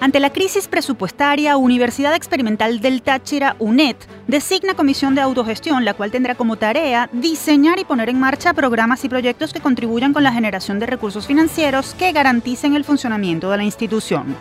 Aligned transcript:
Ante 0.00 0.18
la 0.18 0.30
crisis 0.30 0.66
presupuestaria, 0.66 1.58
Universidad 1.58 2.14
Experimental 2.14 2.80
del 2.80 3.02
Táchira, 3.02 3.54
UNED, 3.58 3.96
designa 4.26 4.72
comisión 4.72 5.14
de 5.14 5.20
autogestión, 5.20 5.84
la 5.84 5.92
cual 5.92 6.10
tendrá 6.10 6.34
como 6.34 6.56
tarea 6.56 7.10
diseñar 7.12 7.78
y 7.78 7.84
poner 7.84 8.08
en 8.08 8.18
marcha 8.18 8.54
programas 8.54 9.04
y 9.04 9.10
proyectos 9.10 9.52
que 9.52 9.60
contribuyan 9.60 10.14
con 10.14 10.22
la 10.22 10.32
generación 10.32 10.78
de 10.78 10.86
recursos 10.86 11.26
financieros 11.26 11.94
que 11.98 12.12
garanticen 12.12 12.74
el 12.74 12.84
funcionamiento 12.84 13.50
de 13.50 13.58
la 13.58 13.64
institución. 13.64 14.34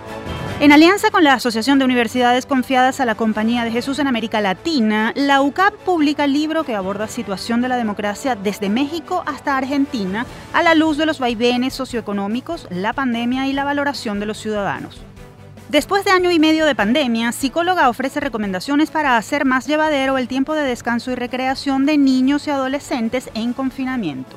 En 0.61 0.71
alianza 0.71 1.11
con 1.11 1.25
la 1.25 1.33
Asociación 1.33 1.77
de 1.77 1.83
Universidades 1.83 2.45
Confiadas 2.45 3.01
a 3.01 3.05
la 3.05 3.15
Compañía 3.15 3.65
de 3.65 3.71
Jesús 3.71 3.99
en 3.99 4.07
América 4.07 4.39
Latina, 4.39 5.11
la 5.13 5.41
UCAP 5.41 5.73
publica 5.83 6.23
el 6.23 6.31
libro 6.31 6.63
que 6.63 6.75
aborda 6.75 7.09
situación 7.09 7.61
de 7.61 7.67
la 7.67 7.75
democracia 7.75 8.35
desde 8.35 8.69
México 8.69 9.23
hasta 9.25 9.57
Argentina 9.57 10.25
a 10.53 10.63
la 10.63 10.73
luz 10.73 10.95
de 10.95 11.05
los 11.05 11.19
vaivenes 11.19 11.73
socioeconómicos, 11.73 12.65
la 12.69 12.93
pandemia 12.93 13.47
y 13.47 13.53
la 13.53 13.65
valoración 13.65 14.21
de 14.21 14.25
los 14.25 14.37
ciudadanos. 14.37 15.01
Después 15.69 16.03
de 16.03 16.09
año 16.09 16.31
y 16.31 16.39
medio 16.39 16.65
de 16.65 16.73
pandemia, 16.73 17.31
Psicóloga 17.31 17.89
ofrece 17.89 18.19
recomendaciones 18.19 18.89
para 18.89 19.17
hacer 19.17 19.45
más 19.45 19.67
llevadero 19.67 20.17
el 20.17 20.27
tiempo 20.27 20.55
de 20.55 20.63
descanso 20.63 21.11
y 21.11 21.15
recreación 21.15 21.85
de 21.85 21.95
niños 21.95 22.47
y 22.47 22.49
adolescentes 22.49 23.29
en 23.35 23.53
confinamiento. 23.53 24.35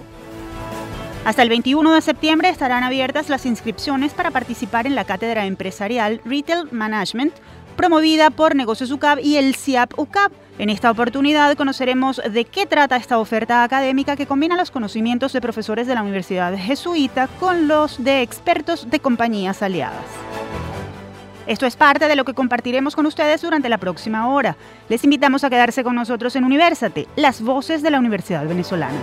Hasta 1.25 1.43
el 1.43 1.49
21 1.49 1.95
de 1.95 2.03
septiembre 2.03 2.51
estarán 2.51 2.83
abiertas 2.83 3.31
las 3.31 3.47
inscripciones 3.47 4.13
para 4.13 4.31
participar 4.31 4.87
en 4.87 4.95
la 4.95 5.07
cátedra 5.07 5.47
empresarial 5.47 6.21
Retail 6.27 6.69
Management, 6.71 7.33
promovida 7.77 8.29
por 8.29 8.55
Negocios 8.55 8.91
UCAP 8.91 9.21
y 9.21 9.37
el 9.39 9.55
CIAP 9.55 9.99
UCAP. 9.99 10.33
En 10.59 10.69
esta 10.69 10.91
oportunidad 10.91 11.57
conoceremos 11.57 12.21
de 12.31 12.45
qué 12.45 12.67
trata 12.67 12.97
esta 12.97 13.19
oferta 13.19 13.65
académica 13.65 14.17
que 14.17 14.27
combina 14.27 14.55
los 14.55 14.71
conocimientos 14.71 15.33
de 15.33 15.41
profesores 15.41 15.87
de 15.87 15.95
la 15.95 16.03
Universidad 16.03 16.55
Jesuita 16.59 17.29
con 17.41 17.69
los 17.69 18.05
de 18.05 18.21
expertos 18.21 18.91
de 18.91 19.01
compañías 19.01 19.63
aliadas. 19.63 20.05
Esto 21.47 21.67
es 21.67 21.77
parte 21.77 22.07
de 22.07 22.17
lo 22.17 22.25
que 22.25 22.35
compartiremos 22.35 22.95
con 22.95 23.07
ustedes 23.07 23.43
durante 23.43 23.69
la 23.69 23.79
próxima 23.79 24.29
hora. 24.29 24.57
Les 24.89 25.03
invitamos 25.03 25.43
a 25.43 25.51
quedarse 25.51 25.83
con 25.83 25.97
nosotros 25.97 26.37
en 26.37 26.45
Universate, 26.45 27.09
las 27.17 27.41
voces 27.41 27.83
de 27.83 27.91
la 27.91 27.99
Universidad 27.99 28.47
Venezolana. 28.47 28.99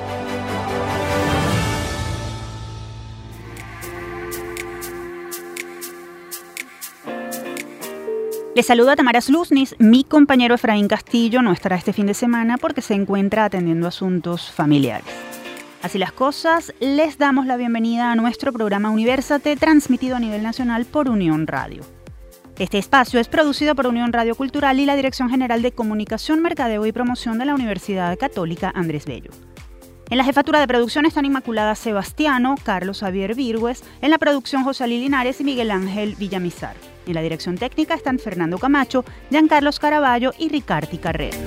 Les 8.55 8.65
saluda 8.65 8.95
Tamara 8.95 9.21
Sluznis, 9.21 9.75
mi 9.79 10.03
compañero 10.03 10.55
Efraín 10.55 10.87
Castillo 10.89 11.41
no 11.41 11.53
estará 11.53 11.77
este 11.77 11.93
fin 11.93 12.07
de 12.07 12.13
semana 12.13 12.57
porque 12.57 12.81
se 12.81 12.93
encuentra 12.93 13.45
atendiendo 13.45 13.87
asuntos 13.87 14.51
familiares. 14.51 15.07
Así 15.81 15.97
las 15.97 16.11
cosas, 16.11 16.73
les 16.81 17.17
damos 17.17 17.45
la 17.45 17.55
bienvenida 17.55 18.11
a 18.11 18.15
nuestro 18.15 18.51
programa 18.51 18.89
Universate 18.89 19.55
transmitido 19.55 20.17
a 20.17 20.19
nivel 20.19 20.43
nacional 20.43 20.85
por 20.85 21.09
Unión 21.09 21.47
Radio. 21.47 21.98
Este 22.59 22.77
espacio 22.77 23.21
es 23.21 23.29
producido 23.29 23.73
por 23.73 23.87
Unión 23.87 24.11
Radio 24.11 24.35
Cultural 24.35 24.81
y 24.81 24.85
la 24.85 24.97
Dirección 24.97 25.29
General 25.29 25.61
de 25.61 25.71
Comunicación, 25.71 26.41
Mercadeo 26.41 26.85
y 26.85 26.91
Promoción 26.91 27.39
de 27.39 27.45
la 27.45 27.55
Universidad 27.55 28.17
Católica 28.19 28.69
Andrés 28.75 29.05
Bello. 29.05 29.31
En 30.09 30.17
la 30.17 30.25
jefatura 30.25 30.59
de 30.59 30.67
producción 30.67 31.05
están 31.05 31.23
Inmaculada 31.23 31.73
Sebastiano, 31.75 32.55
Carlos 32.61 32.99
Javier 32.99 33.33
Virgües, 33.33 33.81
en 34.01 34.11
la 34.11 34.17
producción 34.17 34.65
José 34.65 34.83
Ali 34.83 34.99
Linares 34.99 35.39
y 35.39 35.45
Miguel 35.45 35.71
Ángel 35.71 36.15
Villamizar. 36.19 36.75
En 37.05 37.13
la 37.13 37.21
dirección 37.21 37.57
técnica 37.57 37.93
están 37.93 38.19
Fernando 38.19 38.57
Camacho, 38.57 39.05
Giancarlos 39.29 39.79
Caraballo 39.79 40.33
y 40.37 40.49
Ricardi 40.49 40.97
Carrera. 40.97 41.37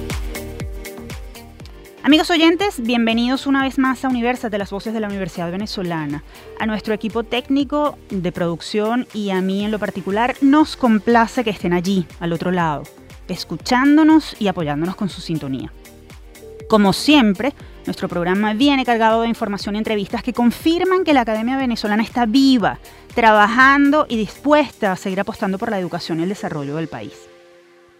Amigos 2.04 2.30
oyentes, 2.30 2.82
bienvenidos 2.82 3.46
una 3.46 3.62
vez 3.62 3.78
más 3.78 4.04
a 4.04 4.08
Universas 4.08 4.50
de 4.50 4.58
las 4.58 4.72
Voces 4.72 4.92
de 4.92 4.98
la 4.98 5.06
Universidad 5.06 5.52
Venezolana. 5.52 6.24
A 6.58 6.66
nuestro 6.66 6.94
equipo 6.94 7.22
técnico 7.22 7.96
de 8.10 8.32
producción 8.32 9.06
y 9.14 9.30
a 9.30 9.40
mí 9.40 9.64
en 9.64 9.70
lo 9.70 9.78
particular, 9.78 10.34
nos 10.40 10.76
complace 10.76 11.44
que 11.44 11.50
estén 11.50 11.72
allí, 11.72 12.04
al 12.18 12.32
otro 12.32 12.50
lado, 12.50 12.82
escuchándonos 13.28 14.34
y 14.40 14.48
apoyándonos 14.48 14.96
con 14.96 15.10
su 15.10 15.20
sintonía. 15.20 15.72
Como 16.68 16.92
siempre, 16.92 17.54
nuestro 17.86 18.08
programa 18.08 18.52
viene 18.52 18.84
cargado 18.84 19.22
de 19.22 19.28
información 19.28 19.76
y 19.76 19.78
entrevistas 19.78 20.24
que 20.24 20.32
confirman 20.32 21.04
que 21.04 21.14
la 21.14 21.20
Academia 21.20 21.56
Venezolana 21.56 22.02
está 22.02 22.26
viva, 22.26 22.80
trabajando 23.14 24.06
y 24.08 24.16
dispuesta 24.16 24.90
a 24.90 24.96
seguir 24.96 25.20
apostando 25.20 25.56
por 25.56 25.70
la 25.70 25.78
educación 25.78 26.18
y 26.18 26.24
el 26.24 26.30
desarrollo 26.30 26.74
del 26.74 26.88
país. 26.88 27.14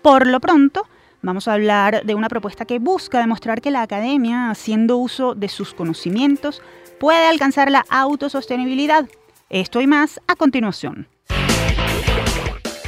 Por 0.02 0.26
lo 0.26 0.40
pronto, 0.40 0.88
Vamos 1.24 1.46
a 1.46 1.52
hablar 1.52 2.04
de 2.04 2.16
una 2.16 2.28
propuesta 2.28 2.64
que 2.64 2.80
busca 2.80 3.20
demostrar 3.20 3.60
que 3.60 3.70
la 3.70 3.82
academia, 3.82 4.50
haciendo 4.50 4.96
uso 4.96 5.36
de 5.36 5.48
sus 5.48 5.72
conocimientos, 5.72 6.60
puede 6.98 7.28
alcanzar 7.28 7.70
la 7.70 7.84
autosostenibilidad. 7.90 9.08
Esto 9.48 9.80
y 9.80 9.86
más 9.86 10.20
a 10.26 10.34
continuación. 10.34 11.06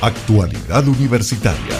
Actualidad 0.02 0.88
Universitaria. 0.88 1.78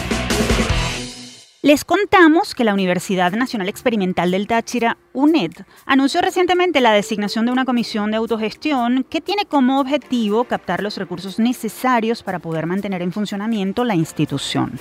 Les 1.61 1.83
contamos 1.83 2.55
que 2.55 2.63
la 2.63 2.73
Universidad 2.73 3.33
Nacional 3.33 3.67
Experimental 3.67 4.31
del 4.31 4.47
Táchira, 4.47 4.97
UNED, 5.11 5.51
anunció 5.85 6.21
recientemente 6.21 6.79
la 6.79 6.93
designación 6.93 7.45
de 7.45 7.51
una 7.51 7.65
comisión 7.65 8.11
de 8.11 8.17
autogestión 8.17 9.05
que 9.09 9.19
tiene 9.19 9.43
como 9.43 9.81
objetivo 9.81 10.45
captar 10.45 10.81
los 10.81 10.95
recursos 10.95 11.37
necesarios 11.37 12.23
para 12.23 12.39
poder 12.39 12.65
mantener 12.65 13.01
en 13.01 13.11
funcionamiento 13.11 13.83
la 13.83 13.95
institución. 13.95 14.79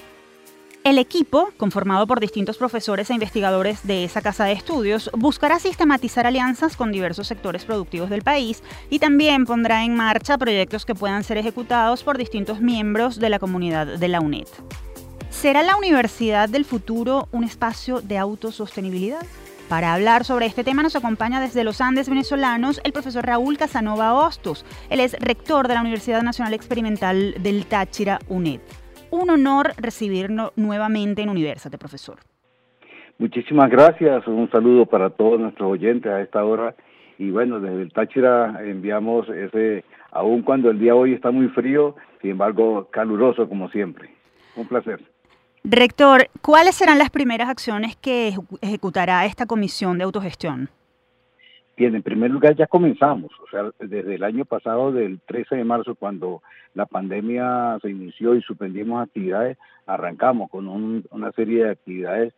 El 0.85 0.99
equipo, 0.99 1.49
conformado 1.57 2.07
por 2.07 2.21
distintos 2.21 2.59
profesores 2.59 3.09
e 3.09 3.15
investigadores 3.15 3.87
de 3.87 4.05
esa 4.05 4.21
casa 4.21 4.45
de 4.45 4.53
estudios, 4.53 5.11
buscará 5.15 5.59
sistematizar 5.59 6.27
alianzas 6.27 6.77
con 6.77 6.93
diversos 6.93 7.27
sectores 7.27 7.65
productivos 7.65 8.11
del 8.11 8.21
país 8.21 8.63
y 8.91 8.99
también 8.99 9.47
pondrá 9.47 9.83
en 9.83 9.97
marcha 9.97 10.37
proyectos 10.37 10.85
que 10.85 10.95
puedan 10.95 11.25
ser 11.25 11.39
ejecutados 11.39 12.05
por 12.05 12.19
distintos 12.19 12.61
miembros 12.61 13.19
de 13.19 13.31
la 13.31 13.39
comunidad 13.39 13.87
de 13.87 14.09
la 14.09 14.21
UNED. 14.21 14.47
¿Será 15.31 15.63
la 15.63 15.77
Universidad 15.77 16.51
del 16.51 16.67
Futuro 16.67 17.29
un 17.33 17.45
espacio 17.45 18.03
de 18.03 18.19
autosostenibilidad? 18.19 19.25
Para 19.71 19.95
hablar 19.95 20.27
sobre 20.27 20.45
este 20.45 20.65
tema 20.65 20.83
nos 20.83 20.97
acompaña 20.97 21.41
desde 21.41 21.65
los 21.65 21.81
Andes 21.81 22.11
venezolanos 22.11 22.83
el 22.85 22.93
profesor 22.93 23.25
Raúl 23.25 23.57
Casanova 23.57 24.13
Hostos. 24.13 24.67
Él 24.91 25.01
es 25.01 25.15
rector 25.15 25.67
de 25.67 25.75
la 25.75 25.81
Universidad 25.81 26.21
Nacional 26.21 26.53
Experimental 26.53 27.37
del 27.43 27.65
Táchira, 27.65 28.19
UNED 28.29 28.61
un 29.15 29.31
honor 29.31 29.73
recibirlo 29.77 30.53
nuevamente 30.57 31.23
en 31.23 31.29
Universate, 31.29 31.79
profesor. 31.79 32.19
Muchísimas 33.19 33.71
gracias, 33.71 34.27
un 34.27 34.51
saludo 34.51 34.87
para 34.87 35.11
todos 35.11 35.39
nuestros 35.39 35.71
oyentes 35.71 36.11
a 36.11 36.21
esta 36.21 36.45
hora. 36.45 36.75
Y 37.19 37.31
bueno, 37.31 37.61
desde 37.61 37.83
el 37.83 37.93
Táchira 37.93 38.61
enviamos 38.65 39.29
ese, 39.29 39.85
aun 40.11 40.43
cuando 40.43 40.71
el 40.71 40.81
día 40.81 40.97
hoy 40.97 41.13
está 41.13 41.31
muy 41.31 41.49
frío, 41.49 41.95
sin 42.21 42.33
embargo 42.33 42.89
caluroso 42.91 43.49
como 43.49 43.69
siempre. 43.71 44.11
Un 44.57 44.67
placer. 44.67 45.01
Rector, 45.63 46.29
¿cuáles 46.43 46.75
serán 46.75 46.99
las 46.99 47.11
primeras 47.11 47.49
acciones 47.49 47.97
que 47.97 48.35
ejecutará 48.61 49.25
esta 49.25 49.47
comisión 49.47 49.97
de 49.97 50.05
autogestión? 50.05 50.69
Bien, 51.77 51.95
en 51.97 52.03
primer 52.03 52.31
lugar 52.31 52.55
ya 52.55 52.69
comenzamos, 52.69 53.33
o 53.41 53.51
sea, 53.51 53.71
desde 53.81 54.15
el 54.15 54.23
año 54.23 54.45
pasado, 54.45 54.93
del 54.93 55.19
13 55.27 55.57
de 55.57 55.65
marzo, 55.65 55.97
cuando 55.97 56.41
la 56.73 56.87
pandemia 56.87 57.79
se 57.83 57.91
inició 57.91 58.37
y 58.37 58.43
suspendimos 58.43 59.03
actividades, 59.03 59.59
arrancamos 59.85 60.51
con 60.51 60.69
una 60.69 61.33
serie 61.33 61.65
de 61.65 61.71
actividades 61.71 62.33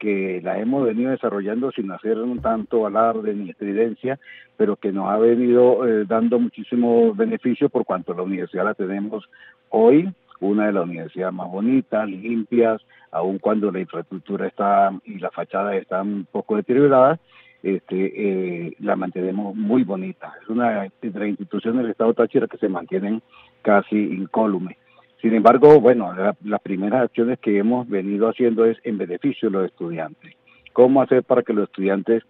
que 0.00 0.40
las 0.42 0.58
hemos 0.58 0.86
venido 0.86 1.10
desarrollando 1.10 1.70
sin 1.70 1.92
hacer 1.92 2.18
un 2.18 2.40
tanto 2.40 2.86
alarde 2.86 3.34
ni 3.34 3.50
estridencia, 3.50 4.18
pero 4.56 4.74
que 4.74 4.90
nos 4.90 5.08
ha 5.08 5.18
venido 5.18 5.86
eh, 5.86 6.04
dando 6.08 6.40
muchísimos 6.40 7.16
beneficios 7.16 7.70
por 7.70 7.84
cuanto 7.84 8.14
la 8.14 8.22
universidad 8.22 8.64
la 8.64 8.74
tenemos 8.74 9.28
hoy, 9.68 10.12
una 10.40 10.66
de 10.66 10.72
las 10.72 10.84
universidades 10.84 11.34
más 11.34 11.50
bonitas, 11.50 12.08
limpias, 12.08 12.80
aun 13.12 13.38
cuando 13.38 13.70
la 13.70 13.80
infraestructura 13.80 14.46
está 14.46 14.90
y 15.04 15.18
la 15.18 15.30
fachada 15.30 15.76
están 15.76 16.08
un 16.08 16.24
poco 16.24 16.56
deterioradas, 16.56 17.20
este, 17.62 18.66
eh, 18.66 18.76
la 18.80 18.96
mantenemos 18.96 19.54
muy 19.54 19.84
bonita. 19.84 20.32
Es 20.42 20.48
una 20.48 20.70
de 20.70 20.90
las 21.02 21.28
instituciones 21.28 21.82
del 21.82 21.90
Estado 21.90 22.14
Táchira 22.14 22.46
que 22.46 22.58
se 22.58 22.68
mantienen 22.68 23.22
casi 23.62 23.96
incólume. 23.96 24.76
Sin 25.20 25.34
embargo, 25.34 25.80
bueno, 25.80 26.14
las 26.44 26.60
primeras 26.62 27.02
acciones 27.02 27.38
que 27.38 27.58
hemos 27.58 27.86
venido 27.88 28.28
haciendo 28.28 28.64
es 28.64 28.78
en 28.84 28.96
beneficio 28.96 29.50
de 29.50 29.58
los 29.58 29.66
estudiantes. 29.66 30.34
¿Cómo 30.72 31.02
hacer 31.02 31.24
para 31.24 31.42
que 31.42 31.52
los 31.52 31.64
estudiantes 31.68 32.22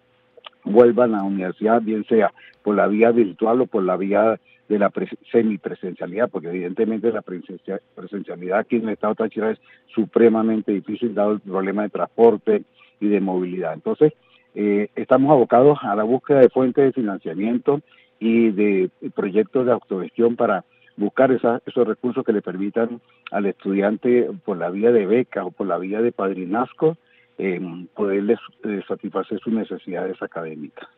vuelvan 0.64 1.14
a 1.14 1.18
la 1.18 1.24
universidad, 1.24 1.80
bien 1.80 2.04
sea 2.06 2.32
por 2.62 2.74
la 2.74 2.88
vía 2.88 3.10
virtual 3.12 3.60
o 3.60 3.66
por 3.66 3.84
la 3.84 3.96
vía 3.96 4.40
de 4.68 4.78
la 4.78 4.92
semipresencialidad, 5.32 6.30
porque 6.30 6.48
evidentemente 6.48 7.12
la 7.12 7.22
presencialidad 7.22 8.58
aquí 8.60 8.76
en 8.76 8.84
el 8.84 8.90
estado 8.90 9.16
Táchira 9.16 9.50
es 9.50 9.58
supremamente 9.94 10.70
difícil 10.72 11.14
dado 11.14 11.32
el 11.32 11.40
problema 11.40 11.82
de 11.82 11.88
transporte 11.88 12.62
y 13.00 13.08
de 13.08 13.20
movilidad. 13.20 13.74
Entonces, 13.74 14.12
eh, 14.54 14.88
estamos 14.96 15.30
abocados 15.30 15.78
a 15.82 15.94
la 15.94 16.02
búsqueda 16.02 16.40
de 16.40 16.48
fuentes 16.48 16.84
de 16.84 16.92
financiamiento 16.92 17.80
y 18.18 18.50
de 18.50 18.90
proyectos 19.14 19.66
de 19.66 19.72
autogestión 19.72 20.36
para 20.36 20.64
buscar 20.96 21.32
esos 21.32 21.86
recursos 21.86 22.24
que 22.24 22.32
le 22.32 22.42
permitan 22.42 23.00
al 23.30 23.46
estudiante 23.46 24.28
por 24.44 24.58
la 24.58 24.70
vía 24.70 24.92
de 24.92 25.06
beca 25.06 25.44
o 25.44 25.50
por 25.50 25.66
la 25.66 25.78
vía 25.78 26.02
de 26.02 26.12
padrinazgo 26.12 26.96
eh, 27.38 27.60
poderles 27.94 28.38
satisfacer 28.86 29.40
sus 29.40 29.52
necesidades 29.52 30.20
académicas. 30.20 30.88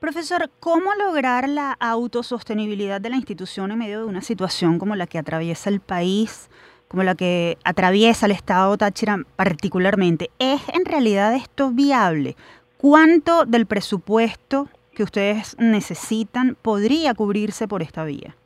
Profesor, 0.00 0.48
¿cómo 0.60 0.94
lograr 0.94 1.48
la 1.48 1.72
autosostenibilidad 1.72 3.00
de 3.00 3.10
la 3.10 3.16
institución 3.16 3.72
en 3.72 3.78
medio 3.78 3.98
de 3.98 4.06
una 4.06 4.22
situación 4.22 4.78
como 4.78 4.94
la 4.94 5.08
que 5.08 5.18
atraviesa 5.18 5.70
el 5.70 5.80
país, 5.80 6.48
como 6.86 7.02
la 7.02 7.16
que 7.16 7.58
atraviesa 7.64 8.26
el 8.26 8.32
Estado 8.32 8.78
Táchira 8.78 9.18
particularmente? 9.34 10.30
¿Es 10.38 10.62
en 10.68 10.84
realidad 10.84 11.34
esto 11.34 11.72
viable? 11.72 12.36
¿Cuánto 12.78 13.44
del 13.44 13.66
presupuesto 13.66 14.68
que 14.94 15.02
ustedes 15.02 15.56
necesitan 15.58 16.56
podría 16.62 17.12
cubrirse 17.12 17.66
por 17.66 17.82
esta 17.82 18.04
vía? 18.04 18.36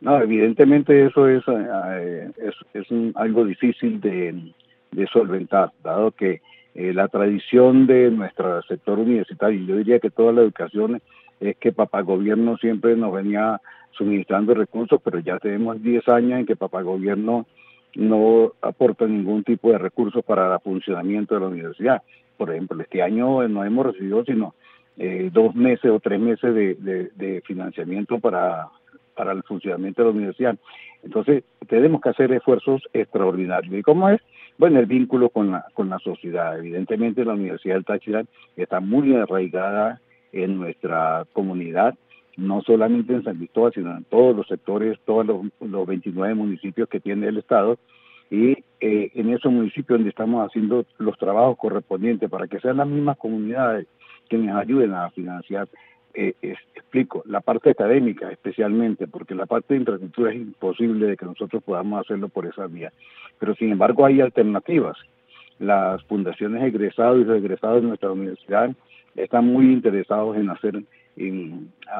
No, 0.00 0.20
evidentemente 0.20 1.06
eso 1.06 1.28
es, 1.28 1.44
eh, 1.46 2.30
es, 2.74 2.86
algo 3.14 3.44
difícil 3.44 4.00
de, 4.00 4.52
solventar, 5.12 5.70
dado 5.84 6.10
que 6.10 6.40
eh, 6.74 6.92
la 6.92 7.06
tradición 7.06 7.86
de 7.86 8.10
nuestro 8.10 8.60
sector 8.62 8.98
universitario, 8.98 9.64
yo 9.64 9.76
diría 9.76 10.00
que 10.00 10.10
toda 10.10 10.32
la 10.32 10.42
educación 10.42 11.00
es 11.38 11.56
que 11.58 11.70
papá 11.70 12.00
gobierno 12.00 12.56
siempre 12.56 12.96
nos 12.96 13.12
venía 13.12 13.60
suministrando 13.92 14.54
recursos, 14.54 15.00
pero 15.04 15.20
ya 15.20 15.38
tenemos 15.38 15.80
10 15.80 16.08
años 16.08 16.40
en 16.40 16.46
que 16.46 16.56
papá 16.56 16.82
gobierno 16.82 17.46
no 17.94 18.52
aporta 18.62 19.06
ningún 19.06 19.44
tipo 19.44 19.70
de 19.70 19.78
recursos 19.78 20.24
para 20.24 20.52
el 20.52 20.60
funcionamiento 20.60 21.34
de 21.34 21.40
la 21.40 21.46
universidad. 21.46 22.02
Por 22.38 22.50
ejemplo, 22.50 22.80
este 22.82 23.02
año 23.02 23.46
no 23.48 23.64
hemos 23.64 23.86
recibido 23.86 24.24
sino 24.24 24.54
eh, 24.96 25.28
dos 25.32 25.54
meses 25.54 25.90
o 25.90 26.00
tres 26.00 26.18
meses 26.18 26.54
de, 26.54 27.42
financiamiento 27.46 28.18
para, 28.18 28.68
para 29.14 29.32
el 29.32 29.42
funcionamiento 29.42 30.02
de 30.02 30.08
la 30.08 30.14
universidad. 30.14 30.56
Entonces, 31.02 31.44
tenemos 31.68 32.00
que 32.00 32.08
hacer 32.08 32.32
esfuerzos 32.32 32.82
extraordinarios. 32.92 33.74
¿Y 33.74 33.82
cómo 33.82 34.08
es? 34.08 34.20
Bueno, 34.58 34.80
el 34.80 34.86
vínculo 34.86 35.28
con 35.28 35.52
la, 35.52 35.66
con 35.74 35.88
la 35.88 35.98
sociedad. 36.00 36.58
Evidentemente 36.58 37.24
la 37.24 37.34
Universidad 37.34 37.74
del 37.74 37.84
Táchira 37.84 38.24
está 38.56 38.80
muy 38.80 39.14
arraigada 39.14 40.00
en 40.32 40.58
nuestra 40.58 41.26
comunidad, 41.32 41.94
no 42.36 42.62
solamente 42.62 43.12
en 43.12 43.24
San 43.24 43.36
Cristóbal, 43.36 43.72
sino 43.72 43.96
en 43.96 44.04
todos 44.04 44.34
los 44.34 44.46
sectores, 44.46 44.98
todos 45.04 45.26
los, 45.26 45.86
29 45.86 46.34
municipios 46.34 46.88
que 46.88 47.00
tiene 47.00 47.28
el 47.28 47.38
Estado. 47.38 47.78
Y 48.30 48.52
eh, 48.80 49.10
en 49.14 49.30
esos 49.30 49.50
municipios 49.50 49.98
donde 49.98 50.10
estamos 50.10 50.46
haciendo 50.46 50.84
los 50.98 51.16
trabajos 51.18 51.56
correspondientes 51.56 52.28
para 52.30 52.46
que 52.46 52.60
sean 52.60 52.76
las 52.76 52.86
mismas 52.86 53.16
comunidades 53.16 53.86
que 54.28 54.36
nos 54.36 54.56
ayuden 54.56 54.92
a 54.92 55.10
financiar 55.10 55.68
eh, 56.14 56.34
explico, 56.74 57.22
la 57.26 57.40
parte 57.40 57.70
académica 57.70 58.30
especialmente, 58.30 59.06
porque 59.06 59.34
la 59.34 59.46
parte 59.46 59.74
de 59.74 59.80
infraestructura 59.80 60.32
es 60.32 60.36
imposible 60.36 61.06
de 61.06 61.16
que 61.16 61.26
nosotros 61.26 61.62
podamos 61.62 62.00
hacerlo 62.00 62.28
por 62.28 62.46
esa 62.46 62.66
vía. 62.66 62.92
Pero 63.38 63.54
sin 63.54 63.72
embargo 63.72 64.04
hay 64.04 64.20
alternativas. 64.20 64.96
Las 65.58 66.02
fundaciones 66.04 66.62
egresados 66.62 67.20
y 67.20 67.24
regresados 67.24 67.82
de 67.82 67.88
nuestra 67.88 68.12
universidad 68.12 68.70
están 69.16 69.46
muy 69.46 69.72
interesados 69.72 70.36
en 70.36 70.50
hacer 70.50 70.82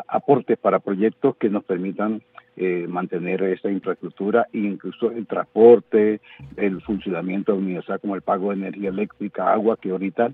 aportes 0.06 0.58
para 0.58 0.78
proyectos 0.78 1.36
que 1.36 1.50
nos 1.50 1.64
permitan 1.64 2.22
eh, 2.60 2.86
mantener 2.88 3.40
esa 3.44 3.70
infraestructura 3.70 4.48
e 4.52 4.58
incluso 4.58 5.12
el 5.12 5.28
transporte, 5.28 6.20
el 6.56 6.80
funcionamiento 6.82 7.54
universidad 7.54 8.00
como 8.00 8.16
el 8.16 8.22
pago 8.22 8.50
de 8.50 8.56
energía 8.56 8.88
eléctrica, 8.88 9.52
agua, 9.52 9.76
que 9.80 9.90
ahorita 9.90 10.32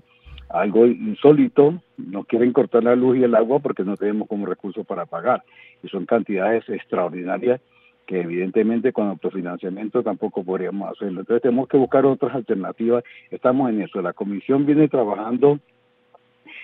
algo 0.49 0.87
insólito, 0.87 1.81
nos 1.97 2.25
quieren 2.25 2.51
cortar 2.51 2.83
la 2.83 2.95
luz 2.95 3.17
y 3.17 3.23
el 3.23 3.35
agua 3.35 3.59
porque 3.59 3.83
no 3.83 3.95
tenemos 3.95 4.27
como 4.27 4.47
recursos 4.47 4.85
para 4.87 5.05
pagar. 5.05 5.43
Y 5.83 5.87
son 5.87 6.07
cantidades 6.07 6.67
extraordinarias 6.67 7.61
que 8.07 8.21
evidentemente 8.21 8.91
con 8.91 9.07
autofinanciamiento 9.07 10.01
tampoco 10.01 10.43
podríamos 10.43 10.91
hacerlo. 10.91 11.19
Entonces 11.19 11.43
tenemos 11.43 11.67
que 11.67 11.77
buscar 11.77 12.07
otras 12.07 12.33
alternativas. 12.33 13.03
Estamos 13.29 13.69
en 13.69 13.81
eso. 13.81 14.01
La 14.01 14.13
comisión 14.13 14.65
viene 14.65 14.87
trabajando 14.87 15.59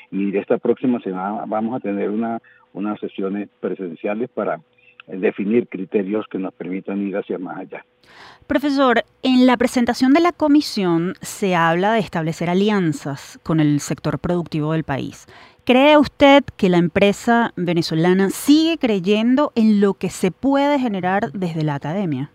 y 0.10 0.36
esta 0.36 0.58
próxima 0.58 1.00
semana 1.02 1.46
vamos 1.46 1.76
a 1.76 1.80
tener 1.80 2.10
una, 2.10 2.42
unas 2.74 3.00
sesiones 3.00 3.48
presenciales 3.60 4.28
para 4.30 4.60
definir 5.08 5.68
criterios 5.68 6.26
que 6.28 6.38
nos 6.38 6.54
permitan 6.54 7.02
ir 7.08 7.18
hacia 7.18 7.38
más 7.38 7.58
allá. 7.58 7.86
Profesor, 8.48 9.04
en 9.24 9.46
la 9.46 9.58
presentación 9.58 10.14
de 10.14 10.20
la 10.20 10.32
comisión 10.32 11.14
se 11.22 11.56
habla 11.56 11.94
de 11.94 12.00
establecer 12.00 12.50
alianzas 12.50 13.40
con 13.44 13.60
el 13.60 13.80
sector 13.80 14.20
productivo 14.20 14.74
del 14.74 14.84
país. 14.84 15.26
¿Cree 15.64 15.98
usted 15.98 16.44
que 16.58 16.70
la 16.70 16.78
empresa 16.78 17.54
venezolana 17.56 18.30
sigue 18.30 18.78
creyendo 18.78 19.52
en 19.56 19.80
lo 19.80 19.94
que 19.94 20.10
se 20.10 20.32
puede 20.32 20.80
generar 20.80 21.32
desde 21.32 21.64
la 21.64 21.76
academia? 21.76 22.32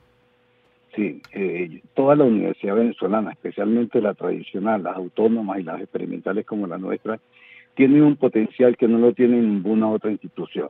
Sí, 0.94 1.20
eh, 1.32 1.82
toda 1.94 2.16
la 2.16 2.24
universidad 2.24 2.76
venezolana, 2.76 3.32
especialmente 3.32 4.00
la 4.00 4.14
tradicional, 4.14 4.84
las 4.84 4.96
autónomas 4.96 5.58
y 5.58 5.64
las 5.64 5.82
experimentales 5.82 6.46
como 6.46 6.66
la 6.66 6.78
nuestra, 6.78 7.18
tienen 7.74 8.02
un 8.02 8.16
potencial 8.16 8.78
que 8.78 8.88
no 8.88 8.96
lo 8.96 9.12
tiene 9.12 9.36
ninguna 9.36 9.90
otra 9.90 10.10
institución, 10.10 10.68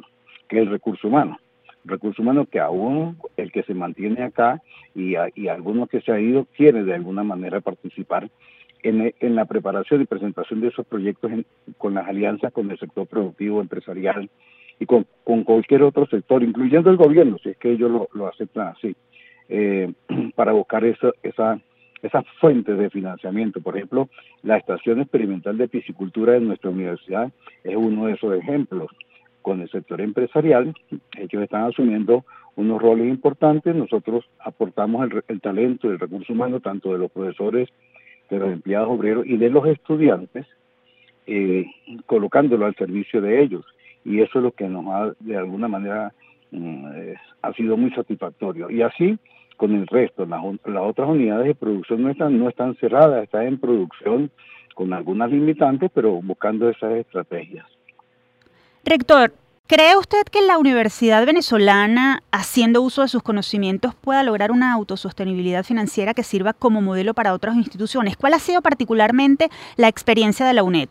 que 0.49 0.57
es 0.57 0.63
el 0.63 0.71
recurso 0.71 1.07
humano 1.07 1.39
recursos 1.87 2.19
humanos 2.19 2.49
que 2.51 2.61
aún 2.61 3.17
el 3.37 3.53
que 3.53 3.63
se 3.63 3.75
mantiene 3.75 4.23
acá 4.23 4.63
y, 4.95 5.15
y 5.35 5.49
algunos 5.49 5.89
que 5.89 6.01
se 6.01 6.13
han 6.13 6.21
ido 6.21 6.47
quieren 6.57 6.87
de 6.87 6.95
alguna 6.95 7.23
manera 7.23 7.61
participar 7.61 8.29
en, 8.83 9.15
en 9.19 9.35
la 9.35 9.45
preparación 9.45 10.03
y 10.03 10.07
presentación 10.07 10.61
de 10.61 10.69
esos 10.69 10.87
proyectos 10.87 11.31
con 11.79 11.95
las 11.95 12.07
alianzas 12.07 12.53
con 12.53 12.71
el 12.71 12.79
sector 12.79 13.07
productivo, 13.07 13.61
empresarial 13.61 14.29
y 14.79 14.87
con, 14.87 15.07
con, 15.25 15.45
cualquier 15.45 15.83
otro 15.83 16.07
sector, 16.07 16.43
incluyendo 16.43 16.91
el 16.91 16.97
gobierno, 16.97 17.39
si 17.43 17.51
es 17.51 17.57
que 17.57 17.73
ellos 17.73 18.09
lo, 18.13 18.27
aceptan 18.27 18.69
así, 18.69 18.95
eh, 19.49 19.93
para 20.35 20.53
buscar 20.53 20.85
esa, 20.85 21.13
esa, 21.23 21.59
esas 22.03 22.25
fuentes 22.41 22.77
de 22.79 22.91
financiamiento. 22.91 23.61
Por 23.61 23.77
ejemplo, 23.77 24.09
la 24.43 24.59
Estación 24.59 25.01
Experimental 25.01 25.57
de 25.57 25.69
Piscicultura 25.69 26.35
de 26.35 26.41
nuestra 26.41 26.71
universidad 26.71 27.33
es 27.65 27.77
uno 27.77 28.07
de 28.07 28.15
esos 28.15 28.37
ejemplos 28.37 28.91
con 29.47 29.61
el 29.61 29.71
sector 29.71 30.01
empresarial, 30.01 30.75
ellos 31.17 31.41
están 31.41 31.67
asumiendo 31.67 32.25
unos 32.57 32.83
roles 32.83 33.07
importantes, 33.07 33.77
nosotros 33.77 34.25
aportamos 34.41 35.09
el, 35.29 35.41
talento 35.41 35.87
y 35.87 35.91
el 35.93 36.01
recurso 36.01 36.33
humano 36.33 36.59
tanto 36.59 36.91
de 36.93 36.99
los 36.99 37.13
profesores, 37.13 37.69
de 38.29 38.41
los 38.41 38.51
empleados 38.51 38.89
obreros 38.91 39.25
y 39.25 39.37
de 39.37 39.49
los 39.49 39.65
estudiantes, 39.69 40.49
eh, 41.29 41.65
colocándolo 42.07 42.67
al 42.67 42.75
servicio 42.75 43.21
de 43.21 43.41
ellos. 43.41 43.65
Y 44.05 44.21
eso 44.21 44.41
es 44.41 44.43
lo 44.43 44.51
que 44.51 44.67
nos 44.67 44.85
ha, 44.89 45.13
de 45.21 45.37
alguna 45.37 45.69
manera, 45.69 46.13
mm, 46.51 46.87
ha 47.43 47.53
sido 47.53 47.77
muy 47.77 47.93
satisfactorio. 47.93 48.69
Y 48.69 48.83
así 48.83 49.17
con 49.57 49.77
el 49.77 49.87
resto, 49.87 50.27
las, 50.27 50.43
las 50.65 50.83
otras 50.83 51.09
unidades 51.09 51.47
de 51.47 51.55
producción 51.55 52.03
no 52.03 52.11
están, 52.11 52.37
no 52.37 52.49
están 52.49 52.75
cerradas, 52.81 53.23
están 53.23 53.47
en 53.47 53.59
producción 53.59 54.29
con 54.75 54.93
algunas 54.93 55.31
limitantes, 55.31 55.89
pero 55.95 56.21
buscando 56.21 56.69
esas 56.69 56.95
estrategias. 56.95 57.76
Rector, 58.89 59.33
¿cree 59.67 59.97
usted 59.99 60.23
que 60.31 60.47
la 60.47 60.59
Universidad 60.59 61.27
Venezolana, 61.27 62.23
haciendo 62.31 62.83
uso 62.83 63.03
de 63.03 63.09
sus 63.09 63.21
conocimientos, 63.21 63.97
pueda 63.97 64.23
lograr 64.23 64.53
una 64.53 64.73
autosostenibilidad 64.73 65.65
financiera 65.65 66.15
que 66.15 66.23
sirva 66.23 66.53
como 66.53 66.81
modelo 66.81 67.13
para 67.13 67.35
otras 67.35 67.57
instituciones? 67.57 68.17
¿Cuál 68.17 68.35
ha 68.35 68.39
sido 68.39 68.63
particularmente 68.63 69.49
la 69.77 69.89
experiencia 69.89 70.47
de 70.47 70.55
la 70.55 70.63
UNED? 70.63 70.89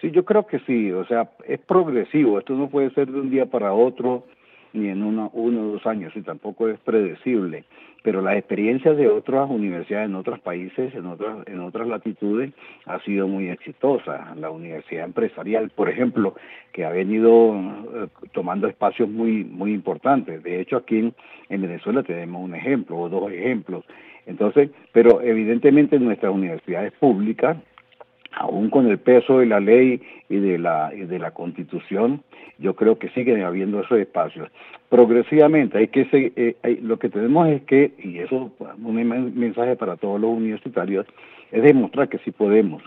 Sí, 0.00 0.12
yo 0.12 0.24
creo 0.24 0.46
que 0.46 0.60
sí, 0.60 0.92
o 0.92 1.04
sea, 1.06 1.28
es 1.48 1.58
progresivo, 1.58 2.38
esto 2.38 2.52
no 2.52 2.68
puede 2.68 2.94
ser 2.94 3.10
de 3.10 3.18
un 3.18 3.30
día 3.30 3.46
para 3.46 3.72
otro, 3.72 4.24
ni 4.72 4.88
en 4.88 5.02
uno, 5.02 5.32
o 5.34 5.50
dos 5.50 5.84
años, 5.84 6.12
y 6.14 6.22
tampoco 6.22 6.68
es 6.68 6.78
predecible. 6.78 7.64
Pero 8.02 8.22
la 8.22 8.36
experiencia 8.36 8.94
de 8.94 9.08
otras 9.08 9.50
universidades 9.50 10.08
en 10.08 10.14
otros 10.14 10.38
países, 10.40 10.94
en 10.94 11.06
otras, 11.06 11.46
en 11.46 11.60
otras 11.60 11.88
latitudes, 11.88 12.52
ha 12.86 13.00
sido 13.00 13.26
muy 13.26 13.48
exitosa. 13.48 14.34
La 14.36 14.50
universidad 14.50 15.04
empresarial, 15.04 15.70
por 15.70 15.88
ejemplo, 15.88 16.34
que 16.72 16.84
ha 16.84 16.90
venido 16.90 17.54
eh, 17.56 18.06
tomando 18.32 18.68
espacios 18.68 19.08
muy, 19.08 19.44
muy 19.44 19.72
importantes. 19.72 20.42
De 20.42 20.60
hecho, 20.60 20.76
aquí 20.76 21.12
en 21.48 21.62
Venezuela 21.62 22.02
tenemos 22.02 22.42
un 22.42 22.54
ejemplo 22.54 22.96
o 22.98 23.08
dos 23.08 23.32
ejemplos. 23.32 23.84
Entonces, 24.26 24.70
pero 24.92 25.20
evidentemente 25.22 25.98
nuestras 25.98 26.32
universidades 26.32 26.92
públicas 26.92 27.56
aún 28.32 28.70
con 28.70 28.86
el 28.86 28.98
peso 28.98 29.38
de 29.38 29.46
la 29.46 29.60
ley 29.60 30.00
y 30.28 30.36
de 30.36 30.58
la, 30.58 30.92
y 30.94 31.00
de 31.00 31.18
la 31.18 31.30
constitución, 31.30 32.22
yo 32.58 32.74
creo 32.74 32.98
que 32.98 33.08
siguen 33.10 33.42
habiendo 33.42 33.80
esos 33.80 33.98
espacios. 33.98 34.48
Progresivamente, 34.88 35.78
hay 35.78 35.88
que 35.88 36.06
eh, 36.12 36.78
lo 36.82 36.98
que 36.98 37.08
tenemos 37.08 37.48
es 37.48 37.62
que, 37.62 37.92
y 38.02 38.18
eso 38.18 38.50
es 38.60 38.66
un 38.82 39.34
mensaje 39.38 39.76
para 39.76 39.96
todos 39.96 40.20
los 40.20 40.30
universitarios, 40.30 41.06
es 41.52 41.62
demostrar 41.62 42.08
que 42.08 42.18
sí 42.18 42.30
podemos. 42.30 42.82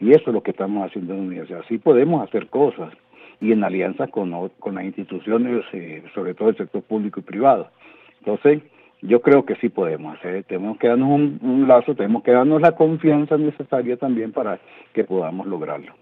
Y 0.00 0.10
eso 0.10 0.24
es 0.26 0.34
lo 0.34 0.42
que 0.42 0.50
estamos 0.50 0.86
haciendo 0.86 1.14
en 1.14 1.20
la 1.20 1.26
universidad. 1.26 1.64
Sí 1.68 1.78
podemos 1.78 2.26
hacer 2.26 2.48
cosas 2.48 2.92
y 3.40 3.52
en 3.52 3.62
alianza 3.62 4.08
con, 4.08 4.50
con 4.58 4.74
las 4.74 4.84
instituciones, 4.84 5.64
eh, 5.72 6.02
sobre 6.14 6.34
todo 6.34 6.48
el 6.48 6.56
sector 6.56 6.82
público 6.82 7.20
y 7.20 7.22
privado. 7.22 7.70
Entonces, 8.18 8.62
yo 9.02 9.20
creo 9.20 9.44
que 9.44 9.56
sí 9.56 9.68
podemos 9.68 10.16
hacer, 10.16 10.44
tenemos 10.44 10.78
que 10.78 10.88
darnos 10.88 11.08
un, 11.10 11.66
lazo, 11.66 11.94
tenemos 11.94 12.22
que 12.22 12.30
darnos 12.30 12.60
la 12.62 12.72
confianza 12.72 13.36
necesaria 13.36 13.96
también 13.96 14.32
para 14.32 14.60
que 14.94 15.04
podamos 15.04 15.46
lograrlo. 15.46 15.92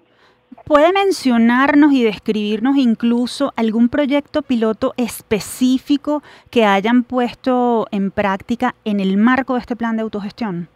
¿Puede 0.64 0.92
mencionarnos 0.92 1.92
y 1.92 2.04
describirnos 2.04 2.76
incluso 2.76 3.52
algún 3.56 3.88
proyecto 3.88 4.42
piloto 4.42 4.92
específico 4.96 6.22
que 6.50 6.64
hayan 6.64 7.04
puesto 7.04 7.86
en 7.90 8.10
práctica 8.10 8.74
en 8.84 9.00
el 9.00 9.16
marco 9.16 9.54
de 9.54 9.60
este 9.60 9.76
plan 9.76 9.96
de 9.96 10.02
autogestión? 10.02 10.68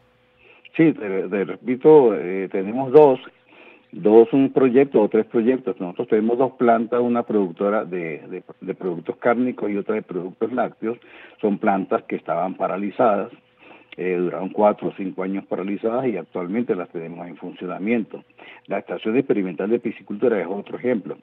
Sí, 0.76 0.92
te, 0.92 1.44
repito, 1.44 2.14
eh, 2.14 2.48
tenemos 2.50 2.90
dos 2.92 3.20
dos 3.94 4.32
un 4.32 4.52
proyecto 4.52 5.00
o 5.00 5.08
tres 5.08 5.26
proyectos. 5.26 5.80
Nosotros 5.80 6.08
tenemos 6.08 6.38
dos 6.38 6.52
plantas, 6.52 7.00
una 7.00 7.22
productora 7.22 7.84
de, 7.84 8.42
de, 8.60 8.74
productos 8.74 9.16
cárnicos 9.16 9.70
y 9.70 9.76
otra 9.76 9.94
de 9.94 10.02
productos 10.02 10.52
lácteos. 10.52 10.98
Son 11.40 11.58
plantas 11.58 12.02
que 12.04 12.16
estaban 12.16 12.54
paralizadas, 12.54 13.30
eh, 13.96 14.16
duraron 14.16 14.48
cuatro 14.50 14.88
o 14.88 14.92
cinco 14.96 15.22
años 15.22 15.44
paralizadas 15.46 16.06
y 16.06 16.16
actualmente 16.16 16.74
las 16.74 16.88
tenemos 16.90 17.26
en 17.28 17.36
funcionamiento. 17.36 18.24
La 18.66 18.78
estación 18.78 19.16
experimental 19.16 19.70
de 19.70 19.78
piscicultura 19.78 20.40
es 20.40 20.46
otro 20.48 20.76
ejemplo. 20.76 21.16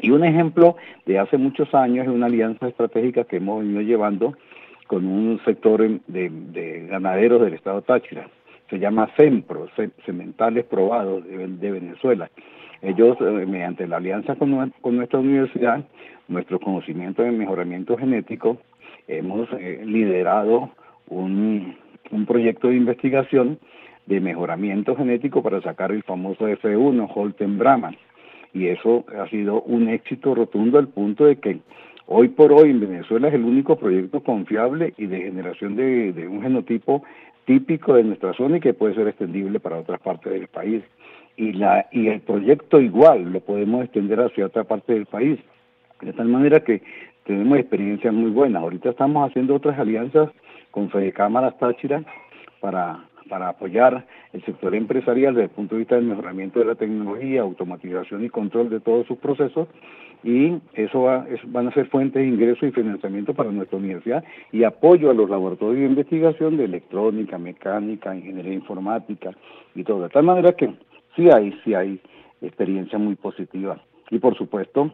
Y 0.00 0.10
un 0.10 0.24
ejemplo 0.24 0.76
de 1.06 1.18
hace 1.18 1.36
muchos 1.36 1.74
años 1.74 2.06
es 2.06 2.12
una 2.12 2.26
alianza 2.26 2.68
estratégica 2.68 3.24
que 3.24 3.36
hemos 3.36 3.60
venido 3.60 3.80
llevando 3.80 4.36
con 4.86 5.06
un 5.06 5.40
sector 5.44 5.80
de, 6.06 6.30
de 6.30 6.86
ganaderos 6.86 7.40
del 7.40 7.54
estado 7.54 7.82
Táchira 7.82 8.28
se 8.70 8.78
llama 8.78 9.10
CEMPRO, 9.16 9.68
Cementales 10.04 10.64
Probados 10.64 11.24
de, 11.24 11.70
Venezuela. 11.70 12.30
Ellos, 12.82 13.16
eh, 13.20 13.46
mediante 13.46 13.86
la 13.86 13.96
alianza 13.96 14.36
con, 14.36 14.50
nuestra 14.50 15.18
universidad, 15.18 15.84
nuestro 16.28 16.58
conocimiento 16.58 17.22
de 17.22 17.30
mejoramiento 17.30 17.96
genético, 17.96 18.58
hemos 19.06 19.48
eh, 19.52 19.82
liderado 19.84 20.70
un, 21.08 21.76
proyecto 22.26 22.68
de 22.68 22.76
investigación 22.76 23.58
de 24.06 24.20
mejoramiento 24.20 24.94
genético 24.96 25.42
para 25.42 25.60
sacar 25.62 25.92
el 25.92 26.02
famoso 26.02 26.48
F1, 26.48 27.10
Holten 27.14 27.58
Brahman. 27.58 27.96
Y 28.52 28.68
eso 28.68 29.04
ha 29.18 29.28
sido 29.28 29.62
un 29.62 29.88
éxito 29.88 30.34
rotundo 30.34 30.78
al 30.78 30.88
punto 30.88 31.24
de 31.24 31.36
que 31.36 31.58
hoy 32.06 32.28
por 32.28 32.52
hoy 32.52 32.70
en 32.70 32.80
Venezuela 32.80 33.28
es 33.28 33.34
el 33.34 33.44
único 33.44 33.76
proyecto 33.76 34.22
confiable 34.22 34.94
y 34.96 35.06
de 35.06 35.22
generación 35.22 35.74
de 35.74 36.28
un 36.28 36.42
genotipo 36.42 37.02
típico 37.44 37.94
de 37.94 38.04
nuestra 38.04 38.32
zona 38.34 38.56
y 38.56 38.60
que 38.60 38.74
puede 38.74 38.94
ser 38.94 39.08
extendible 39.08 39.60
para 39.60 39.78
otras 39.78 40.00
partes 40.00 40.32
del 40.32 40.48
país. 40.48 40.82
Y, 41.36 41.52
la, 41.52 41.86
y 41.90 42.08
el 42.08 42.20
proyecto 42.20 42.80
igual 42.80 43.32
lo 43.32 43.40
podemos 43.40 43.84
extender 43.84 44.20
hacia 44.20 44.46
otra 44.46 44.64
parte 44.64 44.92
del 44.92 45.06
país. 45.06 45.38
De 46.00 46.12
tal 46.12 46.28
manera 46.28 46.60
que 46.60 46.82
tenemos 47.24 47.58
experiencias 47.58 48.12
muy 48.12 48.30
buenas. 48.30 48.62
Ahorita 48.62 48.90
estamos 48.90 49.28
haciendo 49.28 49.54
otras 49.54 49.78
alianzas 49.78 50.30
con 50.70 50.90
Fede 50.90 51.12
Cámaras 51.12 51.58
Táchira 51.58 52.04
para, 52.60 53.04
para 53.28 53.48
apoyar 53.48 54.06
el 54.32 54.44
sector 54.44 54.74
empresarial 54.74 55.34
desde 55.34 55.44
el 55.44 55.50
punto 55.50 55.74
de 55.74 55.80
vista 55.80 55.96
del 55.96 56.04
mejoramiento 56.04 56.58
de 56.58 56.66
la 56.66 56.74
tecnología, 56.74 57.42
automatización 57.42 58.24
y 58.24 58.28
control 58.28 58.70
de 58.70 58.80
todos 58.80 59.06
sus 59.06 59.18
procesos 59.18 59.68
y 60.22 60.58
eso, 60.72 61.02
va, 61.02 61.26
van 61.48 61.68
a 61.68 61.72
ser 61.72 61.86
fuentes 61.88 62.22
de 62.22 62.28
ingreso 62.28 62.66
y 62.66 62.72
financiamiento 62.72 63.34
para 63.34 63.50
nuestra 63.50 63.78
universidad 63.78 64.24
y 64.52 64.64
apoyo 64.64 65.10
a 65.10 65.14
los 65.14 65.28
laboratorios 65.28 65.80
de 65.80 65.86
investigación 65.86 66.56
de 66.56 66.64
electrónica, 66.64 67.36
mecánica, 67.38 68.16
ingeniería 68.16 68.54
informática 68.54 69.32
y 69.74 69.84
todo. 69.84 70.02
De 70.02 70.08
tal 70.08 70.24
manera 70.24 70.52
que 70.52 70.72
sí 71.14 71.28
hay, 71.30 71.52
sí 71.62 71.74
hay 71.74 72.00
experiencia 72.40 72.98
muy 72.98 73.16
positiva. 73.16 73.78
Y 74.10 74.18
por 74.18 74.36
supuesto, 74.36 74.90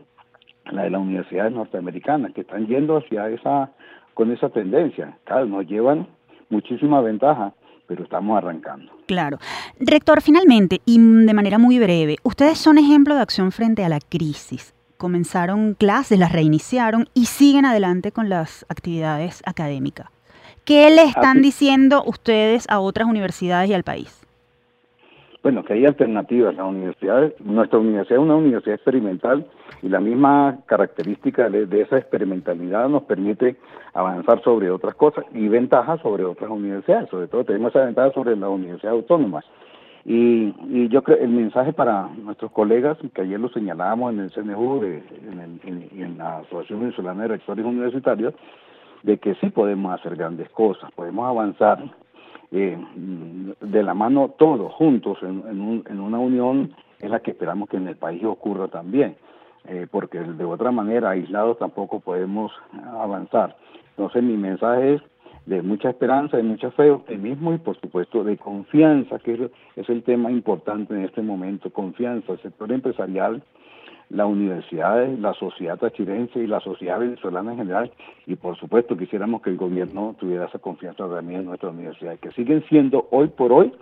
la 0.72 0.82
de 0.82 0.90
las 0.90 1.00
universidades 1.00 1.52
norteamericanas 1.52 2.32
que 2.32 2.42
están 2.42 2.66
yendo 2.66 2.96
hacia 2.96 3.28
esa, 3.28 3.70
con 4.14 4.32
esa 4.32 4.48
tendencia. 4.48 5.16
Claro, 5.24 5.46
nos 5.46 5.66
llevan 5.66 6.08
muchísima 6.48 7.00
ventaja 7.00 7.54
pero 7.90 8.04
estamos 8.04 8.38
arrancando. 8.38 8.92
Claro. 9.06 9.40
Rector, 9.80 10.22
finalmente, 10.22 10.80
y 10.84 10.96
de 10.96 11.34
manera 11.34 11.58
muy 11.58 11.80
breve, 11.80 12.18
ustedes 12.22 12.56
son 12.56 12.78
ejemplo 12.78 13.16
de 13.16 13.22
acción 13.22 13.50
frente 13.50 13.84
a 13.84 13.88
la 13.88 13.98
crisis 13.98 14.74
comenzaron 14.96 15.74
clases, 15.74 16.18
las 16.18 16.30
reiniciaron 16.30 17.08
y 17.14 17.24
siguen 17.24 17.64
adelante 17.64 18.12
con 18.12 18.28
las 18.28 18.66
actividades 18.68 19.42
académicas. 19.46 20.08
¿Qué 20.66 20.90
le 20.90 21.04
están 21.04 21.40
diciendo 21.40 22.04
ustedes 22.06 22.66
a 22.68 22.80
otras 22.80 23.08
universidades 23.08 23.70
y 23.70 23.72
al 23.72 23.82
país? 23.82 24.19
Bueno, 25.42 25.64
que 25.64 25.72
hay 25.72 25.86
alternativas. 25.86 26.54
La 26.54 26.64
universidad, 26.64 27.32
nuestra 27.38 27.78
universidad 27.78 28.18
es 28.18 28.24
una 28.24 28.36
universidad 28.36 28.74
experimental 28.74 29.46
y 29.82 29.88
la 29.88 30.00
misma 30.00 30.58
característica 30.66 31.48
de, 31.48 31.66
de, 31.66 31.82
esa 31.82 31.96
experimentalidad 31.96 32.88
nos 32.88 33.04
permite 33.04 33.56
avanzar 33.94 34.42
sobre 34.42 34.70
otras 34.70 34.94
cosas 34.94 35.24
y 35.32 35.48
ventajas 35.48 36.00
sobre 36.02 36.24
otras 36.24 36.50
universidades. 36.50 37.08
Sobre 37.08 37.28
todo 37.28 37.44
tenemos 37.44 37.70
esa 37.70 37.86
ventaja 37.86 38.12
sobre 38.12 38.36
las 38.36 38.50
universidades 38.50 39.00
autónomas. 39.00 39.44
Y, 40.04 40.88
yo 40.88 41.02
creo 41.02 41.18
el 41.18 41.28
mensaje 41.28 41.72
para 41.72 42.08
nuestros 42.08 42.50
colegas, 42.52 42.96
que 43.14 43.22
ayer 43.22 43.38
lo 43.38 43.48
señalábamos 43.50 44.12
en 44.14 44.20
el 44.20 44.30
CNU 44.30 44.82
y 44.84 46.02
en, 46.02 46.18
la 46.18 46.38
Asociación 46.38 46.80
Venezolana 46.80 47.22
de 47.22 47.28
Rectores 47.28 47.64
Universitarios, 47.64 48.34
de 49.02 49.18
que 49.18 49.34
sí 49.36 49.50
podemos 49.50 49.98
hacer 49.98 50.16
grandes 50.16 50.48
cosas, 50.50 50.90
podemos 50.92 51.28
avanzar 51.28 51.82
eh, 52.52 52.76
de 53.60 53.82
la 53.82 53.94
mano 53.94 54.30
todos 54.38 54.72
juntos 54.74 55.18
en, 55.22 55.84
en, 55.88 56.00
una 56.00 56.18
unión 56.18 56.72
es 56.98 57.10
la 57.10 57.20
que 57.20 57.30
esperamos 57.30 57.68
que 57.68 57.76
en 57.76 57.88
el 57.88 57.96
país 57.96 58.24
ocurra 58.24 58.68
también, 58.68 59.16
eh, 59.64 59.86
porque 59.90 60.18
de 60.20 60.44
otra 60.44 60.70
manera 60.70 61.10
aislados 61.10 61.58
tampoco 61.58 62.00
podemos 62.00 62.52
avanzar. 62.92 63.56
Entonces 63.90 64.22
mi 64.22 64.36
mensaje 64.36 64.94
es 64.94 65.02
de 65.46 65.62
mucha 65.62 65.90
esperanza, 65.90 66.36
de 66.36 66.42
mucha 66.42 66.70
fe, 66.70 66.90
optimismo 66.90 67.52
y 67.52 67.58
por 67.58 67.78
supuesto 67.80 68.22
de 68.24 68.36
confianza, 68.36 69.18
que 69.18 69.50
es, 69.76 69.88
el 69.88 70.02
tema 70.02 70.30
importante 70.30 70.94
en 70.94 71.04
este 71.04 71.22
momento, 71.22 71.70
confianza, 71.70 72.32
el 72.32 72.42
sector 72.42 72.70
empresarial, 72.72 73.42
las 74.10 74.26
universidades, 74.26 75.18
la 75.18 75.32
sociedad 75.34 75.78
tachirense 75.78 76.40
y 76.40 76.46
la 76.46 76.60
sociedad 76.60 76.98
venezolana 76.98 77.52
en 77.52 77.58
general 77.58 77.92
y 78.26 78.34
por 78.36 78.56
supuesto 78.58 78.96
quisiéramos 78.96 79.40
que 79.40 79.50
el 79.50 79.56
gobierno 79.56 80.16
tuviera 80.18 80.46
esa 80.46 80.58
confianza 80.58 81.08
también 81.08 81.40
en 81.40 81.46
nuestras 81.46 81.72
universidades, 81.72 82.20
que 82.20 82.32
siguen 82.32 82.64
siendo 82.68 83.06
hoy 83.10 83.28
por 83.28 83.52
hoy 83.52 83.72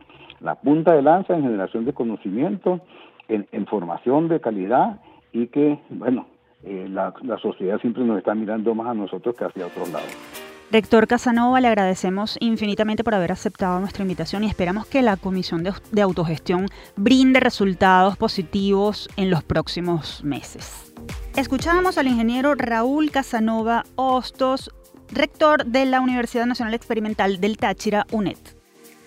la 0.41 0.55
punta 0.55 0.95
de 0.95 1.03
lanza 1.03 1.35
en 1.35 1.43
generación 1.43 1.85
de 1.85 1.95
conocimiento, 1.95 2.81
en, 3.29 3.67
formación 3.67 4.29
de 4.29 4.41
calidad 4.41 5.01
y 5.33 5.49
que, 5.49 5.79
bueno, 5.91 6.27
eh, 6.63 6.87
la, 6.89 7.13
la 7.23 7.39
sociedad 7.39 7.79
siempre 7.81 8.05
nos 8.05 8.19
está 8.19 8.35
mirando 8.35 8.75
más 8.75 8.89
a 8.89 8.95
nosotros 8.95 9.35
que 9.35 9.45
hacia 9.45 9.67
otros 9.67 9.91
lados. 9.93 10.38
Rector 10.71 11.07
Casanova, 11.07 11.63
le 11.63 11.69
agradecemos 11.69 12.37
infinitamente 12.41 13.03
por 13.03 13.15
haber 13.15 13.33
aceptado 13.33 13.81
nuestra 13.81 14.03
invitación 14.03 14.45
y 14.45 14.49
esperamos 14.49 14.87
que 14.87 15.01
la 15.01 15.17
Comisión 15.17 15.63
de, 15.63 16.03
Autogestión 16.03 16.67
brinde 16.95 17.41
resultados 17.41 18.19
positivos 18.19 19.09
en 19.17 19.31
los 19.31 19.43
próximos 19.43 20.23
meses. 20.25 20.93
Escuchábamos 21.37 21.97
al 21.97 22.09
ingeniero 22.09 22.55
Raúl 22.55 23.11
Casanova 23.11 23.85
Hostos, 23.95 24.71
rector 25.11 25.65
de 25.65 25.87
la 25.87 26.03
Universidad 26.03 26.45
Nacional 26.45 26.75
Experimental 26.75 27.41
del 27.41 27.57
Táchira, 27.57 28.07
UNED. 28.13 28.37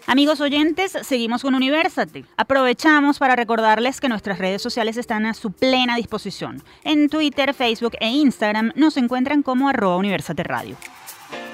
Amigos 0.08 0.42
oyentes, 0.42 0.98
seguimos 1.04 1.44
con 1.44 1.54
Universate. 1.54 2.26
Aprovechamos 2.38 3.20
para 3.20 3.36
recordarles 3.36 4.02
que 4.02 4.10
nuestras 4.10 4.40
redes 4.40 4.64
sociales 4.64 4.98
están 4.98 5.28
a 5.28 5.36
su 5.36 5.52
plena 5.52 5.96
disposición. 5.96 6.64
En 6.84 7.08
Twitter, 7.08 7.54
Facebook 7.54 7.94
e 8.00 8.10
Instagram 8.10 8.72
nos 8.76 8.98
encuentran 8.98 9.44
como 9.44 9.70
arroba 9.70 9.98
Universate 9.98 10.42
Radio. 10.42 10.76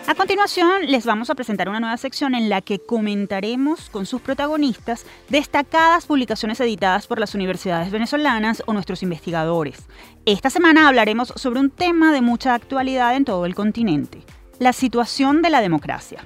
A 0.10 0.16
continuación, 0.16 0.86
les 0.88 1.06
vamos 1.06 1.30
a 1.30 1.36
presentar 1.36 1.68
una 1.68 1.82
nueva 1.82 1.98
sección 1.98 2.34
en 2.34 2.48
la 2.48 2.62
que 2.62 2.80
comentaremos 2.80 3.90
con 3.90 4.06
sus 4.06 4.22
protagonistas 4.22 5.06
destacadas 5.28 6.06
publicaciones 6.06 6.62
editadas 6.62 7.08
por 7.08 7.20
las 7.20 7.36
universidades 7.36 7.92
venezolanas 7.92 8.64
o 8.68 8.74
nuestros 8.74 9.04
investigadores. 9.04 9.86
Esta 10.26 10.50
semana 10.50 10.88
hablaremos 10.88 11.34
sobre 11.36 11.60
un 11.60 11.70
tema 11.70 12.14
de 12.14 12.22
mucha 12.22 12.54
actualidad 12.54 13.18
en 13.18 13.26
todo 13.26 13.46
el 13.46 13.54
continente, 13.54 14.24
la 14.60 14.72
situación 14.72 15.42
de 15.42 15.50
la 15.50 15.60
democracia. 15.60 16.24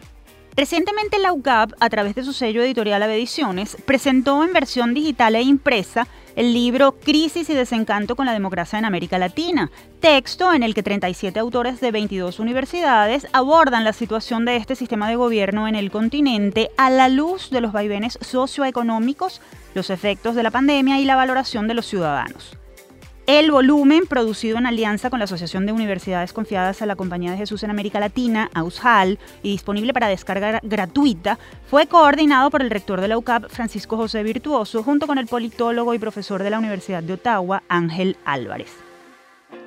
Recientemente 0.55 1.17
la 1.17 1.31
UCAP, 1.31 1.71
a 1.79 1.89
través 1.89 2.13
de 2.13 2.23
su 2.23 2.33
sello 2.33 2.61
editorial 2.61 3.01
Ave 3.01 3.15
Ediciones, 3.15 3.77
presentó 3.85 4.43
en 4.43 4.51
versión 4.51 4.93
digital 4.93 5.35
e 5.35 5.41
impresa 5.41 6.07
el 6.35 6.53
libro 6.53 6.91
Crisis 6.91 7.49
y 7.49 7.53
desencanto 7.53 8.15
con 8.15 8.25
la 8.25 8.33
democracia 8.33 8.77
en 8.77 8.85
América 8.85 9.17
Latina, 9.17 9.71
texto 10.01 10.53
en 10.53 10.63
el 10.63 10.73
que 10.73 10.83
37 10.83 11.39
autores 11.39 11.79
de 11.79 11.91
22 11.91 12.39
universidades 12.39 13.27
abordan 13.31 13.85
la 13.85 13.93
situación 13.93 14.43
de 14.43 14.57
este 14.57 14.75
sistema 14.75 15.09
de 15.09 15.15
gobierno 15.15 15.67
en 15.67 15.75
el 15.75 15.89
continente 15.89 16.69
a 16.77 16.89
la 16.89 17.07
luz 17.07 17.49
de 17.49 17.61
los 17.61 17.71
vaivenes 17.71 18.17
socioeconómicos, 18.21 19.41
los 19.73 19.89
efectos 19.89 20.35
de 20.35 20.43
la 20.43 20.51
pandemia 20.51 20.99
y 20.99 21.05
la 21.05 21.15
valoración 21.15 21.67
de 21.67 21.75
los 21.75 21.85
ciudadanos. 21.85 22.60
El 23.27 23.51
volumen, 23.51 24.07
producido 24.07 24.57
en 24.57 24.65
alianza 24.65 25.11
con 25.11 25.19
la 25.19 25.25
Asociación 25.25 25.67
de 25.67 25.71
Universidades 25.71 26.33
Confiadas 26.33 26.81
a 26.81 26.87
la 26.87 26.95
Compañía 26.95 27.31
de 27.31 27.37
Jesús 27.37 27.61
en 27.61 27.69
América 27.69 27.99
Latina, 27.99 28.49
AUSHAL, 28.55 29.19
y 29.43 29.51
disponible 29.51 29.93
para 29.93 30.07
descarga 30.07 30.59
gratuita, 30.63 31.37
fue 31.69 31.85
coordinado 31.85 32.49
por 32.49 32.63
el 32.63 32.71
rector 32.71 32.99
de 32.99 33.07
la 33.07 33.19
UCAP, 33.19 33.49
Francisco 33.49 33.95
José 33.95 34.23
Virtuoso, 34.23 34.81
junto 34.81 35.05
con 35.05 35.19
el 35.19 35.27
politólogo 35.27 35.93
y 35.93 35.99
profesor 35.99 36.41
de 36.41 36.49
la 36.49 36.57
Universidad 36.57 37.03
de 37.03 37.13
Ottawa, 37.13 37.61
Ángel 37.69 38.17
Álvarez. 38.25 38.71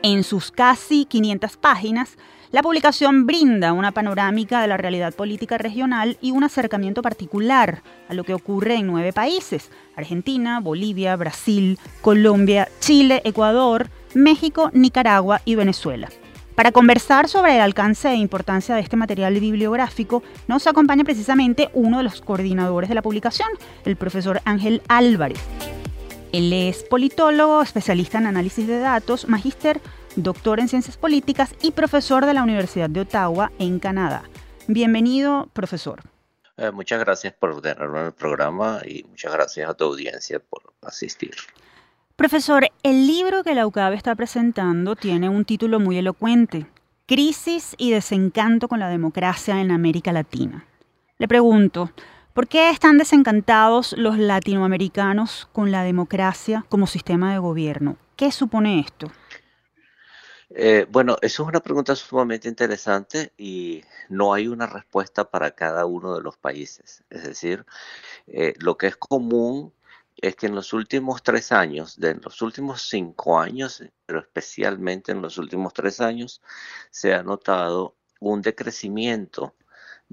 En 0.03 0.25
sus 0.25 0.51
casi 0.51 1.05
500 1.05 1.57
páginas, 1.57 2.17
la 2.55 2.63
publicación 2.63 3.27
brinda 3.27 3.73
una 3.73 3.91
panorámica 3.91 4.61
de 4.61 4.69
la 4.69 4.77
realidad 4.77 5.13
política 5.13 5.59
regional 5.59 6.19
y 6.21 6.31
un 6.31 6.45
acercamiento 6.45 7.03
particular 7.03 7.83
a 8.09 8.15
lo 8.15 8.23
que 8.23 8.33
ocurre 8.33 8.77
en 8.77 8.87
nueve 8.87 9.13
países, 9.13 9.73
Argentina, 9.97 10.61
Bolivia, 10.61 11.17
Brasil, 11.17 11.81
Colombia, 12.01 12.69
Chile, 12.79 13.23
Ecuador, 13.25 13.89
México, 14.15 14.71
Nicaragua 14.73 15.41
y 15.45 15.57
Venezuela. 15.57 16.09
Para 16.55 16.71
conversar 16.71 17.29
sobre 17.29 17.57
el 17.57 17.61
alcance 17.61 18.09
e 18.11 18.15
importancia 18.15 18.77
de 18.77 18.83
este 18.83 18.97
material 18.97 19.35
bibliográfico, 19.41 20.23
nos 20.47 20.69
acompaña 20.69 21.03
precisamente 21.03 21.71
uno 21.73 21.99
de 21.99 22.05
los 22.05 22.21
coordinadores 22.21 22.89
de 22.89 22.95
la 22.95 23.03
publicación, 23.03 23.49
el 23.85 23.97
profesor 23.97 24.41
Ángel 24.45 24.81
Álvarez. 24.87 25.41
Él 26.31 26.53
es 26.53 26.85
politólogo, 26.85 27.63
especialista 27.63 28.19
en 28.19 28.27
análisis 28.27 28.69
de 28.69 28.79
datos, 28.79 29.29
magíster, 29.29 29.81
doctor 30.17 30.61
en 30.61 30.69
ciencias 30.69 30.97
políticas 30.97 31.55
y 31.63 31.73
profesor 31.73 32.27
de 32.27 32.35
la 32.35 32.43
Universidad 32.43 32.91
de 32.91 33.01
Ottawa 33.01 33.53
en 33.59 33.79
Canadá. 33.79 34.23
Bienvenido, 34.67 35.49
profesor. 35.53 36.03
Eh, 36.57 36.71
muchas 36.71 37.01
gracias 37.01 37.33
por 37.33 37.61
tenerme 37.61 38.01
en 38.01 38.07
el 38.07 38.13
programa 38.13 38.81
y 38.87 39.05
muchas 39.05 39.33
gracias 39.33 39.69
a 39.69 39.75
tu 39.75 39.85
audiencia 39.85 40.39
por 40.39 40.73
asistir. 40.83 41.35
Profesor, 42.17 42.69
el 42.85 43.07
libro 43.09 43.43
que 43.43 43.55
la 43.55 43.67
UCAB 43.67 43.95
está 43.95 44.15
presentando 44.15 44.95
tiene 44.95 45.29
un 45.29 45.45
título 45.45 45.81
muy 45.81 45.99
elocuente, 45.99 46.67
Crisis 47.07 47.75
y 47.77 47.91
desencanto 47.91 48.69
con 48.69 48.79
la 48.79 48.89
democracia 48.89 49.61
en 49.61 49.73
América 49.73 50.13
Latina. 50.13 50.65
Le 51.19 51.27
pregunto, 51.27 51.91
¿por 52.33 52.47
qué 52.47 52.71
están 52.71 52.99
desencantados 52.99 53.95
los 53.99 54.17
latinoamericanos 54.17 55.49
con 55.53 55.73
la 55.73 55.83
democracia 55.83 56.65
como 56.69 56.87
sistema 56.87 57.33
de 57.33 57.39
gobierno? 57.39 57.97
¿Qué 58.17 58.31
supone 58.31 58.79
esto? 58.79 59.11
Eh, 60.57 60.87
bueno, 60.89 61.17
eso 61.21 61.43
es 61.43 61.49
una 61.49 61.61
pregunta 61.61 61.97
sumamente 61.97 62.49
interesante 62.49 63.33
y 63.37 63.83
no 64.09 64.33
hay 64.35 64.47
una 64.47 64.67
respuesta 64.67 65.29
para 65.29 65.51
cada 65.51 65.85
uno 65.85 66.15
de 66.15 66.23
los 66.23 66.37
países. 66.37 67.03
Es 67.11 67.25
decir, 67.25 67.67
eh, 68.29 68.55
lo 68.59 68.79
que 68.79 68.87
es 68.87 68.97
común 68.97 69.73
es 70.17 70.37
que 70.37 70.47
en 70.47 70.55
los 70.55 70.73
últimos 70.73 71.25
tres 71.25 71.51
años, 71.51 71.99
de 71.99 72.15
los 72.15 72.41
últimos 72.41 72.83
cinco 72.83 73.41
años, 73.41 73.83
pero 74.07 74.21
especialmente 74.21 75.11
en 75.13 75.23
los 75.23 75.39
últimos 75.39 75.73
tres 75.75 76.01
años, 76.01 76.41
se 76.91 77.15
ha 77.15 77.25
notado 77.25 77.97
un 78.21 78.41
decrecimiento 78.41 79.55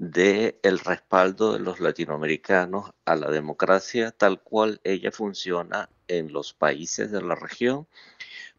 del 0.02 0.58
el 0.64 0.80
respaldo 0.80 1.52
de 1.52 1.60
los 1.60 1.78
latinoamericanos 1.78 2.90
a 3.04 3.14
la 3.14 3.30
democracia 3.30 4.10
tal 4.10 4.40
cual 4.40 4.80
ella 4.82 5.12
funciona 5.12 5.88
en 6.08 6.32
los 6.32 6.52
países 6.52 7.12
de 7.12 7.22
la 7.22 7.36
región 7.36 7.86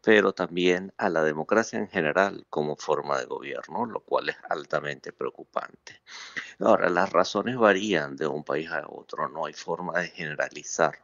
pero 0.02 0.32
también 0.32 0.94
a 0.96 1.10
la 1.10 1.22
democracia 1.22 1.78
en 1.78 1.88
general 1.88 2.46
como 2.48 2.76
forma 2.76 3.18
de 3.18 3.26
gobierno, 3.26 3.84
lo 3.86 4.00
cual 4.00 4.28
es 4.30 4.36
altamente 4.48 5.12
preocupante. 5.12 6.00
Ahora, 6.60 6.90
las 6.90 7.10
razones 7.10 7.56
varían 7.56 8.16
de 8.16 8.26
un 8.26 8.44
país 8.44 8.70
a 8.70 8.86
otro, 8.86 9.28
no 9.28 9.46
hay 9.46 9.54
forma 9.54 10.00
de 10.00 10.08
generalizar. 10.08 10.98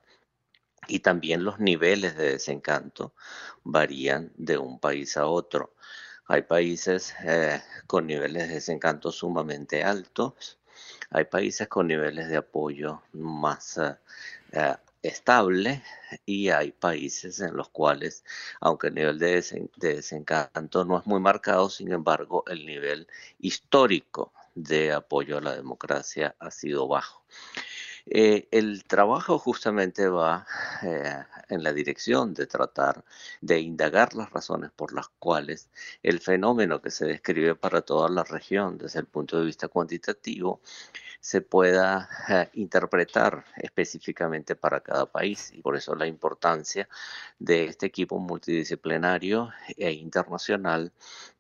Y 0.87 1.01
también 1.01 1.45
los 1.45 1.61
niveles 1.61 2.17
de 2.17 2.33
desencanto 2.33 3.15
varían 3.63 4.33
de 4.37 4.59
un 4.59 4.79
país 4.79 5.17
a 5.17 5.27
otro. 5.27 5.75
Hay 6.31 6.43
países 6.43 7.13
eh, 7.25 7.61
con 7.89 8.07
niveles 8.07 8.47
de 8.47 8.55
desencanto 8.55 9.11
sumamente 9.11 9.83
altos, 9.83 10.59
hay 11.11 11.25
países 11.25 11.67
con 11.67 11.89
niveles 11.89 12.29
de 12.29 12.37
apoyo 12.37 13.03
más 13.15 13.79
eh, 13.79 13.97
eh, 14.53 14.77
estable 15.03 15.83
y 16.25 16.51
hay 16.51 16.71
países 16.71 17.41
en 17.41 17.57
los 17.57 17.69
cuales, 17.71 18.23
aunque 18.61 18.87
el 18.87 18.95
nivel 18.95 19.19
de, 19.19 19.43
desencanto 19.75 20.85
no 20.85 21.01
es 21.01 21.05
muy 21.05 21.19
marcado, 21.19 21.69
sin 21.69 21.91
embargo, 21.91 22.45
el 22.47 22.65
nivel 22.65 23.09
histórico 23.41 24.33
de 24.55 24.93
apoyo 24.93 25.39
a 25.39 25.41
la 25.41 25.57
democracia 25.57 26.37
ha 26.39 26.53
sido 26.53 26.87
bajo. 26.87 27.25
Eh, 28.07 28.49
el 28.51 28.85
trabajo 28.85 29.39
justamente 29.39 30.09
va 30.09 30.47
eh, 30.83 31.25
en 31.49 31.63
la 31.63 31.73
dirección 31.73 32.35
de 32.35 32.47
tratar 32.47 33.05
de 33.41 33.61
indagar 33.61 34.15
las 34.15 34.31
razones 34.31 34.71
por 34.71 34.93
las 34.93 35.09
cuales 35.19 35.69
el 36.03 36.21
fenómeno 36.21 36.81
que 36.81 36.91
se 36.91 37.07
describe 37.07 37.55
para 37.55 37.83
toda 37.83 38.09
la 38.09 38.25
región 38.25 38.79
desde 38.79 39.01
el 39.01 39.07
punto 39.07 39.39
de 39.39 39.47
vista 39.47 39.69
cuantitativo 39.69 40.61
se 41.21 41.43
pueda 41.43 42.09
eh, 42.29 42.49
interpretar 42.55 43.45
específicamente 43.57 44.57
para 44.57 44.81
cada 44.81 45.07
país. 45.07 45.53
Y 45.53 45.61
por 45.61 45.77
eso 45.77 45.95
la 45.95 46.07
importancia 46.07 46.89
de 47.39 47.67
este 47.67 47.87
equipo 47.87 48.19
multidisciplinario 48.19 49.51
e 49.77 49.93
internacional 49.93 50.93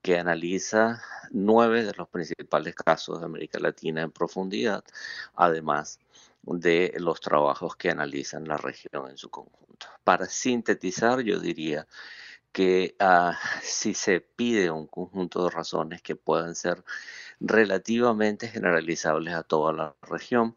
que 0.02 0.18
analiza 0.18 1.02
nueve 1.30 1.84
de 1.84 1.94
los 1.94 2.08
principales 2.08 2.74
casos 2.74 3.20
de 3.20 3.26
América 3.26 3.58
Latina 3.58 4.02
en 4.02 4.10
profundidad, 4.12 4.84
además 5.34 5.98
de 6.42 6.94
los 6.98 7.20
trabajos 7.20 7.76
que 7.76 7.90
analizan 7.90 8.48
la 8.48 8.56
región 8.56 9.10
en 9.10 9.16
su 9.16 9.30
conjunto. 9.30 9.86
Para 10.04 10.26
sintetizar, 10.26 11.20
yo 11.20 11.38
diría 11.38 11.86
que 12.52 12.96
ah, 12.98 13.38
si 13.62 13.94
se 13.94 14.20
pide 14.20 14.70
un 14.70 14.86
conjunto 14.86 15.44
de 15.44 15.50
razones 15.50 16.02
que 16.02 16.16
puedan 16.16 16.54
ser 16.54 16.84
relativamente 17.40 18.48
generalizables 18.48 19.34
a 19.34 19.42
toda 19.42 19.72
la 19.72 19.94
región, 20.02 20.56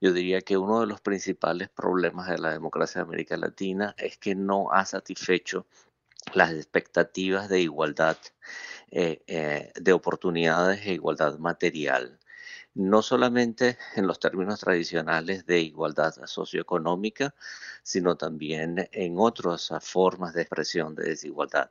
yo 0.00 0.12
diría 0.12 0.40
que 0.40 0.56
uno 0.56 0.80
de 0.80 0.86
los 0.86 1.00
principales 1.00 1.68
problemas 1.68 2.28
de 2.28 2.38
la 2.38 2.50
democracia 2.50 3.00
de 3.00 3.08
América 3.08 3.36
Latina 3.36 3.94
es 3.98 4.18
que 4.18 4.34
no 4.34 4.72
ha 4.72 4.84
satisfecho 4.84 5.66
las 6.34 6.52
expectativas 6.52 7.48
de 7.48 7.60
igualdad 7.60 8.16
eh, 8.90 9.22
eh, 9.26 9.72
de 9.74 9.92
oportunidades 9.92 10.86
e 10.86 10.92
igualdad 10.92 11.38
material 11.38 12.18
no 12.74 13.02
solamente 13.02 13.76
en 13.96 14.06
los 14.06 14.18
términos 14.18 14.60
tradicionales 14.60 15.44
de 15.46 15.60
igualdad 15.60 16.14
socioeconómica, 16.24 17.34
sino 17.82 18.16
también 18.16 18.88
en 18.92 19.18
otras 19.18 19.72
formas 19.80 20.32
de 20.34 20.42
expresión 20.42 20.94
de 20.94 21.04
desigualdad, 21.04 21.70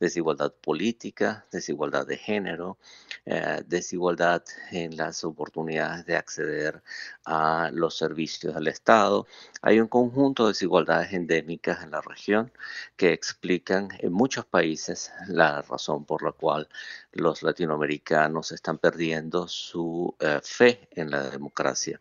desigualdad 0.00 0.52
política, 0.54 1.46
desigualdad 1.52 2.06
de 2.06 2.16
género, 2.16 2.78
eh, 3.26 3.62
desigualdad 3.66 4.42
en 4.72 4.96
las 4.96 5.22
oportunidades 5.24 6.06
de 6.06 6.16
acceder 6.16 6.82
a 7.24 7.70
los 7.72 7.96
servicios 7.96 8.54
del 8.54 8.68
Estado. 8.68 9.26
Hay 9.62 9.80
un 9.80 9.88
conjunto 9.88 10.44
de 10.44 10.50
desigualdades 10.50 11.12
endémicas 11.12 11.82
en 11.82 11.92
la 11.92 12.00
región 12.00 12.50
que 12.96 13.12
explican 13.12 13.90
en 13.98 14.12
muchos 14.12 14.46
países 14.46 15.12
la 15.28 15.62
razón 15.62 16.04
por 16.04 16.22
la 16.22 16.32
cual 16.32 16.68
los 17.12 17.42
latinoamericanos 17.42 18.52
están 18.52 18.78
perdiendo 18.78 19.46
su 19.48 20.14
eh, 20.20 20.39
fe 20.42 20.88
en 20.92 21.10
la 21.10 21.30
democracia. 21.30 22.00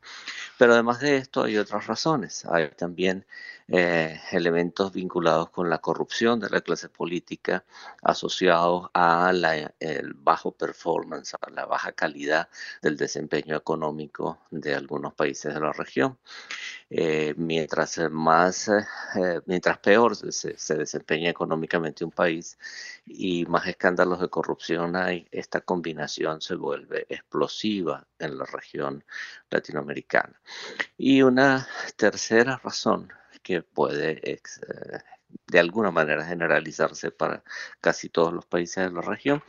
Pero 0.57 0.73
además 0.73 0.99
de 0.99 1.17
esto 1.17 1.43
hay 1.43 1.57
otras 1.57 1.87
razones. 1.87 2.45
Hay 2.45 2.69
también 2.69 3.25
eh, 3.71 4.19
elementos 4.31 4.91
vinculados 4.91 5.49
con 5.51 5.69
la 5.69 5.77
corrupción 5.77 6.39
de 6.39 6.49
la 6.49 6.61
clase 6.61 6.89
política 6.89 7.63
asociados 8.01 8.89
a 8.93 9.31
la 9.31 9.73
el 9.79 10.13
bajo 10.15 10.51
performance, 10.51 11.35
a 11.39 11.49
la 11.51 11.65
baja 11.65 11.91
calidad 11.91 12.49
del 12.81 12.97
desempeño 12.97 13.55
económico 13.55 14.39
de 14.49 14.73
algunos 14.73 15.13
países 15.13 15.53
de 15.53 15.59
la 15.59 15.71
región. 15.71 16.17
Eh, 16.89 17.35
mientras 17.37 17.99
más, 18.09 18.69
eh, 18.69 19.41
mientras 19.45 19.77
peor 19.77 20.15
se, 20.15 20.57
se, 20.57 20.75
desempeña 20.75 21.29
económicamente 21.29 22.03
un 22.03 22.11
país 22.11 22.57
y 23.05 23.45
más 23.45 23.67
escándalos 23.67 24.19
de 24.19 24.29
corrupción 24.29 24.95
hay, 24.95 25.27
esta 25.31 25.61
combinación 25.61 26.41
se 26.41 26.55
vuelve 26.55 27.05
explosiva 27.09 28.07
en 28.17 28.37
la 28.39 28.45
región 28.45 29.03
latinoamericana. 29.51 30.41
Y 30.97 31.21
una 31.21 31.67
tercera 31.95 32.57
razón 32.63 33.11
que 33.49 33.63
puede 33.63 34.21
eh, 34.31 34.39
de 35.47 35.59
alguna 35.59 35.89
manera 35.89 36.23
generalizarse 36.23 37.09
para 37.09 37.43
casi 37.81 38.07
todos 38.07 38.31
los 38.31 38.45
países 38.45 38.85
de 38.85 38.91
la 38.91 39.01
región, 39.01 39.41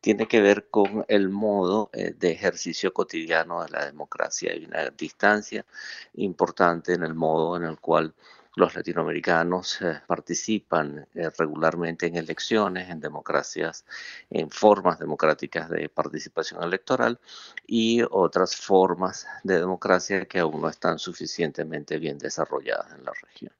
tiene 0.00 0.28
que 0.28 0.40
ver 0.40 0.68
con 0.70 1.04
el 1.08 1.30
modo 1.30 1.90
eh, 1.92 2.14
de 2.16 2.30
ejercicio 2.30 2.92
cotidiano 2.92 3.64
de 3.64 3.70
la 3.70 3.86
democracia. 3.86 4.52
Hay 4.52 4.64
una 4.66 4.88
distancia 4.90 5.66
importante 6.14 6.94
en 6.94 7.02
el 7.02 7.14
modo 7.14 7.56
en 7.56 7.64
el 7.64 7.80
cual 7.80 8.14
los 8.56 8.74
latinoamericanos 8.74 9.80
eh, 9.82 10.00
participan 10.06 11.06
eh, 11.14 11.30
regularmente 11.38 12.06
en 12.06 12.16
elecciones, 12.16 12.90
en 12.90 13.00
democracias, 13.00 13.84
en 14.28 14.50
formas 14.50 14.98
democráticas 14.98 15.70
de 15.70 15.88
participación 15.88 16.62
electoral 16.62 17.18
y 17.66 18.02
otras 18.10 18.56
formas 18.56 19.26
de 19.44 19.60
democracia 19.60 20.24
que 20.26 20.40
aún 20.40 20.60
no 20.60 20.68
están 20.68 20.98
suficientemente 20.98 21.98
bien 21.98 22.18
desarrolladas 22.18 22.92
en 22.98 23.04
la 23.04 23.12
región, 23.22 23.52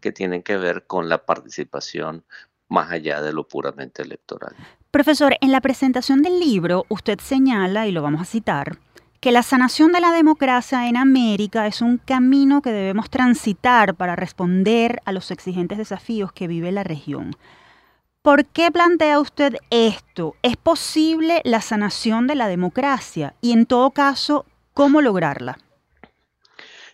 que 0.00 0.12
tienen 0.12 0.42
que 0.42 0.56
ver 0.56 0.86
con 0.86 1.08
la 1.08 1.24
participación 1.24 2.24
más 2.68 2.90
allá 2.90 3.22
de 3.22 3.32
lo 3.32 3.46
puramente 3.46 4.02
electoral. 4.02 4.54
Profesor, 4.90 5.36
en 5.40 5.52
la 5.52 5.60
presentación 5.60 6.22
del 6.22 6.40
libro 6.40 6.84
usted 6.88 7.18
señala, 7.20 7.86
y 7.86 7.92
lo 7.92 8.02
vamos 8.02 8.22
a 8.22 8.24
citar, 8.24 8.78
que 9.26 9.32
la 9.32 9.42
sanación 9.42 9.90
de 9.90 10.00
la 10.00 10.12
democracia 10.12 10.86
en 10.86 10.96
América 10.96 11.66
es 11.66 11.82
un 11.82 11.98
camino 11.98 12.62
que 12.62 12.70
debemos 12.70 13.10
transitar 13.10 13.96
para 13.96 14.14
responder 14.14 15.02
a 15.04 15.10
los 15.10 15.32
exigentes 15.32 15.78
desafíos 15.78 16.30
que 16.30 16.46
vive 16.46 16.70
la 16.70 16.84
región. 16.84 17.34
¿Por 18.22 18.44
qué 18.44 18.70
plantea 18.70 19.18
usted 19.18 19.56
esto? 19.70 20.36
¿Es 20.42 20.56
posible 20.56 21.40
la 21.42 21.60
sanación 21.60 22.28
de 22.28 22.36
la 22.36 22.46
democracia? 22.46 23.34
Y 23.40 23.50
en 23.50 23.66
todo 23.66 23.90
caso, 23.90 24.46
¿cómo 24.74 25.00
lograrla? 25.00 25.58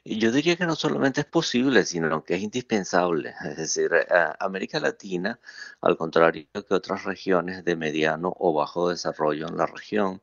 Yo 0.04 0.32
diría 0.32 0.56
que 0.56 0.66
no 0.66 0.74
solamente 0.74 1.20
es 1.20 1.26
posible, 1.28 1.84
sino 1.84 2.24
que 2.24 2.34
es 2.34 2.42
indispensable. 2.42 3.34
Es 3.44 3.56
decir, 3.56 3.90
América 4.40 4.80
Latina, 4.80 5.38
al 5.80 5.96
contrario 5.96 6.46
que 6.52 6.74
otras 6.74 7.04
regiones 7.04 7.64
de 7.64 7.76
mediano 7.76 8.34
o 8.38 8.52
bajo 8.52 8.88
desarrollo 8.88 9.46
en 9.46 9.56
la 9.56 9.66
región, 9.66 10.20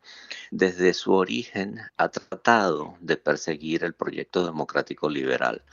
desde 0.52 0.94
su 0.94 1.14
origen 1.14 1.80
ha 1.96 2.10
tratado 2.10 2.98
de 3.00 3.16
perseguir 3.16 3.86
el 3.86 3.94
proyecto 3.94 4.46
democrático 4.46 5.10
liberal. 5.10 5.64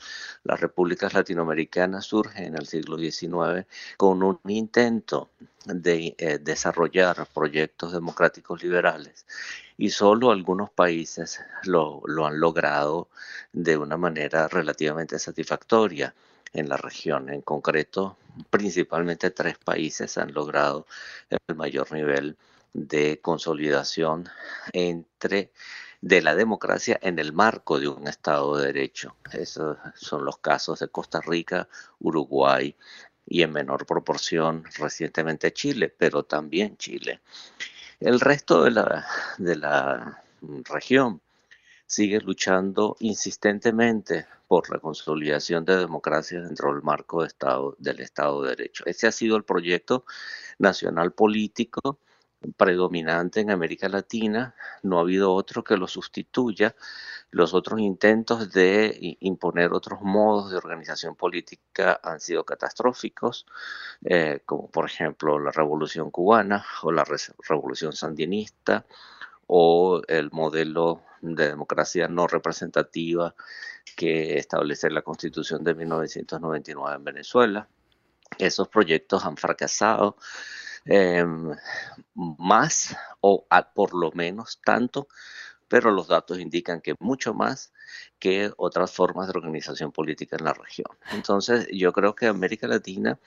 Las 0.44 0.60
repúblicas 0.60 1.12
latinoamericanas 1.12 2.04
surgen 2.06 2.44
en 2.44 2.56
el 2.56 2.66
siglo 2.66 2.98
XIX 2.98 3.66
con 3.96 4.22
un 4.22 4.38
intento 4.46 5.30
de 5.64 6.14
eh, 6.18 6.38
desarrollar 6.38 7.26
proyectos 7.34 7.92
democráticos 7.92 8.62
liberales 8.62 9.26
y 9.78 9.90
solo 9.90 10.30
algunos 10.30 10.70
países 10.70 11.40
lo, 11.64 12.02
han 12.26 12.40
logrado 12.40 13.08
de 13.52 13.76
una 13.76 13.96
manera 13.96 14.48
relativamente 14.48 15.18
satisfactoria 15.18 16.14
en 16.52 16.68
la 16.68 16.76
región. 16.76 17.28
En 17.28 17.42
concreto, 17.42 18.16
principalmente 18.50 19.30
tres 19.30 19.58
países 19.58 20.16
han 20.18 20.32
logrado 20.32 20.86
el 21.30 21.56
mayor 21.56 21.92
nivel 21.92 22.36
de 22.72 23.20
consolidación 23.20 24.28
entre 24.72 25.50
de 26.00 26.22
la 26.22 26.34
democracia 26.34 26.98
en 27.02 27.18
el 27.18 27.32
marco 27.32 27.80
de 27.80 27.88
un 27.88 28.06
Estado 28.06 28.56
de 28.56 28.66
Derecho. 28.66 29.16
Esos 29.32 29.78
son 29.94 30.24
los 30.24 30.38
casos 30.38 30.78
de 30.80 30.88
Costa 30.88 31.20
Rica, 31.20 31.68
Uruguay 31.98 32.76
y 33.26 33.42
en 33.42 33.52
menor 33.52 33.86
proporción 33.86 34.64
recientemente 34.78 35.52
Chile, 35.52 35.88
pero 35.88 36.22
también 36.22 36.76
Chile. 36.76 37.20
El 38.00 38.20
resto 38.20 38.62
de 38.64 38.72
la, 38.72 39.06
de 39.38 39.56
la 39.56 40.22
región 40.64 41.22
sigue 41.86 42.20
luchando 42.20 42.96
insistentemente 43.00 44.26
por 44.48 44.70
la 44.70 44.78
consolidación 44.78 45.64
de 45.64 45.76
democracia 45.76 46.40
dentro 46.40 46.72
del 46.74 46.82
marco 46.82 47.22
de 47.22 47.28
estado, 47.28 47.74
del 47.78 48.00
Estado 48.00 48.42
de 48.42 48.50
Derecho. 48.50 48.84
Ese 48.86 49.06
ha 49.06 49.12
sido 49.12 49.36
el 49.36 49.44
proyecto 49.44 50.04
nacional 50.58 51.12
político 51.12 51.98
predominante 52.56 53.40
en 53.40 53.50
América 53.50 53.88
Latina, 53.88 54.54
no 54.82 54.98
ha 54.98 55.02
habido 55.02 55.32
otro 55.32 55.64
que 55.64 55.76
lo 55.76 55.86
sustituya. 55.86 56.74
Los 57.30 57.54
otros 57.54 57.80
intentos 57.80 58.52
de 58.52 59.16
imponer 59.20 59.72
otros 59.72 60.00
modos 60.02 60.50
de 60.50 60.56
organización 60.56 61.16
política 61.16 62.00
han 62.02 62.20
sido 62.20 62.44
catastróficos, 62.44 63.46
eh, 64.04 64.40
como 64.46 64.70
por 64.70 64.86
ejemplo 64.86 65.38
la 65.38 65.50
Revolución 65.50 66.10
cubana 66.10 66.64
o 66.82 66.92
la 66.92 67.04
Revolución 67.48 67.92
sandinista 67.92 68.86
o 69.46 70.02
el 70.08 70.30
modelo 70.30 71.02
de 71.20 71.48
democracia 71.48 72.08
no 72.08 72.26
representativa 72.26 73.34
que 73.96 74.38
establece 74.38 74.90
la 74.90 75.02
Constitución 75.02 75.64
de 75.64 75.74
1999 75.74 76.96
en 76.96 77.04
Venezuela. 77.04 77.68
Esos 78.38 78.68
proyectos 78.68 79.24
han 79.24 79.36
fracasado 79.36 80.16
Em, 80.88 81.50
más 82.14 82.96
o 83.20 83.44
por 83.74 83.92
lo 83.94 84.12
menos 84.12 84.60
tanto, 84.64 85.08
pero 85.68 85.90
los 85.90 86.08
datos 86.08 86.40
indican 86.40 86.80
que 86.80 86.94
mucho 87.00 87.34
más 87.34 87.72
que 88.18 88.52
otras 88.56 88.92
formas 88.92 89.26
de 89.28 89.38
organización 89.38 89.92
política 89.92 90.36
en 90.36 90.44
la 90.44 90.54
región. 90.54 90.88
Entonces, 91.12 91.68
yo 91.72 91.92
creo 91.92 92.14
que 92.14 92.26
América 92.26 92.66
Latina 92.66 93.18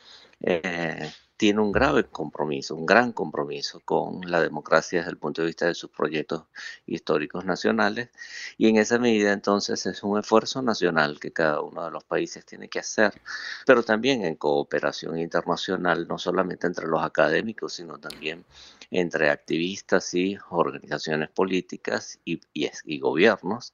eh, 0.41 1.11
tiene 1.39 1.61
un 1.61 1.71
grave 1.71 2.03
compromiso, 2.03 2.75
un 2.75 2.85
gran 2.85 3.13
compromiso 3.13 3.79
con 3.85 4.29
la 4.29 4.41
democracia 4.41 4.99
desde 4.99 5.11
el 5.11 5.17
punto 5.17 5.41
de 5.41 5.47
vista 5.47 5.67
de 5.67 5.73
sus 5.73 5.89
proyectos 5.89 6.43
históricos 6.85 7.45
nacionales 7.45 8.09
y 8.57 8.67
en 8.67 8.75
esa 8.75 8.99
medida 8.99 9.31
entonces 9.31 9.85
es 9.85 10.03
un 10.03 10.19
esfuerzo 10.19 10.61
nacional 10.61 11.17
que 11.17 11.31
cada 11.31 11.61
uno 11.61 11.85
de 11.85 11.91
los 11.91 12.03
países 12.03 12.45
tiene 12.45 12.67
que 12.67 12.79
hacer, 12.79 13.21
pero 13.65 13.83
también 13.83 14.25
en 14.25 14.35
cooperación 14.35 15.17
internacional, 15.17 16.09
no 16.09 16.17
solamente 16.17 16.67
entre 16.67 16.87
los 16.87 17.01
académicos, 17.01 17.71
sino 17.71 17.97
también 17.99 18.43
entre 18.91 19.29
activistas 19.29 20.13
y 20.13 20.37
organizaciones 20.49 21.29
políticas 21.29 22.19
y, 22.25 22.41
y, 22.53 22.99
gobiernos 22.99 23.73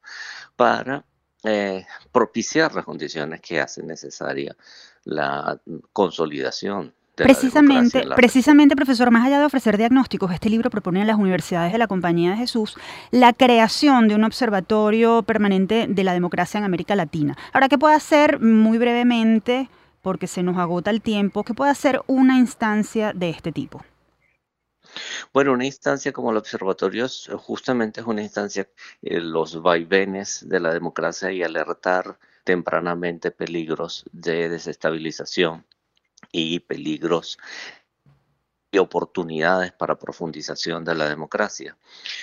para 0.56 0.84
eh, 1.44 1.86
propiciar 2.12 2.74
las 2.74 2.86
condiciones 2.86 3.42
que 3.42 3.60
hacen 3.60 3.88
necesaria 3.88 4.56
la 5.04 5.60
consolidación 5.94 6.94
Precisamente, 7.16 8.04
precisamente, 8.16 8.76
profesor, 8.76 9.10
más 9.10 9.26
allá 9.26 9.40
de 9.40 9.46
ofrecer 9.46 9.78
diagnósticos, 9.78 10.34
este 10.34 10.50
libro 10.50 10.70
propone 10.70 11.02
a 11.02 11.06
las 11.06 11.18
universidades 11.18 11.72
de 11.72 11.78
la 11.78 11.88
Compañía 11.88 12.32
de 12.32 12.38
Jesús 12.38 12.76
la 13.12 13.32
creación 13.32 14.08
de 14.10 14.16
un 14.16 14.26
observatorio 14.26 15.24
permanente 15.24 15.88
de 15.88 16.04
la 16.04 16.14
democracia 16.14 16.58
en 16.58 16.66
América 16.66 16.96
Latina. 16.96 17.38
Ahora, 17.54 17.70
¿qué 17.70 17.78
puede 17.78 17.96
hacer 17.96 18.42
muy 18.42 18.78
brevemente, 18.78 19.70
porque 20.02 20.28
se 20.28 20.44
nos 20.44 20.58
agota 20.58 20.92
el 20.92 21.02
tiempo, 21.02 21.44
qué 21.44 21.54
puede 21.54 21.72
hacer 21.72 22.02
una 22.08 22.38
instancia 22.38 23.14
de 23.14 23.30
este 23.30 23.54
tipo? 23.54 23.82
Bueno, 25.34 25.54
una 25.54 25.66
instancia 25.66 26.12
como 26.12 26.32
el 26.32 26.38
observatorio 26.38 27.08
justamente 27.38 28.02
es 28.02 28.08
una 28.08 28.22
instancia, 28.22 28.70
eh, 29.02 29.20
los 29.20 29.62
vaivenes 29.62 30.48
de 30.48 30.60
la 30.60 30.74
democracia 30.74 31.32
y 31.32 31.44
alertar 31.44 32.18
tempranamente 32.44 33.32
peligros 33.32 34.06
de 34.12 34.50
desestabilización 34.50 35.66
y 36.32 36.60
peligros 36.60 37.38
y 38.72 38.78
oportunidades 38.78 39.72
para 39.72 39.98
profundización 39.98 40.84
de 40.84 40.96
la 40.96 41.10
democracia, 41.10 41.78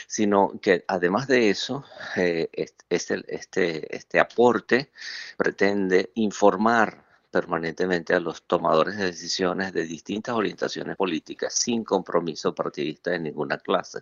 sino 0.06 0.52
que 0.60 0.84
además 0.86 1.26
de 1.26 1.50
eso, 1.50 1.84
eh, 2.16 2.48
este, 2.88 3.24
este, 3.28 3.96
este 3.96 4.20
aporte 4.20 4.92
pretende 5.36 6.10
informar 6.14 7.11
permanentemente 7.32 8.14
a 8.14 8.20
los 8.20 8.42
tomadores 8.42 8.96
de 8.98 9.06
decisiones 9.06 9.72
de 9.72 9.84
distintas 9.84 10.34
orientaciones 10.36 10.96
políticas 10.96 11.54
sin 11.54 11.82
compromiso 11.82 12.54
partidista 12.54 13.10
de 13.10 13.18
ninguna 13.20 13.58
clase. 13.58 14.00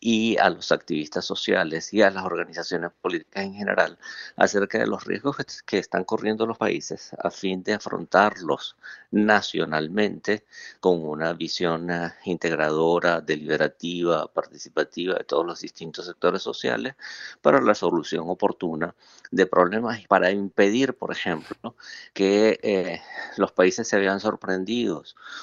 Y 0.00 0.36
a 0.38 0.50
los 0.50 0.72
activistas 0.72 1.24
sociales 1.24 1.94
y 1.94 2.02
a 2.02 2.10
las 2.10 2.24
organizaciones 2.24 2.90
políticas 3.00 3.44
en 3.44 3.54
general 3.54 3.98
acerca 4.36 4.78
de 4.78 4.86
los 4.88 5.04
riesgos 5.04 5.36
que 5.64 5.78
están 5.78 6.04
corriendo 6.04 6.44
los 6.46 6.58
países 6.58 7.12
a 7.18 7.30
fin 7.30 7.62
de 7.62 7.74
afrontarlos 7.74 8.76
nacionalmente 9.12 10.44
con 10.80 11.04
una 11.04 11.32
visión 11.32 11.90
eh, 11.90 12.12
integradora, 12.24 13.20
deliberativa, 13.20 14.26
participativa 14.32 15.14
de 15.14 15.24
todos 15.24 15.46
los 15.46 15.60
distintos 15.60 16.06
sectores 16.06 16.42
sociales 16.42 16.94
para 17.40 17.60
la 17.60 17.74
solución 17.74 18.24
oportuna 18.28 18.94
de 19.30 19.46
problemas 19.46 20.00
y 20.00 20.06
para 20.06 20.30
impedir, 20.30 20.94
por 20.94 21.12
ejemplo, 21.12 21.76
que 22.12 22.39
eh, 22.40 23.02
los 23.36 23.52
países 23.52 23.88
se 23.88 23.96
habían 23.96 24.20
sorprendido 24.20 25.02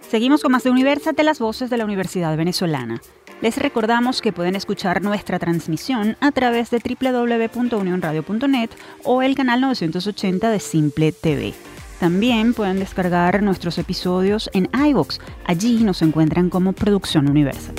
Seguimos 0.10 0.42
con 0.42 0.52
más 0.52 0.64
de 0.64 0.72
Universate, 0.72 1.24
las 1.24 1.38
voces 1.38 1.70
de 1.70 1.78
la 1.78 1.86
Universidad 1.86 2.36
Venezolana. 2.36 3.00
Les 3.42 3.58
recordamos 3.58 4.24
que 4.24 4.34
pueden 4.34 4.56
escuchar 4.56 5.04
nuestra 5.04 5.38
transmisión 5.38 6.18
a 6.20 6.32
través 6.32 6.72
de 6.72 6.80
www.unionradio.net 6.80 8.72
o 9.04 9.22
el 9.22 9.36
canal 9.36 9.62
980 9.62 10.50
de 10.50 10.60
Simple 10.60 11.12
TV. 11.12 11.54
También 12.00 12.56
pueden 12.56 12.80
descargar 12.80 13.44
nuestros 13.44 13.78
episodios 13.78 14.50
en 14.54 14.68
iVoox. 14.74 15.20
Allí 15.46 15.84
nos 15.84 16.02
encuentran 16.02 16.50
como 16.50 16.74
Producción 16.74 17.30
Universal. 17.30 17.76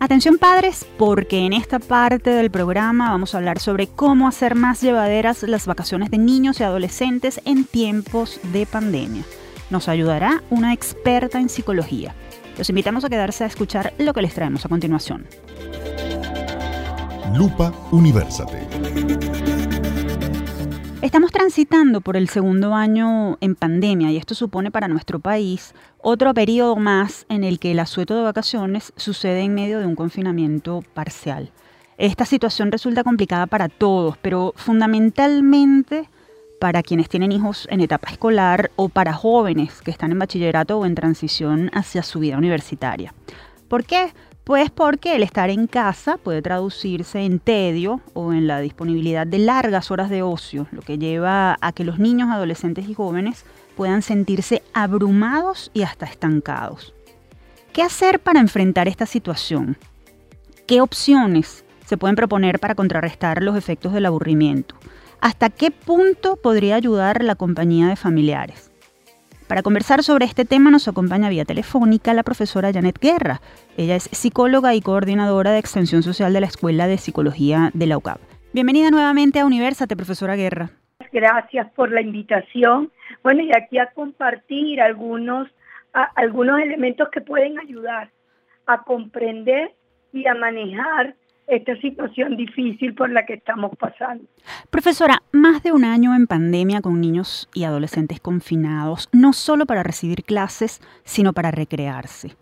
Atención 0.00 0.38
padres, 0.38 0.86
porque 0.96 1.40
en 1.40 1.52
esta 1.52 1.80
parte 1.80 2.30
del 2.30 2.50
programa 2.50 3.10
vamos 3.10 3.34
a 3.34 3.38
hablar 3.38 3.58
sobre 3.58 3.88
cómo 3.88 4.26
hacer 4.26 4.54
más 4.54 4.80
llevaderas 4.80 5.42
las 5.42 5.66
vacaciones 5.66 6.10
de 6.10 6.16
niños 6.16 6.60
y 6.60 6.62
adolescentes 6.62 7.42
en 7.44 7.64
tiempos 7.64 8.40
de 8.54 8.64
pandemia. 8.64 9.24
Nos 9.70 9.88
ayudará 9.88 10.42
una 10.48 10.72
experta 10.72 11.38
en 11.38 11.48
psicología. 11.48 12.14
Los 12.56 12.70
invitamos 12.70 13.04
a 13.04 13.10
quedarse 13.10 13.44
a 13.44 13.46
escuchar 13.46 13.92
lo 13.98 14.14
que 14.14 14.22
les 14.22 14.34
traemos 14.34 14.64
a 14.64 14.68
continuación. 14.68 15.26
Lupa 17.34 17.72
Universate. 17.90 18.66
Estamos 21.02 21.30
transitando 21.30 22.00
por 22.00 22.16
el 22.16 22.28
segundo 22.28 22.74
año 22.74 23.36
en 23.40 23.54
pandemia 23.54 24.10
y 24.10 24.16
esto 24.16 24.34
supone 24.34 24.70
para 24.70 24.88
nuestro 24.88 25.20
país 25.20 25.74
otro 26.00 26.32
periodo 26.34 26.74
más 26.76 27.26
en 27.28 27.44
el 27.44 27.58
que 27.58 27.70
el 27.72 27.78
asueto 27.78 28.16
de 28.16 28.22
vacaciones 28.22 28.92
sucede 28.96 29.42
en 29.42 29.54
medio 29.54 29.78
de 29.78 29.86
un 29.86 29.94
confinamiento 29.94 30.82
parcial. 30.94 31.52
Esta 31.98 32.24
situación 32.24 32.72
resulta 32.72 33.04
complicada 33.04 33.46
para 33.46 33.68
todos, 33.68 34.16
pero 34.18 34.54
fundamentalmente 34.56 36.08
para 36.58 36.82
quienes 36.82 37.08
tienen 37.08 37.32
hijos 37.32 37.66
en 37.70 37.80
etapa 37.80 38.10
escolar 38.10 38.70
o 38.76 38.88
para 38.88 39.12
jóvenes 39.12 39.80
que 39.82 39.90
están 39.90 40.12
en 40.12 40.18
bachillerato 40.18 40.78
o 40.78 40.86
en 40.86 40.94
transición 40.94 41.70
hacia 41.72 42.02
su 42.02 42.20
vida 42.20 42.38
universitaria. 42.38 43.14
¿Por 43.68 43.84
qué? 43.84 44.12
Pues 44.44 44.70
porque 44.70 45.14
el 45.14 45.22
estar 45.22 45.50
en 45.50 45.66
casa 45.66 46.16
puede 46.16 46.40
traducirse 46.40 47.20
en 47.20 47.38
tedio 47.38 48.00
o 48.14 48.32
en 48.32 48.46
la 48.46 48.60
disponibilidad 48.60 49.26
de 49.26 49.38
largas 49.38 49.90
horas 49.90 50.08
de 50.08 50.22
ocio, 50.22 50.66
lo 50.70 50.80
que 50.80 50.96
lleva 50.96 51.58
a 51.60 51.72
que 51.72 51.84
los 51.84 51.98
niños, 51.98 52.30
adolescentes 52.30 52.88
y 52.88 52.94
jóvenes 52.94 53.44
puedan 53.76 54.00
sentirse 54.00 54.62
abrumados 54.72 55.70
y 55.74 55.82
hasta 55.82 56.06
estancados. 56.06 56.94
¿Qué 57.74 57.82
hacer 57.82 58.20
para 58.20 58.40
enfrentar 58.40 58.88
esta 58.88 59.06
situación? 59.06 59.76
¿Qué 60.66 60.80
opciones 60.80 61.64
se 61.86 61.96
pueden 61.96 62.16
proponer 62.16 62.58
para 62.58 62.74
contrarrestar 62.74 63.42
los 63.42 63.56
efectos 63.56 63.92
del 63.92 64.06
aburrimiento? 64.06 64.74
¿Hasta 65.20 65.50
qué 65.50 65.70
punto 65.72 66.36
podría 66.36 66.76
ayudar 66.76 67.24
la 67.24 67.34
compañía 67.34 67.88
de 67.88 67.96
familiares? 67.96 68.72
Para 69.48 69.62
conversar 69.62 70.04
sobre 70.04 70.26
este 70.26 70.44
tema 70.44 70.70
nos 70.70 70.86
acompaña 70.86 71.28
vía 71.28 71.44
telefónica 71.44 72.14
la 72.14 72.22
profesora 72.22 72.72
Janet 72.72 72.98
Guerra. 73.00 73.40
Ella 73.76 73.96
es 73.96 74.04
psicóloga 74.04 74.74
y 74.74 74.80
coordinadora 74.80 75.50
de 75.50 75.58
Extensión 75.58 76.02
Social 76.02 76.32
de 76.32 76.40
la 76.40 76.46
Escuela 76.46 76.86
de 76.86 76.98
Psicología 76.98 77.70
de 77.74 77.86
la 77.86 77.96
UCAP. 77.96 78.20
Bienvenida 78.52 78.90
nuevamente 78.90 79.40
a 79.40 79.46
Universate, 79.46 79.96
profesora 79.96 80.36
Guerra. 80.36 80.70
Gracias 81.12 81.68
por 81.72 81.90
la 81.90 82.00
invitación. 82.00 82.92
Bueno, 83.24 83.42
y 83.42 83.50
aquí 83.56 83.78
a 83.78 83.86
compartir 83.86 84.80
algunos, 84.80 85.48
algunos 86.14 86.60
elementos 86.60 87.08
que 87.08 87.22
pueden 87.22 87.58
ayudar 87.58 88.10
a 88.66 88.82
comprender 88.82 89.74
y 90.12 90.26
a 90.28 90.34
manejar 90.34 91.16
esta 91.48 91.74
situación 91.76 92.36
difícil 92.36 92.94
por 92.94 93.10
la 93.10 93.24
que 93.24 93.34
estamos 93.34 93.74
pasando. 93.76 94.24
Profesora, 94.70 95.22
más 95.32 95.62
de 95.62 95.72
un 95.72 95.84
año 95.84 96.14
en 96.14 96.26
pandemia 96.26 96.82
con 96.82 97.00
niños 97.00 97.48
y 97.54 97.64
adolescentes 97.64 98.20
confinados, 98.20 99.08
no 99.12 99.32
solo 99.32 99.64
para 99.64 99.82
recibir 99.82 100.24
clases, 100.24 100.80
sino 101.04 101.32
para 101.32 101.50
recrearse. 101.50 102.36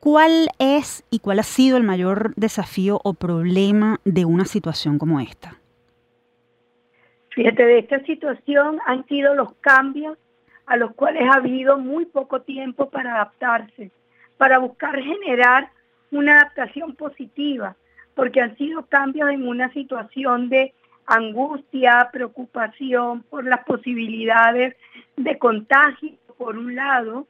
¿Cuál 0.00 0.48
es 0.58 1.04
y 1.10 1.18
cuál 1.18 1.40
ha 1.40 1.42
sido 1.42 1.76
el 1.76 1.82
mayor 1.82 2.34
desafío 2.36 3.00
o 3.04 3.14
problema 3.14 4.00
de 4.04 4.24
una 4.24 4.46
situación 4.46 4.98
como 4.98 5.20
esta? 5.20 5.56
Fíjate, 7.30 7.64
de 7.64 7.78
esta 7.80 8.00
situación 8.04 8.78
han 8.86 9.06
sido 9.06 9.34
los 9.34 9.52
cambios 9.60 10.16
a 10.66 10.76
los 10.76 10.94
cuales 10.94 11.22
ha 11.30 11.36
habido 11.36 11.78
muy 11.78 12.06
poco 12.06 12.40
tiempo 12.42 12.88
para 12.90 13.14
adaptarse, 13.14 13.90
para 14.38 14.58
buscar 14.58 15.00
generar 15.02 15.70
una 16.10 16.40
adaptación 16.40 16.94
positiva 16.94 17.76
porque 18.18 18.40
han 18.40 18.56
sido 18.56 18.84
cambios 18.86 19.30
en 19.30 19.46
una 19.46 19.72
situación 19.72 20.48
de 20.48 20.74
angustia, 21.06 22.08
preocupación 22.12 23.22
por 23.22 23.44
las 23.44 23.62
posibilidades 23.64 24.74
de 25.16 25.38
contagio, 25.38 26.14
por 26.36 26.58
un 26.58 26.74
lado. 26.74 27.28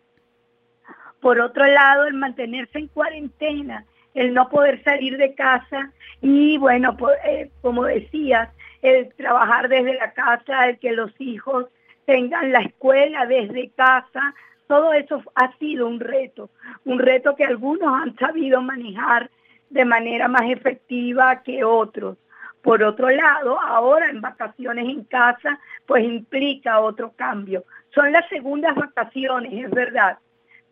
Por 1.20 1.40
otro 1.40 1.66
lado, 1.66 2.06
el 2.06 2.14
mantenerse 2.14 2.78
en 2.78 2.88
cuarentena, 2.88 3.84
el 4.14 4.32
no 4.32 4.48
poder 4.48 4.82
salir 4.82 5.18
de 5.18 5.34
casa 5.34 5.92
y, 6.22 6.56
bueno, 6.56 6.96
eh, 7.26 7.50
como 7.60 7.84
decías, 7.84 8.48
el 8.80 9.12
trabajar 9.12 9.68
desde 9.68 9.92
la 9.92 10.14
casa, 10.14 10.70
el 10.70 10.78
que 10.78 10.92
los 10.92 11.10
hijos 11.20 11.66
tengan 12.06 12.50
la 12.50 12.60
escuela 12.60 13.26
desde 13.26 13.68
casa, 13.76 14.34
todo 14.66 14.94
eso 14.94 15.22
ha 15.34 15.54
sido 15.58 15.86
un 15.86 16.00
reto, 16.00 16.48
un 16.86 16.98
reto 16.98 17.36
que 17.36 17.44
algunos 17.44 17.92
han 17.92 18.16
sabido 18.16 18.62
manejar 18.62 19.28
de 19.70 19.84
manera 19.84 20.28
más 20.28 20.50
efectiva 20.50 21.42
que 21.42 21.64
otros. 21.64 22.16
Por 22.62 22.82
otro 22.82 23.08
lado, 23.10 23.60
ahora 23.60 24.10
en 24.10 24.20
vacaciones 24.20 24.88
en 24.88 25.04
casa, 25.04 25.58
pues 25.86 26.04
implica 26.04 26.80
otro 26.80 27.12
cambio. 27.16 27.64
Son 27.94 28.12
las 28.12 28.28
segundas 28.28 28.74
vacaciones, 28.74 29.64
es 29.64 29.70
verdad, 29.70 30.18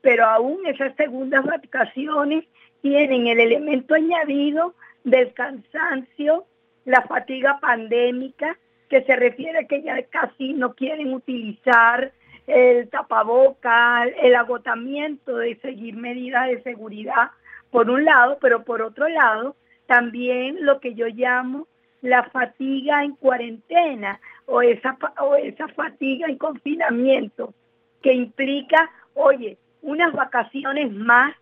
pero 0.01 0.27
aún 0.27 0.67
esas 0.67 0.95
segundas 0.97 1.45
vacaciones 1.45 2.45
tienen 2.83 3.27
el 3.27 3.41
elemento 3.41 3.95
añadido 3.95 4.75
del 5.05 5.33
cansancio, 5.33 6.45
la 6.85 7.03
fatiga 7.03 7.59
pandémica, 7.61 8.59
que 8.89 9.03
se 9.03 9.17
refiere 9.17 9.61
a 9.61 9.67
que 9.67 9.83
ya 9.83 10.01
casi 10.05 10.53
no 10.53 10.75
quieren 10.75 11.13
utilizar 11.15 12.13
el 12.47 12.89
tapaboca, 12.89 14.05
el 14.05 14.35
agotamiento 14.37 15.37
de 15.37 15.57
seguir 15.57 15.97
medidas 15.97 16.47
de 16.49 16.63
seguridad 16.63 17.31
por 17.77 17.91
un 17.91 18.07
lado, 18.07 18.39
pero 18.41 18.65
por 18.65 18.81
otro 18.81 19.07
lado, 19.07 19.55
también 19.85 20.65
lo 20.65 20.81
que 20.81 20.95
yo 20.95 21.09
llamo 21.09 21.69
la 22.01 22.23
fatiga 22.31 23.05
en 23.05 23.15
cuarentena 23.17 24.19
o 24.47 24.63
esa, 24.63 24.97
o 25.21 25.35
esa 25.35 25.69
fatiga 25.69 26.27
en 26.27 26.39
confinamiento, 26.39 27.53
que 28.01 28.15
implica, 28.15 28.91
oye, 29.13 29.59
unas 29.83 30.11
vacaciones 30.15 30.91
más 30.91 31.35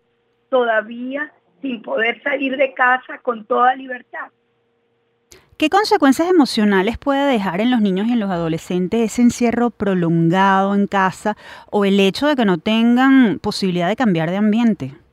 todavía 0.48 1.32
sin 1.62 1.80
poder 1.82 2.20
salir 2.24 2.56
de 2.56 2.74
casa 2.74 3.18
con 3.22 3.44
toda 3.44 3.76
libertad. 3.76 4.32
¿Qué 5.56 5.70
consecuencias 5.70 6.28
emocionales 6.28 6.98
puede 6.98 7.30
dejar 7.30 7.60
en 7.60 7.70
los 7.70 7.80
niños 7.80 8.08
y 8.08 8.14
en 8.14 8.18
los 8.18 8.30
adolescentes 8.30 9.02
ese 9.02 9.22
encierro 9.22 9.70
prolongado 9.70 10.74
en 10.74 10.88
casa 10.88 11.36
o 11.70 11.84
el 11.84 12.00
hecho 12.00 12.26
de 12.26 12.34
que 12.34 12.44
no 12.44 12.58
tengan 12.58 13.38
posibilidad 13.38 13.86
de 13.86 13.94
cambiar 13.94 14.30
de 14.30 14.38
ambiente? 14.38 15.03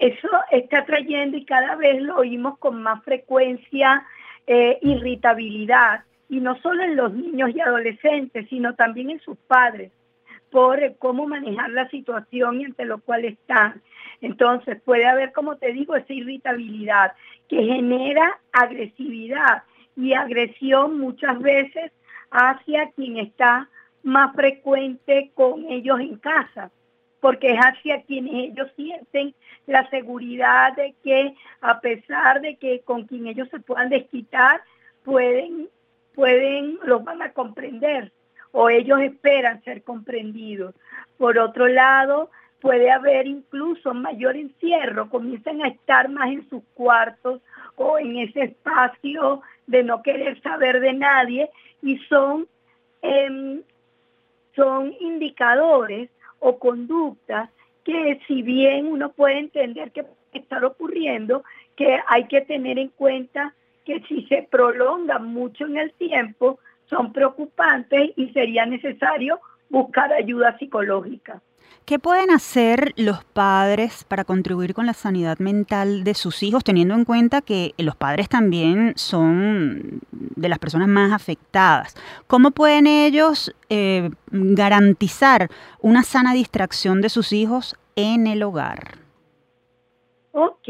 Eso 0.00 0.28
está 0.50 0.86
trayendo 0.86 1.36
y 1.36 1.44
cada 1.44 1.76
vez 1.76 2.00
lo 2.00 2.16
oímos 2.16 2.56
con 2.58 2.82
más 2.82 3.04
frecuencia 3.04 4.06
eh, 4.46 4.78
irritabilidad, 4.80 6.04
y 6.30 6.40
no 6.40 6.58
solo 6.62 6.82
en 6.84 6.96
los 6.96 7.12
niños 7.12 7.50
y 7.54 7.60
adolescentes, 7.60 8.48
sino 8.48 8.74
también 8.74 9.10
en 9.10 9.20
sus 9.20 9.36
padres, 9.36 9.92
por 10.50 10.80
cómo 10.96 11.26
manejar 11.26 11.68
la 11.68 11.86
situación 11.90 12.62
y 12.62 12.64
ante 12.64 12.86
lo 12.86 13.00
cual 13.02 13.26
están. 13.26 13.82
Entonces 14.22 14.80
puede 14.80 15.06
haber, 15.06 15.32
como 15.32 15.56
te 15.56 15.70
digo, 15.74 15.94
esa 15.94 16.14
irritabilidad 16.14 17.12
que 17.46 17.62
genera 17.62 18.38
agresividad. 18.52 19.64
Y 19.96 20.14
agresión 20.14 20.98
muchas 20.98 21.38
veces 21.40 21.92
hacia 22.30 22.90
quien 22.92 23.18
está 23.18 23.68
más 24.02 24.34
frecuente 24.34 25.30
con 25.34 25.66
ellos 25.68 26.00
en 26.00 26.16
casa 26.16 26.70
porque 27.20 27.52
es 27.52 27.58
hacia 27.58 28.02
quienes 28.02 28.50
ellos 28.50 28.70
sienten 28.76 29.34
la 29.66 29.88
seguridad 29.90 30.74
de 30.74 30.94
que 31.04 31.34
a 31.60 31.80
pesar 31.80 32.40
de 32.40 32.56
que 32.56 32.80
con 32.80 33.04
quien 33.06 33.26
ellos 33.26 33.48
se 33.50 33.60
puedan 33.60 33.90
desquitar, 33.90 34.62
pueden, 35.04 35.68
pueden, 36.14 36.78
los 36.84 37.04
van 37.04 37.22
a 37.22 37.32
comprender 37.32 38.12
o 38.52 38.68
ellos 38.68 39.00
esperan 39.00 39.62
ser 39.62 39.82
comprendidos. 39.82 40.74
Por 41.18 41.38
otro 41.38 41.68
lado, 41.68 42.30
puede 42.60 42.90
haber 42.90 43.26
incluso 43.26 43.94
mayor 43.94 44.36
encierro, 44.36 45.08
comienzan 45.08 45.62
a 45.62 45.68
estar 45.68 46.08
más 46.08 46.30
en 46.30 46.48
sus 46.48 46.62
cuartos 46.74 47.40
o 47.76 47.98
en 47.98 48.16
ese 48.16 48.42
espacio 48.42 49.42
de 49.66 49.82
no 49.82 50.02
querer 50.02 50.40
saber 50.42 50.80
de 50.80 50.92
nadie 50.92 51.50
y 51.82 51.98
son, 52.08 52.48
em, 53.02 53.62
son 54.54 54.94
indicadores 55.00 56.10
o 56.40 56.58
conductas 56.58 57.50
que 57.84 58.20
si 58.26 58.42
bien 58.42 58.86
uno 58.86 59.12
puede 59.12 59.38
entender 59.38 59.92
que 59.92 60.04
estar 60.32 60.64
ocurriendo, 60.64 61.44
que 61.76 61.98
hay 62.06 62.26
que 62.26 62.42
tener 62.42 62.78
en 62.78 62.88
cuenta 62.88 63.54
que 63.84 64.00
si 64.08 64.26
se 64.26 64.46
prolongan 64.50 65.26
mucho 65.26 65.66
en 65.66 65.78
el 65.78 65.92
tiempo, 65.92 66.58
son 66.86 67.12
preocupantes 67.12 68.10
y 68.16 68.28
sería 68.30 68.66
necesario 68.66 69.40
buscar 69.68 70.12
ayuda 70.12 70.58
psicológica. 70.58 71.40
¿Qué 71.84 71.98
pueden 71.98 72.30
hacer 72.30 72.92
los 72.96 73.24
padres 73.24 74.04
para 74.04 74.24
contribuir 74.24 74.74
con 74.74 74.86
la 74.86 74.94
sanidad 74.94 75.38
mental 75.38 76.04
de 76.04 76.14
sus 76.14 76.42
hijos, 76.42 76.62
teniendo 76.62 76.94
en 76.94 77.04
cuenta 77.04 77.40
que 77.40 77.74
los 77.78 77.96
padres 77.96 78.28
también 78.28 78.92
son 78.96 80.00
de 80.10 80.48
las 80.48 80.58
personas 80.58 80.88
más 80.88 81.12
afectadas? 81.12 81.96
¿Cómo 82.26 82.52
pueden 82.52 82.86
ellos 82.86 83.54
eh, 83.68 84.10
garantizar 84.30 85.48
una 85.80 86.02
sana 86.02 86.32
distracción 86.32 87.00
de 87.00 87.08
sus 87.08 87.32
hijos 87.32 87.76
en 87.96 88.26
el 88.26 88.42
hogar? 88.42 88.98
Ok, 90.32 90.68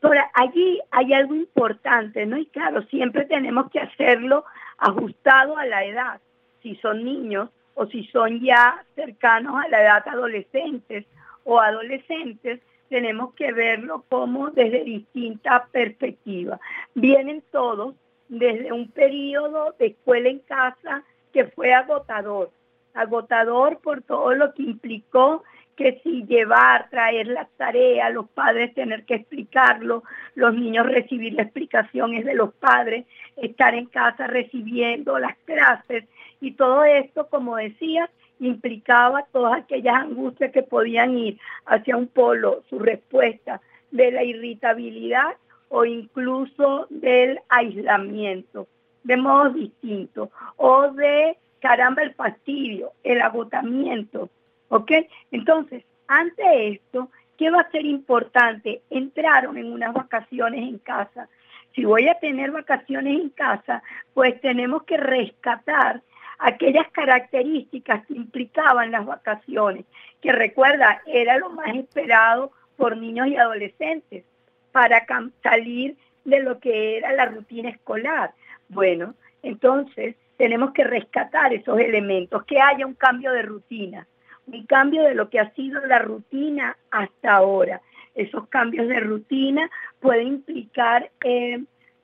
Ahora, 0.00 0.30
allí 0.34 0.80
hay 0.90 1.12
algo 1.12 1.34
importante, 1.34 2.24
¿no? 2.24 2.38
Y 2.38 2.46
claro, 2.46 2.82
siempre 2.84 3.24
tenemos 3.24 3.70
que 3.70 3.80
hacerlo 3.80 4.44
ajustado 4.78 5.56
a 5.58 5.66
la 5.66 5.84
edad. 5.84 6.20
Si 6.62 6.76
son 6.76 7.04
niños, 7.04 7.50
o 7.78 7.86
si 7.86 8.04
son 8.08 8.40
ya 8.40 8.84
cercanos 8.96 9.54
a 9.54 9.68
la 9.68 9.80
edad 9.80 10.08
adolescentes 10.08 11.06
o 11.44 11.60
adolescentes, 11.60 12.60
tenemos 12.88 13.34
que 13.34 13.52
verlo 13.52 14.04
como 14.08 14.50
desde 14.50 14.82
distintas 14.82 15.62
perspectivas. 15.70 16.58
Vienen 16.96 17.40
todos 17.52 17.94
desde 18.28 18.72
un 18.72 18.90
periodo 18.90 19.76
de 19.78 19.86
escuela 19.86 20.28
en 20.28 20.40
casa 20.40 21.04
que 21.32 21.44
fue 21.44 21.72
agotador, 21.72 22.50
agotador 22.94 23.78
por 23.78 24.02
todo 24.02 24.34
lo 24.34 24.52
que 24.54 24.64
implicó 24.64 25.44
que 25.76 26.00
si 26.02 26.26
llevar, 26.26 26.90
traer 26.90 27.28
las 27.28 27.48
tareas, 27.56 28.12
los 28.12 28.28
padres 28.30 28.74
tener 28.74 29.04
que 29.04 29.14
explicarlo, 29.14 30.02
los 30.34 30.52
niños 30.52 30.84
recibir 30.84 31.38
explicaciones 31.38 32.24
de 32.24 32.34
los 32.34 32.52
padres, 32.54 33.06
estar 33.36 33.76
en 33.76 33.86
casa 33.86 34.26
recibiendo 34.26 35.20
las 35.20 35.36
clases 35.44 36.06
y 36.40 36.52
todo 36.52 36.84
esto, 36.84 37.28
como 37.28 37.56
decía, 37.56 38.10
implicaba 38.40 39.26
todas 39.32 39.62
aquellas 39.62 39.96
angustias 39.96 40.52
que 40.52 40.62
podían 40.62 41.16
ir 41.18 41.38
hacia 41.66 41.96
un 41.96 42.06
polo, 42.06 42.62
su 42.70 42.78
respuesta 42.78 43.60
de 43.90 44.12
la 44.12 44.22
irritabilidad 44.22 45.36
o 45.68 45.84
incluso 45.84 46.86
del 46.90 47.40
aislamiento, 47.48 48.68
de 49.02 49.16
modo 49.16 49.50
distinto, 49.50 50.30
o 50.56 50.90
de 50.92 51.36
caramba 51.60 52.02
el 52.02 52.14
fastidio, 52.14 52.92
el 53.02 53.20
agotamiento, 53.20 54.30
¿Ok? 54.68 54.92
Entonces, 55.30 55.84
ante 56.06 56.68
esto, 56.68 57.10
¿qué 57.36 57.50
va 57.50 57.60
a 57.60 57.70
ser 57.70 57.84
importante? 57.86 58.82
Entraron 58.90 59.56
en 59.56 59.72
unas 59.72 59.94
vacaciones 59.94 60.60
en 60.62 60.78
casa. 60.78 61.28
Si 61.74 61.84
voy 61.84 62.08
a 62.08 62.18
tener 62.18 62.50
vacaciones 62.50 63.18
en 63.18 63.30
casa, 63.30 63.82
pues 64.14 64.40
tenemos 64.40 64.82
que 64.84 64.96
rescatar 64.96 66.02
aquellas 66.38 66.88
características 66.90 68.06
que 68.06 68.14
implicaban 68.14 68.90
las 68.90 69.06
vacaciones, 69.06 69.84
que 70.20 70.32
recuerda, 70.32 71.02
era 71.06 71.38
lo 71.38 71.50
más 71.50 71.74
esperado 71.74 72.52
por 72.76 72.96
niños 72.96 73.28
y 73.28 73.36
adolescentes 73.36 74.24
para 74.72 75.04
salir 75.42 75.96
de 76.24 76.40
lo 76.40 76.58
que 76.60 76.96
era 76.96 77.12
la 77.12 77.26
rutina 77.26 77.70
escolar. 77.70 78.32
Bueno, 78.68 79.14
entonces 79.42 80.14
tenemos 80.36 80.72
que 80.72 80.84
rescatar 80.84 81.52
esos 81.52 81.78
elementos, 81.80 82.44
que 82.44 82.60
haya 82.60 82.86
un 82.86 82.94
cambio 82.94 83.32
de 83.32 83.42
rutina 83.42 84.06
un 84.52 84.64
cambio 84.66 85.02
de 85.02 85.14
lo 85.14 85.28
que 85.28 85.40
ha 85.40 85.52
sido 85.54 85.84
la 85.86 85.98
rutina 85.98 86.76
hasta 86.90 87.34
ahora. 87.34 87.80
Esos 88.14 88.48
cambios 88.48 88.88
de 88.88 89.00
rutina 89.00 89.70
pueden 90.00 90.28
implicar, 90.28 91.10
eh, 91.24 91.62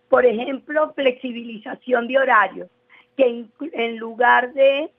por 0.09 0.27
ejemplo, 0.27 0.93
flexibilización 0.95 2.07
de 2.07 2.19
horarios, 2.19 2.69
que 3.17 3.47
en, 3.73 3.97
lugar 3.97 4.53
de 4.53 4.91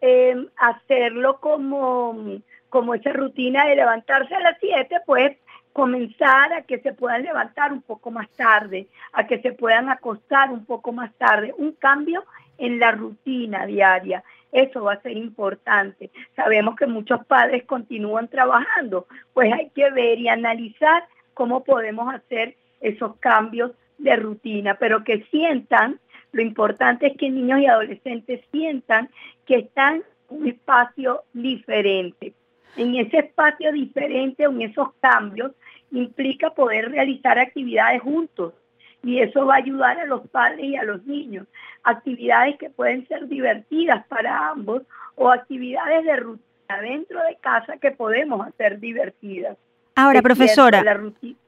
eh, 0.00 0.46
hacerlo 0.56 1.38
como, 1.40 2.40
como 2.68 2.94
esa 2.94 3.12
rutina 3.12 3.66
de 3.66 3.76
levantarse 3.76 4.34
a 4.34 4.40
las 4.40 4.58
7, 4.60 5.00
pues 5.06 5.36
comenzar 5.72 6.52
a 6.52 6.62
que 6.62 6.78
se 6.80 6.92
puedan 6.92 7.22
levantar 7.22 7.72
un 7.72 7.82
poco 7.82 8.10
más 8.10 8.28
tarde, 8.30 8.88
a 9.12 9.26
que 9.26 9.40
se 9.40 9.52
puedan 9.52 9.88
acostar 9.88 10.50
un 10.50 10.66
poco 10.66 10.92
más 10.92 11.12
tarde, 11.14 11.54
un 11.56 11.72
cambio 11.72 12.24
en 12.58 12.78
la 12.78 12.92
rutina 12.92 13.66
diaria. 13.66 14.22
Eso 14.52 14.84
va 14.84 14.94
a 14.94 15.00
ser 15.00 15.16
importante. 15.16 16.10
Sabemos 16.36 16.76
que 16.76 16.86
muchos 16.86 17.24
padres 17.24 17.64
continúan 17.64 18.28
trabajando, 18.28 19.06
pues 19.32 19.50
hay 19.52 19.70
que 19.70 19.90
ver 19.90 20.18
y 20.18 20.28
analizar 20.28 21.04
cómo 21.32 21.64
podemos 21.64 22.12
hacer 22.14 22.54
esos 22.80 23.16
cambios 23.16 23.72
de 24.02 24.16
rutina, 24.16 24.74
pero 24.74 25.04
que 25.04 25.24
sientan, 25.30 25.98
lo 26.32 26.42
importante 26.42 27.08
es 27.08 27.16
que 27.16 27.30
niños 27.30 27.60
y 27.60 27.66
adolescentes 27.66 28.40
sientan 28.50 29.08
que 29.46 29.56
están 29.56 29.96
en 29.96 30.02
un 30.28 30.48
espacio 30.48 31.22
diferente. 31.32 32.32
En 32.76 32.94
ese 32.96 33.18
espacio 33.18 33.70
diferente, 33.72 34.44
en 34.44 34.62
esos 34.62 34.92
cambios, 35.00 35.52
implica 35.90 36.50
poder 36.50 36.90
realizar 36.90 37.38
actividades 37.38 38.00
juntos, 38.00 38.54
y 39.02 39.18
eso 39.18 39.46
va 39.46 39.54
a 39.54 39.58
ayudar 39.58 39.98
a 39.98 40.06
los 40.06 40.26
padres 40.28 40.64
y 40.64 40.76
a 40.76 40.84
los 40.84 41.04
niños. 41.04 41.46
Actividades 41.82 42.56
que 42.56 42.70
pueden 42.70 43.06
ser 43.08 43.26
divertidas 43.28 44.06
para 44.06 44.50
ambos 44.50 44.82
o 45.16 45.30
actividades 45.30 46.04
de 46.04 46.16
rutina 46.16 46.80
dentro 46.80 47.20
de 47.22 47.36
casa 47.40 47.76
que 47.78 47.90
podemos 47.90 48.46
hacer 48.46 48.78
divertidas. 48.78 49.58
Ahora, 49.94 50.22
profesora, 50.22 50.82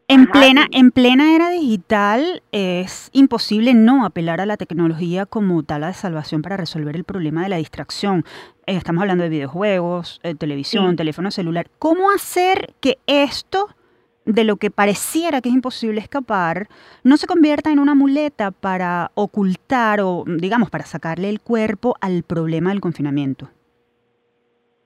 en 0.08 0.26
plena, 0.26 0.66
en 0.72 0.90
plena 0.90 1.34
era 1.34 1.50
digital 1.50 2.42
es 2.52 3.10
imposible 3.12 3.74
no 3.74 4.04
apelar 4.04 4.40
a 4.40 4.46
la 4.46 4.56
tecnología 4.56 5.26
como 5.26 5.62
tal 5.62 5.82
de 5.82 5.94
salvación 5.94 6.42
para 6.42 6.56
resolver 6.56 6.96
el 6.96 7.04
problema 7.04 7.42
de 7.42 7.48
la 7.48 7.56
distracción. 7.56 8.24
Eh, 8.66 8.76
estamos 8.76 9.02
hablando 9.02 9.24
de 9.24 9.30
videojuegos, 9.30 10.20
eh, 10.22 10.34
televisión, 10.34 10.96
teléfono 10.96 11.30
celular. 11.30 11.68
¿Cómo 11.78 12.10
hacer 12.10 12.74
que 12.80 12.98
esto 13.06 13.68
de 14.24 14.44
lo 14.44 14.56
que 14.56 14.70
pareciera 14.70 15.40
que 15.40 15.48
es 15.48 15.54
imposible 15.54 16.00
escapar, 16.00 16.68
no 17.02 17.16
se 17.16 17.26
convierta 17.26 17.70
en 17.70 17.78
una 17.78 17.94
muleta 17.94 18.50
para 18.50 19.10
ocultar 19.14 20.00
o, 20.00 20.24
digamos, 20.26 20.70
para 20.70 20.84
sacarle 20.84 21.28
el 21.28 21.40
cuerpo 21.40 21.94
al 22.00 22.22
problema 22.22 22.70
del 22.70 22.80
confinamiento. 22.80 23.50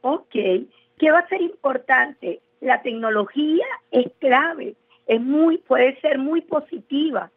Ok, 0.00 0.32
¿qué 0.32 1.10
va 1.10 1.20
a 1.20 1.28
ser 1.28 1.42
importante? 1.42 2.40
La 2.60 2.82
tecnología 2.82 3.64
es 3.90 4.10
clave, 4.18 4.74
es 5.08 5.20
muy, 5.20 5.58
puede 5.58 5.98
ser 6.00 6.18
muy 6.18 6.42
positiva, 6.42 7.32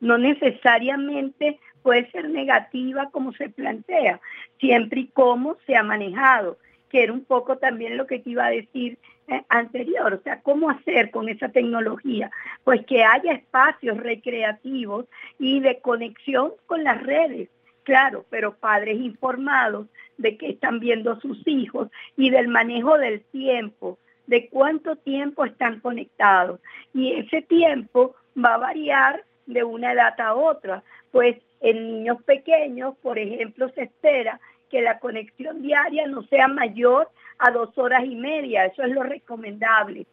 no 0.00 0.18
necesariamente 0.18 1.58
puede 1.82 2.10
ser 2.10 2.30
negativa 2.30 3.10
como 3.10 3.32
se 3.32 3.48
plantea, 3.48 4.20
siempre 4.60 5.00
y 5.00 5.06
como 5.08 5.56
se 5.66 5.76
ha 5.76 5.82
manejado, 5.82 6.58
que 6.90 7.02
era 7.02 7.12
un 7.12 7.24
poco 7.24 7.58
también 7.58 7.96
lo 7.96 8.06
que 8.06 8.20
te 8.20 8.30
iba 8.30 8.46
a 8.46 8.50
decir 8.50 8.98
eh, 9.26 9.42
anterior, 9.48 10.12
o 10.12 10.22
sea, 10.22 10.40
¿cómo 10.42 10.68
hacer 10.68 11.10
con 11.10 11.28
esa 11.28 11.48
tecnología? 11.48 12.30
Pues 12.62 12.84
que 12.86 13.02
haya 13.02 13.32
espacios 13.32 13.96
recreativos 13.96 15.06
y 15.38 15.60
de 15.60 15.80
conexión 15.80 16.52
con 16.66 16.84
las 16.84 17.02
redes, 17.02 17.48
claro, 17.84 18.26
pero 18.28 18.54
padres 18.54 19.00
informados 19.00 19.86
de 20.18 20.36
que 20.36 20.50
están 20.50 20.78
viendo 20.78 21.18
sus 21.20 21.46
hijos 21.46 21.88
y 22.16 22.30
del 22.30 22.48
manejo 22.48 22.98
del 22.98 23.22
tiempo, 23.22 23.98
de 24.26 24.48
cuánto 24.48 24.96
tiempo 24.96 25.44
están 25.44 25.80
conectados. 25.80 26.60
Y 26.92 27.12
ese 27.12 27.42
tiempo 27.42 28.14
va 28.42 28.54
a 28.54 28.58
variar 28.58 29.24
de 29.46 29.64
una 29.64 29.92
edad 29.92 30.18
a 30.20 30.34
otra, 30.34 30.82
pues 31.10 31.36
en 31.60 31.86
niños 31.86 32.22
pequeños, 32.24 32.96
por 33.02 33.18
ejemplo, 33.18 33.68
se 33.70 33.84
espera 33.84 34.40
que 34.70 34.82
la 34.82 34.98
conexión 34.98 35.62
diaria 35.62 36.06
no 36.06 36.22
sea 36.24 36.48
mayor 36.48 37.08
a 37.38 37.50
dos 37.50 37.76
horas 37.76 38.04
y 38.04 38.14
media, 38.14 38.66
eso 38.66 38.82
es 38.82 38.90
lo 38.90 39.02
recomendable. 39.02 40.06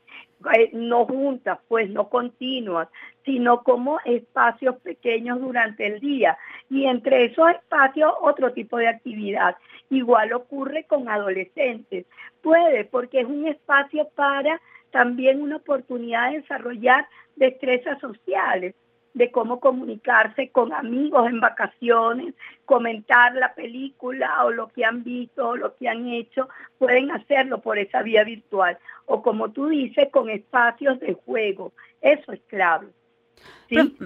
Eh, 0.58 0.72
no 0.74 1.06
juntas, 1.06 1.60
pues 1.68 1.90
no 1.90 2.10
continuas, 2.10 2.88
sino 3.26 3.64
como 3.64 4.00
espacios 4.06 4.78
pequeños 4.78 5.40
durante 5.40 5.86
el 5.86 6.00
día. 6.00 6.38
Y 6.70 6.86
entre 6.86 7.26
esos 7.26 7.52
espacios 7.52 8.12
otro 8.22 8.52
tipo 8.54 8.78
de 8.78 8.88
actividad. 8.88 9.56
Igual 9.90 10.34
ocurre 10.34 10.86
con 10.86 11.10
adolescentes. 11.10 12.06
Puede, 12.42 12.86
porque 12.86 13.22
es 13.22 13.28
un 13.28 13.48
espacio 13.48 14.10
para 14.16 14.60
también 14.90 15.42
una 15.42 15.58
oportunidad 15.58 16.32
de 16.32 16.42
desarrollar 16.42 17.08
destrezas 17.36 18.00
sociales 18.00 18.76
de 19.14 19.32
cómo 19.32 19.60
comunicarse 19.60 20.50
con 20.50 20.74
amigos 20.74 21.28
en 21.28 21.40
vacaciones, 21.40 22.34
comentar 22.66 23.34
la 23.36 23.54
película 23.54 24.46
o 24.46 24.52
lo 24.52 24.70
que 24.70 24.86
han 24.86 25.04
visto 25.04 25.50
o 25.50 25.56
lo 25.56 25.76
que 25.76 25.90
han 25.90 26.08
hecho, 26.08 26.48
pueden 26.78 27.12
hacerlo 27.12 27.62
por 27.62 27.78
esa 27.78 28.02
vía 28.02 28.24
virtual. 28.24 28.78
O 29.06 29.22
como 29.22 29.52
tú 29.52 29.68
dices, 29.68 30.08
con 30.12 30.30
espacios 30.30 31.00
de 31.00 31.14
juego. 31.26 31.74
Eso 32.02 32.32
es 32.32 32.40
clave. 32.48 32.88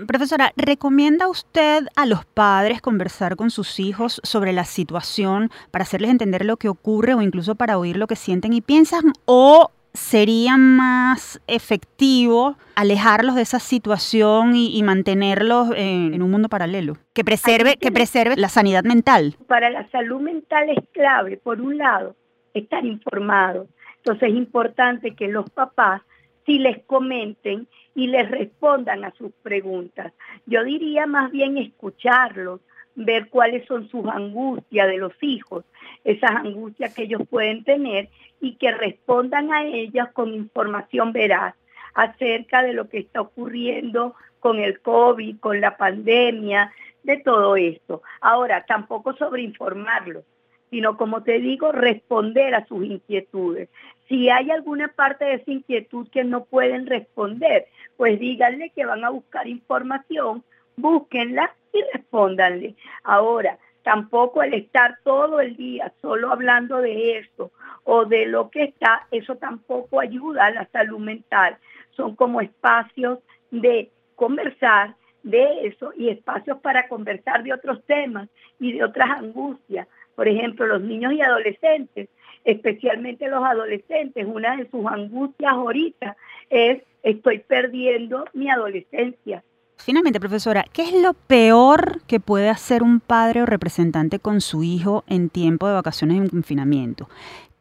Profesora, 0.07 0.53
¿recomienda 0.55 1.27
usted 1.27 1.87
a 1.95 2.05
los 2.05 2.23
padres 2.25 2.81
conversar 2.81 3.35
con 3.35 3.49
sus 3.49 3.79
hijos 3.79 4.21
sobre 4.23 4.53
la 4.53 4.63
situación 4.63 5.49
para 5.71 5.83
hacerles 5.83 6.11
entender 6.11 6.45
lo 6.45 6.57
que 6.57 6.69
ocurre 6.69 7.15
o 7.15 7.21
incluso 7.21 7.55
para 7.55 7.77
oír 7.77 7.97
lo 7.97 8.07
que 8.07 8.15
sienten 8.15 8.53
y 8.53 8.61
piensan? 8.61 9.13
¿O 9.25 9.71
sería 9.95 10.57
más 10.57 11.41
efectivo 11.47 12.57
alejarlos 12.75 13.35
de 13.35 13.41
esa 13.41 13.59
situación 13.59 14.55
y, 14.55 14.81
mantenerlos 14.83 15.69
en, 15.75 16.21
un 16.21 16.31
mundo 16.31 16.49
paralelo, 16.49 16.97
que 17.13 17.23
preserve, 17.23 17.77
que 17.77 17.91
preserve 17.91 18.35
la 18.35 18.49
sanidad 18.49 18.83
mental. 18.83 19.35
Para 19.47 19.69
la 19.69 19.87
salud 19.89 20.21
mental 20.21 20.69
es 20.69 20.83
clave, 20.91 21.37
por 21.37 21.61
un 21.61 21.77
lado, 21.77 22.15
estar 22.53 22.85
informado, 22.85 23.67
Entonces 23.97 24.29
es 24.29 24.35
importante 24.35 25.15
que 25.15 25.27
los 25.27 25.49
papás 25.49 26.01
sí 26.45 26.59
les 26.59 26.83
comenten 26.85 27.67
y 27.95 28.07
les 28.07 28.29
respondan 28.29 29.03
a 29.05 29.11
sus 29.11 29.31
preguntas. 29.41 30.13
Yo 30.45 30.63
diría 30.63 31.07
más 31.07 31.31
bien 31.31 31.57
escucharlos, 31.57 32.59
ver 32.95 33.29
cuáles 33.29 33.65
son 33.67 33.89
sus 33.89 34.05
angustias 34.07 34.87
de 34.87 34.97
los 34.97 35.13
hijos, 35.21 35.65
esas 36.05 36.31
angustias 36.31 36.93
que 36.93 37.03
ellos 37.03 37.23
pueden 37.29 37.65
tener 37.65 38.07
y 38.39 38.55
que 38.55 38.71
respondan 38.71 39.51
a 39.51 39.65
ellas 39.65 40.09
con 40.13 40.33
información 40.33 41.11
veraz 41.11 41.55
acerca 41.93 42.63
de 42.63 42.73
lo 42.73 42.87
que 42.87 42.99
está 42.99 43.21
ocurriendo 43.21 44.15
con 44.39 44.59
el 44.59 44.79
COVID, 44.79 45.39
con 45.39 45.59
la 45.59 45.75
pandemia, 45.75 46.71
de 47.03 47.17
todo 47.17 47.55
esto. 47.55 48.01
Ahora, 48.21 48.65
tampoco 48.65 49.13
sobreinformarlos, 49.13 50.23
sino 50.69 50.97
como 50.97 51.23
te 51.23 51.39
digo, 51.39 51.71
responder 51.71 52.55
a 52.55 52.65
sus 52.65 52.83
inquietudes. 52.83 53.69
Si 54.07 54.29
hay 54.29 54.51
alguna 54.51 54.89
parte 54.89 55.25
de 55.25 55.33
esa 55.35 55.51
inquietud 55.51 56.07
que 56.09 56.23
no 56.23 56.45
pueden 56.45 56.85
responder, 56.85 57.67
pues 57.97 58.19
díganle 58.19 58.71
que 58.71 58.85
van 58.85 59.03
a 59.03 59.09
buscar 59.09 59.47
información, 59.47 60.43
búsquenla 60.75 61.53
y 61.73 61.81
respóndanle. 61.93 62.75
Ahora, 63.03 63.57
tampoco 63.85 64.41
el 64.41 64.55
estar 64.55 64.97
todo 65.03 65.39
el 65.39 65.55
día 65.55 65.93
solo 66.01 66.31
hablando 66.31 66.81
de 66.81 67.19
eso 67.19 67.51
o 67.83 68.05
de 68.05 68.25
lo 68.25 68.49
que 68.49 68.63
está, 68.63 69.05
eso 69.11 69.35
tampoco 69.35 69.99
ayuda 69.99 70.47
a 70.47 70.51
la 70.51 70.67
salud 70.71 70.97
mental. 70.97 71.57
Son 71.91 72.15
como 72.15 72.41
espacios 72.41 73.19
de 73.51 73.91
conversar 74.15 74.95
de 75.21 75.67
eso 75.67 75.93
y 75.95 76.09
espacios 76.09 76.57
para 76.61 76.87
conversar 76.87 77.43
de 77.43 77.53
otros 77.53 77.85
temas 77.85 78.27
y 78.59 78.73
de 78.73 78.83
otras 78.83 79.07
angustias. 79.19 79.87
Por 80.15 80.27
ejemplo, 80.27 80.65
los 80.65 80.81
niños 80.81 81.13
y 81.13 81.21
adolescentes, 81.21 82.09
especialmente 82.43 83.29
los 83.29 83.45
adolescentes, 83.45 84.25
una 84.25 84.57
de 84.57 84.67
sus 84.67 84.83
angustias 84.87 85.53
ahorita 85.53 86.17
es 86.49 86.81
estoy 87.03 87.37
perdiendo 87.37 88.25
mi 88.33 88.49
adolescencia. 88.49 89.43
Finalmente, 89.77 90.19
profesora, 90.19 90.65
¿qué 90.73 90.83
es 90.83 90.93
lo 90.93 91.13
peor 91.13 92.01
que 92.07 92.19
puede 92.19 92.49
hacer 92.49 92.81
un 92.81 92.99
padre 92.99 93.43
o 93.43 93.45
representante 93.45 94.19
con 94.19 94.41
su 94.41 94.63
hijo 94.63 95.03
en 95.07 95.29
tiempo 95.29 95.67
de 95.67 95.73
vacaciones 95.73 96.17
en 96.17 96.29
confinamiento? 96.29 97.07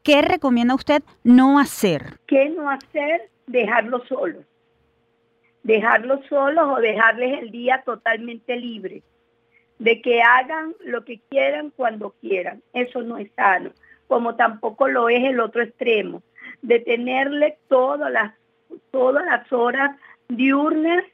¿Qué 0.02 0.22
recomienda 0.22 0.74
usted 0.74 1.02
no 1.22 1.58
hacer? 1.58 2.18
¿Qué 2.26 2.50
no 2.50 2.70
hacer? 2.70 3.30
Dejarlo 3.46 4.04
solos. 4.06 4.44
Dejarlos 5.62 6.20
solos 6.28 6.76
o 6.76 6.80
dejarles 6.80 7.40
el 7.40 7.50
día 7.50 7.82
totalmente 7.84 8.56
libre. 8.56 9.02
De 9.78 10.00
que 10.00 10.22
hagan 10.22 10.74
lo 10.84 11.04
que 11.04 11.20
quieran 11.30 11.72
cuando 11.74 12.14
quieran. 12.20 12.62
Eso 12.72 13.02
no 13.02 13.18
es 13.18 13.30
sano. 13.34 13.70
Como 14.06 14.36
tampoco 14.36 14.88
lo 14.88 15.08
es 15.08 15.24
el 15.24 15.40
otro 15.40 15.62
extremo. 15.62 16.22
De 16.62 16.80
tenerle 16.80 17.58
todas 17.68 18.10
las, 18.10 18.34
todas 18.90 19.24
las 19.24 19.50
horas 19.52 19.96
diurnas 20.28 21.04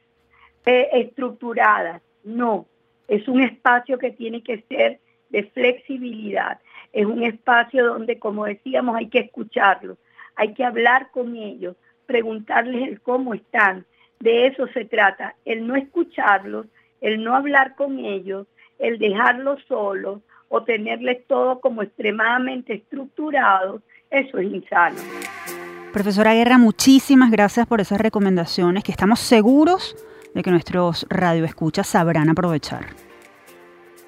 eh, 0.65 0.89
estructuradas. 0.93 2.01
No. 2.23 2.65
Es 3.07 3.27
un 3.27 3.41
espacio 3.41 3.97
que 3.97 4.11
tiene 4.11 4.41
que 4.43 4.63
ser 4.69 4.99
de 5.29 5.43
flexibilidad 5.43 6.59
es 6.93 7.05
un 7.05 7.23
espacio 7.23 7.85
donde, 7.85 8.19
como 8.19 8.45
decíamos, 8.45 8.95
hay 8.95 9.07
que 9.07 9.19
escucharlos, 9.19 9.97
hay 10.35 10.53
que 10.53 10.63
hablar 10.63 11.09
con 11.11 11.35
ellos, 11.35 11.75
preguntarles 12.05 12.89
el 12.89 13.01
cómo 13.01 13.33
están. 13.33 13.85
De 14.19 14.47
eso 14.47 14.67
se 14.67 14.85
trata, 14.85 15.35
el 15.45 15.65
no 15.65 15.75
escucharlos, 15.75 16.67
el 16.99 17.23
no 17.23 17.35
hablar 17.35 17.75
con 17.75 17.99
ellos, 17.99 18.47
el 18.77 18.99
dejarlos 18.99 19.61
solos 19.67 20.21
o 20.49 20.63
tenerles 20.63 21.25
todo 21.27 21.61
como 21.61 21.81
extremadamente 21.81 22.73
estructurados, 22.73 23.81
eso 24.09 24.37
es 24.37 24.51
insano. 24.51 24.97
Profesora 25.93 26.33
Guerra, 26.33 26.57
muchísimas 26.57 27.31
gracias 27.31 27.65
por 27.67 27.81
esas 27.81 27.99
recomendaciones 27.99 28.83
que 28.83 28.91
estamos 28.91 29.19
seguros 29.19 29.95
de 30.33 30.43
que 30.43 30.51
nuestros 30.51 31.05
radioescuchas 31.09 31.87
sabrán 31.87 32.29
aprovechar. 32.29 32.87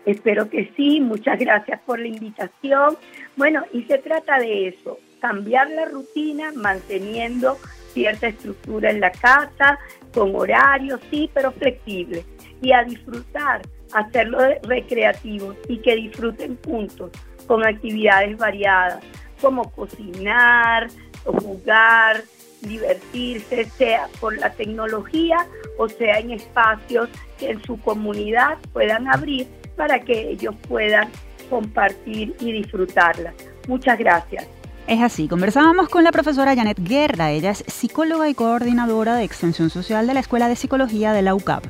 Espero 0.05 0.49
que 0.49 0.71
sí, 0.75 0.99
muchas 0.99 1.39
gracias 1.39 1.79
por 1.85 1.99
la 1.99 2.07
invitación. 2.07 2.97
Bueno, 3.37 3.63
y 3.71 3.83
se 3.83 3.97
trata 3.99 4.39
de 4.39 4.67
eso, 4.67 4.99
cambiar 5.21 5.69
la 5.69 5.85
rutina 5.85 6.51
manteniendo 6.55 7.57
cierta 7.93 8.27
estructura 8.27 8.89
en 8.89 8.99
la 8.99 9.11
casa, 9.11 9.79
con 10.13 10.35
horarios, 10.35 10.99
sí, 11.09 11.29
pero 11.33 11.51
flexible. 11.51 12.25
Y 12.61 12.73
a 12.73 12.83
disfrutar, 12.83 13.61
hacerlo 13.93 14.39
recreativo 14.63 15.55
y 15.69 15.77
que 15.77 15.95
disfruten 15.95 16.57
juntos 16.65 17.11
con 17.47 17.65
actividades 17.65 18.37
variadas, 18.37 19.03
como 19.39 19.69
cocinar 19.71 20.87
jugar, 21.25 22.23
divertirse, 22.63 23.65
sea 23.77 24.07
por 24.19 24.37
la 24.37 24.51
tecnología 24.51 25.37
o 25.77 25.89
sea 25.89 26.19
en 26.19 26.31
espacios 26.31 27.09
que 27.37 27.51
en 27.51 27.63
su 27.63 27.79
comunidad 27.79 28.57
puedan 28.71 29.07
abrir 29.07 29.47
para 29.75 29.99
que 29.99 30.31
ellos 30.31 30.55
puedan 30.67 31.09
compartir 31.49 32.35
y 32.39 32.51
disfrutarla. 32.51 33.33
Muchas 33.67 33.97
gracias. 33.97 34.47
Es 34.85 35.01
así, 35.01 35.29
conversábamos 35.29 35.87
con 35.87 36.03
la 36.03 36.11
profesora 36.11 36.55
Janet 36.55 36.77
Guerra, 36.81 37.31
ella 37.31 37.51
es 37.51 37.63
psicóloga 37.67 38.27
y 38.27 38.33
coordinadora 38.33 39.15
de 39.15 39.23
extensión 39.23 39.69
social 39.69 40.07
de 40.07 40.13
la 40.13 40.19
Escuela 40.19 40.49
de 40.49 40.57
Psicología 40.57 41.13
de 41.13 41.21
la 41.21 41.35
UCAP. 41.35 41.63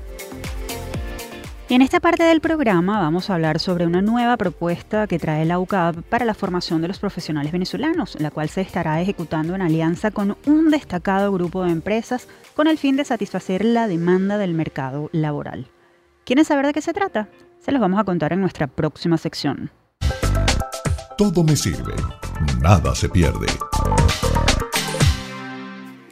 Y 1.74 1.76
en 1.76 1.82
esta 1.82 1.99
parte 1.99 2.21
del 2.21 2.39
programa 2.39 2.99
vamos 2.99 3.32
a 3.32 3.34
hablar 3.34 3.59
sobre 3.59 3.88
una 3.88 4.03
nueva 4.03 4.38
propuesta 4.38 5.07
que 5.07 5.17
trae 5.17 5.43
la 5.43 5.57
UCAP 5.57 6.03
para 6.03 6.24
la 6.24 6.36
formación 6.36 6.84
de 6.84 6.88
los 6.88 6.99
profesionales 6.99 7.51
venezolanos, 7.51 8.15
la 8.19 8.30
cual 8.30 8.47
se 8.47 8.61
estará 8.61 9.01
ejecutando 9.01 9.55
en 9.55 9.63
alianza 9.63 10.11
con 10.11 10.38
un 10.45 10.69
destacado 10.69 11.32
grupo 11.32 11.63
de 11.63 11.71
empresas 11.71 12.28
con 12.55 12.67
el 12.67 12.78
fin 12.78 12.95
de 12.95 13.05
satisfacer 13.05 13.65
la 13.65 13.88
demanda 13.88 14.38
del 14.38 14.53
mercado 14.53 15.09
laboral. 15.13 15.65
¿Quieren 16.26 16.45
saber 16.45 16.67
de 16.67 16.74
qué 16.74 16.82
se 16.82 16.93
trata? 16.93 17.28
Se 17.59 17.71
los 17.71 17.82
vamos 17.82 17.99
a 17.99 18.03
contar 18.03 18.34
en 18.34 18.41
nuestra 18.41 18.67
próxima 18.67 19.17
sección. 19.17 19.71
Todo 21.17 21.43
me 21.43 21.55
sirve, 21.55 21.95
nada 22.61 22.93
se 22.93 23.09
pierde. 23.09 23.47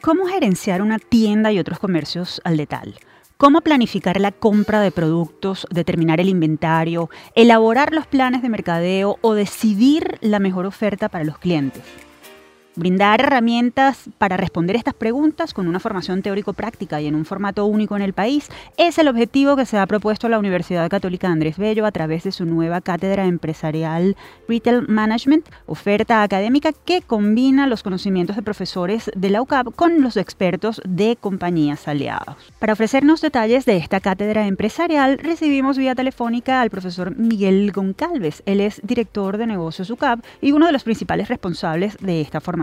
¿Cómo 0.02 0.26
gerenciar 0.26 0.82
una 0.82 0.98
tienda 0.98 1.52
y 1.52 1.60
otros 1.60 1.78
comercios 1.78 2.42
al 2.46 2.58
detal? 2.58 2.96
¿Cómo 3.42 3.62
planificar 3.62 4.22
la 4.22 4.32
compra 4.32 4.82
de 4.82 4.92
productos, 4.92 5.66
determinar 5.72 6.20
el 6.20 6.30
inventario, 6.30 7.10
elaborar 7.34 7.92
los 7.92 8.06
planes 8.06 8.44
de 8.44 8.50
mercadeo 8.50 9.18
o 9.22 9.34
decidir 9.34 10.20
la 10.22 10.38
mejor 10.38 10.68
oferta 10.68 11.10
para 11.10 11.24
los 11.24 11.40
clientes? 11.40 11.82
Brindar 12.78 13.20
herramientas 13.20 14.10
para 14.18 14.38
responder 14.38 14.78
estas 14.78 14.94
preguntas 14.94 15.54
con 15.54 15.68
una 15.68 15.82
formación 15.82 16.22
teórico-práctica 16.22 17.02
y 17.02 17.08
en 17.08 17.16
un 17.16 17.26
formato 17.26 17.66
único 17.66 17.98
en 17.98 18.02
el 18.02 18.14
país 18.14 18.48
es 18.78 18.98
el 18.98 19.10
objetivo 19.10 19.58
que 19.58 19.66
se 19.66 19.78
ha 19.78 19.86
propuesto 19.86 20.30
la 20.30 20.40
Universidad 20.40 20.90
Católica 20.90 21.28
Andrés 21.28 21.58
Bello 21.58 21.86
a 21.86 21.92
través 21.92 22.24
de 22.24 22.32
su 22.32 22.46
nueva 22.46 22.80
cátedra 22.80 23.26
empresarial 23.26 24.16
Retail 24.48 24.88
Management, 24.88 25.50
oferta 25.66 26.24
académica 26.24 26.72
que 26.72 27.02
combina 27.02 27.68
los 27.68 27.84
conocimientos 27.84 28.38
de 28.38 28.42
profesores 28.42 29.12
de 29.18 29.30
la 29.30 29.42
UCAP 29.42 29.76
con 29.76 30.02
los 30.02 30.16
expertos 30.16 30.82
de 30.88 31.18
compañías 31.20 31.90
aliadas. 31.90 32.38
Para 32.58 32.72
ofrecernos 32.72 33.20
detalles 33.20 33.66
de 33.66 33.76
esta 33.76 34.00
cátedra 34.00 34.48
empresarial, 34.48 35.18
recibimos 35.18 35.78
vía 35.78 35.94
telefónica 35.94 36.62
al 36.62 36.70
profesor 36.70 37.18
Miguel 37.18 37.74
Goncalves. 37.74 38.44
Él 38.46 38.62
es 38.62 38.80
director 38.82 39.36
de 39.36 39.48
negocios 39.48 39.90
UCAP 39.90 40.24
y 40.40 40.54
uno 40.54 40.68
de 40.68 40.72
los 40.72 40.86
principales 40.86 41.28
responsables 41.28 41.98
de 42.00 42.22
esta 42.22 42.40
formación 42.40 42.61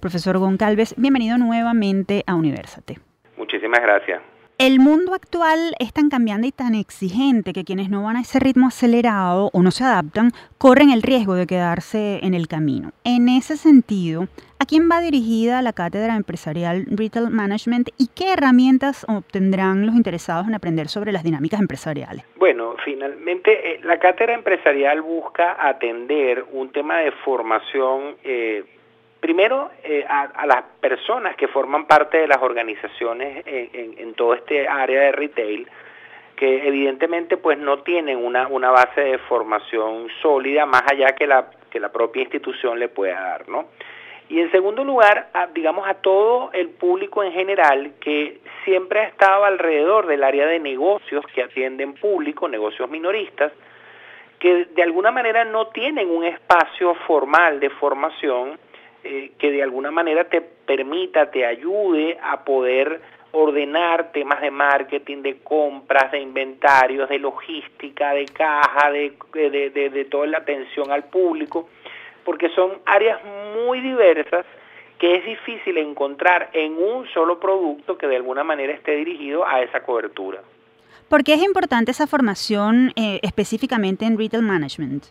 Profesor 0.00 0.36
Goncalves, 0.36 0.94
bienvenido 0.98 1.38
nuevamente 1.38 2.24
a 2.26 2.34
Universate. 2.34 2.98
Muchísimas 3.38 3.80
gracias. 3.80 4.20
El 4.58 4.78
mundo 4.78 5.14
actual 5.14 5.74
es 5.80 5.92
tan 5.92 6.10
cambiante 6.10 6.48
y 6.48 6.52
tan 6.52 6.74
exigente 6.74 7.52
que 7.52 7.64
quienes 7.64 7.88
no 7.88 8.04
van 8.04 8.16
a 8.16 8.20
ese 8.20 8.38
ritmo 8.38 8.68
acelerado 8.68 9.50
o 9.52 9.62
no 9.62 9.70
se 9.70 9.82
adaptan 9.82 10.30
corren 10.58 10.90
el 10.90 11.02
riesgo 11.02 11.34
de 11.34 11.46
quedarse 11.46 12.20
en 12.22 12.34
el 12.34 12.46
camino. 12.48 12.92
En 13.02 13.28
ese 13.28 13.56
sentido, 13.56 14.28
¿a 14.60 14.66
quién 14.66 14.88
va 14.88 15.00
dirigida 15.00 15.60
la 15.62 15.72
cátedra 15.72 16.14
empresarial 16.14 16.84
Retail 16.86 17.30
Management 17.30 17.88
y 17.98 18.08
qué 18.14 18.34
herramientas 18.34 19.04
obtendrán 19.08 19.86
los 19.86 19.96
interesados 19.96 20.46
en 20.46 20.54
aprender 20.54 20.88
sobre 20.88 21.12
las 21.12 21.24
dinámicas 21.24 21.60
empresariales? 21.60 22.24
Bueno, 22.36 22.76
finalmente 22.84 23.72
eh, 23.72 23.80
la 23.82 23.98
cátedra 23.98 24.34
empresarial 24.34 25.00
busca 25.02 25.56
atender 25.66 26.44
un 26.52 26.70
tema 26.70 26.98
de 26.98 27.10
formación 27.24 28.16
eh, 28.22 28.64
primero 29.24 29.70
eh, 29.82 30.04
a, 30.06 30.44
las 30.44 30.64
personas 30.82 31.34
que 31.34 31.48
forman 31.48 31.86
parte 31.86 32.18
de 32.18 32.28
las 32.28 32.42
organizaciones 32.42 33.42
en, 33.46 34.12
todo 34.12 34.34
este 34.34 34.68
área 34.68 35.00
de 35.00 35.12
retail, 35.12 35.66
que 36.36 36.68
evidentemente 36.68 37.38
pues 37.38 37.56
no 37.56 37.78
tienen 37.78 38.22
una, 38.22 38.48
una 38.48 38.70
base 38.70 39.00
de 39.00 39.16
formación 39.16 40.08
sólida 40.20 40.66
más 40.66 40.82
allá 40.92 41.14
que 41.14 41.26
la, 41.26 41.46
que 41.70 41.80
la 41.80 41.90
propia 41.90 42.20
institución 42.20 42.78
le 42.78 42.90
pueda 42.90 43.18
dar, 43.18 43.48
¿no? 43.48 43.68
Y 44.28 44.40
en 44.40 44.50
segundo 44.50 44.84
lugar, 44.84 45.30
digamos 45.54 45.88
a 45.88 45.94
todo 45.94 46.50
el 46.52 46.68
público 46.68 47.24
en 47.24 47.32
general 47.32 47.92
que 48.00 48.40
siempre 48.66 49.00
ha 49.00 49.04
estado 49.04 49.46
alrededor 49.46 50.06
del 50.06 50.22
área 50.22 50.46
de 50.46 50.58
negocios 50.58 51.24
que 51.34 51.42
atienden 51.42 51.94
público, 51.94 52.46
negocios 52.46 52.90
minoristas, 52.90 53.52
que 54.38 54.66
de 54.66 54.82
alguna 54.82 55.10
manera 55.10 55.46
no 55.46 55.68
tienen 55.68 56.10
un 56.10 56.24
espacio 56.24 56.94
formal 57.06 57.58
de 57.58 57.70
formación 57.70 58.58
eh, 59.04 59.32
que 59.38 59.50
de 59.50 59.62
alguna 59.62 59.90
manera 59.90 60.24
te 60.24 60.40
permita, 60.40 61.30
te 61.30 61.44
ayude 61.44 62.18
a 62.22 62.44
poder 62.44 63.00
ordenar 63.32 64.12
temas 64.12 64.40
de 64.40 64.50
marketing, 64.50 65.22
de 65.22 65.38
compras, 65.38 66.12
de 66.12 66.20
inventarios, 66.20 67.08
de 67.08 67.18
logística, 67.18 68.14
de 68.14 68.26
caja, 68.26 68.90
de, 68.90 69.16
de, 69.32 69.90
de, 69.90 70.04
toda 70.04 70.26
la 70.26 70.38
atención 70.38 70.90
al 70.92 71.04
público, 71.04 71.68
porque 72.24 72.48
son 72.50 72.78
áreas 72.86 73.20
muy 73.56 73.80
diversas 73.80 74.46
que 74.98 75.16
es 75.16 75.24
difícil 75.24 75.76
encontrar 75.78 76.50
en 76.52 76.74
un 76.78 77.06
solo 77.08 77.40
producto 77.40 77.98
que 77.98 78.06
de 78.06 78.16
alguna 78.16 78.44
manera 78.44 78.72
esté 78.72 78.92
dirigido 78.96 79.44
a 79.46 79.60
esa 79.62 79.82
cobertura. 79.82 80.40
¿Por 81.08 81.24
qué 81.24 81.34
es 81.34 81.42
importante 81.42 81.90
esa 81.90 82.06
formación 82.06 82.92
eh, 82.96 83.18
específicamente 83.22 84.04
en 84.04 84.16
retail 84.16 84.42
management? 84.42 85.04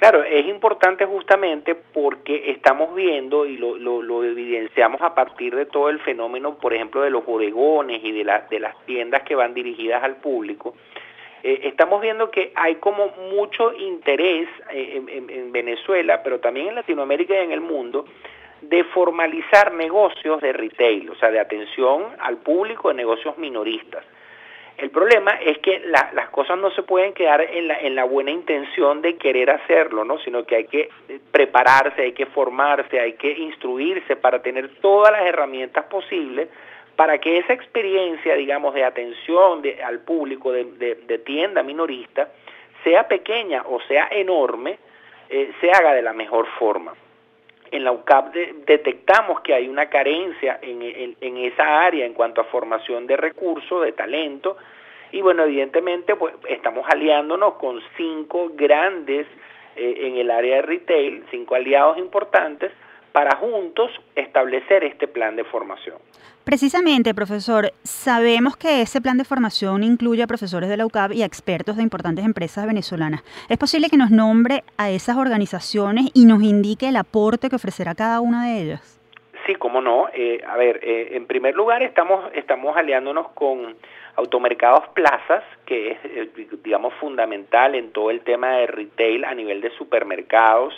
Claro, 0.00 0.24
es 0.24 0.46
importante 0.46 1.04
justamente 1.04 1.74
porque 1.74 2.52
estamos 2.52 2.94
viendo 2.94 3.44
y 3.44 3.58
lo, 3.58 4.24
evidenciamos 4.24 5.02
a 5.02 5.14
partir 5.14 5.54
de 5.54 5.66
todo 5.66 5.90
el 5.90 5.98
fenómeno, 6.00 6.54
por 6.54 6.72
ejemplo, 6.72 7.02
de 7.02 7.10
los 7.10 7.26
bodegones 7.26 8.02
y 8.02 8.10
de, 8.10 8.24
las 8.24 8.86
tiendas 8.86 9.24
que 9.24 9.34
van 9.34 9.52
dirigidas 9.52 10.02
al 10.02 10.16
público. 10.16 10.74
Eh, 11.42 11.60
estamos 11.64 12.00
viendo 12.00 12.30
que 12.30 12.50
hay 12.54 12.76
como 12.76 13.08
mucho 13.30 13.74
interés 13.74 14.48
eh, 14.70 15.02
en, 15.06 15.52
Venezuela, 15.52 16.22
pero 16.22 16.40
también 16.40 16.68
en 16.68 16.76
Latinoamérica 16.76 17.34
y 17.34 17.44
en 17.44 17.52
el 17.52 17.60
mundo, 17.60 18.06
de 18.62 18.84
formalizar 18.84 19.74
negocios 19.74 20.40
de 20.40 20.54
retail, 20.54 21.10
o 21.10 21.14
sea, 21.16 21.30
de 21.30 21.40
atención 21.40 22.06
al 22.20 22.38
público 22.38 22.88
de 22.88 22.94
negocios 22.94 23.36
minoristas. 23.36 24.02
El 24.80 24.88
problema 24.88 25.32
es 25.32 25.58
que 25.58 25.78
las 25.84 26.30
cosas 26.30 26.56
no 26.56 26.70
se 26.70 26.82
pueden 26.82 27.12
quedar 27.12 27.42
en 27.42 27.68
la, 27.68 27.78
en 27.80 27.94
la 27.94 28.04
buena 28.04 28.30
intención 28.30 29.02
de 29.02 29.18
querer 29.18 29.50
hacerlo, 29.50 30.04
¿no? 30.04 30.18
sino 30.20 30.44
que 30.44 30.56
hay 30.56 30.64
que 30.64 30.88
eh, 31.06 31.20
prepararse, 31.30 32.00
hay 32.00 32.12
que 32.12 32.24
formarse, 32.24 32.98
hay 32.98 33.12
que 33.12 33.30
instruirse 33.30 34.16
para 34.16 34.40
tener 34.40 34.70
todas 34.80 35.12
las 35.12 35.26
herramientas 35.26 35.84
posibles 35.84 36.48
para 36.96 37.18
que 37.18 37.36
esa 37.36 37.52
experiencia, 37.52 38.34
digamos, 38.36 38.72
de 38.72 38.84
atención 38.84 39.62
al 39.84 40.00
público 40.00 40.50
de, 40.50 41.22
tienda 41.26 41.62
minorista, 41.62 42.30
sea 42.82 43.06
pequeña 43.06 43.62
o 43.66 43.80
sea 43.82 44.08
enorme, 44.10 44.78
eh, 45.28 45.52
se 45.60 45.70
haga 45.70 45.92
de 45.92 46.00
la 46.00 46.14
mejor 46.14 46.46
forma. 46.58 46.94
En 47.70 47.84
la 47.84 47.92
UCAP 47.92 48.34
detectamos 48.66 49.40
que 49.40 49.54
hay 49.54 49.68
una 49.68 49.88
carencia 49.88 50.58
en, 50.60 51.36
esa 51.36 51.82
área 51.82 52.04
en 52.04 52.14
cuanto 52.14 52.40
a 52.40 52.44
formación 52.44 53.06
de 53.06 53.16
recursos, 53.16 53.82
de 53.84 53.92
talento, 53.92 54.56
y 55.12 55.20
bueno, 55.20 55.44
evidentemente 55.44 56.16
pues, 56.16 56.34
estamos 56.48 56.86
aliándonos 56.88 57.54
con 57.54 57.80
cinco 57.96 58.50
grandes 58.54 59.26
eh, 59.76 59.94
en 60.02 60.16
el 60.16 60.30
área 60.30 60.56
de 60.56 60.62
retail, 60.62 61.24
cinco 61.30 61.54
aliados 61.54 61.98
importantes, 61.98 62.72
para 63.12 63.36
juntos 63.36 63.90
establecer 64.14 64.84
este 64.84 65.08
plan 65.08 65.36
de 65.36 65.44
formación. 65.44 65.96
Precisamente, 66.44 67.14
profesor, 67.14 67.70
sabemos 67.82 68.56
que 68.56 68.80
ese 68.80 69.00
plan 69.00 69.18
de 69.18 69.24
formación 69.24 69.84
incluye 69.84 70.22
a 70.22 70.26
profesores 70.26 70.68
de 70.70 70.76
la 70.76 70.86
UCAP 70.86 71.12
y 71.12 71.22
a 71.22 71.26
expertos 71.26 71.76
de 71.76 71.82
importantes 71.82 72.24
empresas 72.24 72.66
venezolanas. 72.66 73.22
¿Es 73.48 73.58
posible 73.58 73.88
que 73.90 73.96
nos 73.96 74.10
nombre 74.10 74.64
a 74.78 74.90
esas 74.90 75.16
organizaciones 75.16 76.06
y 76.14 76.24
nos 76.24 76.42
indique 76.42 76.88
el 76.88 76.96
aporte 76.96 77.50
que 77.50 77.56
ofrecerá 77.56 77.94
cada 77.94 78.20
una 78.20 78.46
de 78.46 78.62
ellas? 78.62 79.00
Sí, 79.46 79.54
cómo 79.54 79.80
no. 79.80 80.08
Eh, 80.12 80.42
a 80.46 80.56
ver, 80.56 80.80
eh, 80.82 81.10
en 81.12 81.26
primer 81.26 81.54
lugar 81.54 81.82
estamos, 81.82 82.30
estamos 82.34 82.76
aliándonos 82.76 83.28
con 83.32 83.76
Automercados 84.16 84.88
Plazas, 84.88 85.44
que 85.66 85.92
es, 85.92 85.98
eh, 86.04 86.30
digamos, 86.62 86.94
fundamental 86.94 87.74
en 87.74 87.92
todo 87.92 88.10
el 88.10 88.20
tema 88.22 88.56
de 88.56 88.66
retail 88.66 89.24
a 89.24 89.34
nivel 89.34 89.60
de 89.60 89.70
supermercados, 89.76 90.74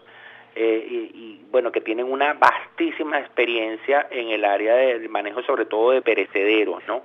eh, 0.54 1.10
y, 1.14 1.40
bueno, 1.50 1.72
que 1.72 1.80
tienen 1.80 2.10
una 2.10 2.34
vastísima 2.34 3.18
experiencia 3.18 4.06
en 4.10 4.28
el 4.28 4.44
área 4.44 4.74
del 4.74 5.08
manejo 5.08 5.42
sobre 5.42 5.64
todo 5.64 5.92
de 5.92 6.02
perecederos, 6.02 6.82
¿no? 6.86 7.02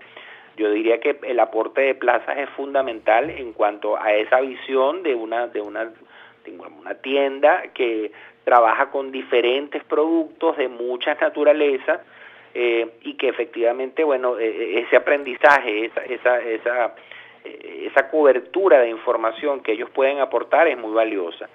Yo 0.58 0.72
diría 0.72 1.00
que 1.00 1.20
el 1.24 1.40
aporte 1.40 1.82
de 1.82 1.96
plazas 1.96 2.38
es 2.38 2.50
fundamental 2.52 3.30
en 3.30 3.54
cuanto 3.54 3.96
a 4.02 4.14
esa 4.14 4.42
visión 4.42 5.04
de 5.04 5.14
una, 5.14 5.48
de 5.48 5.62
una, 5.62 5.92
una 6.80 6.96
tienda 6.96 7.64
que 7.74 8.12
trabaja 8.44 8.90
con 8.90 9.12
diferentes 9.12 9.84
productos 9.84 10.58
de 10.58 10.68
mucha 10.68 11.14
naturaleza 11.14 12.02
eh, 12.54 12.88
y 13.04 13.14
que 13.14 13.30
efectivamente, 13.30 14.04
bueno, 14.04 14.40
e, 14.40 14.48
e, 14.48 14.80
ese 14.80 14.96
aprendizaje, 14.96 15.86
esa, 15.86 16.04
esa, 16.06 16.42
esa, 16.42 16.96
esa 17.44 18.10
cobertura 18.10 18.80
de 18.80 18.90
información 18.90 19.62
que 19.62 19.74
ellos 19.74 19.90
pueden 19.92 20.20
aportar 20.20 20.68
es 20.68 20.78
muy 20.78 20.94
valiosa. 20.94 21.48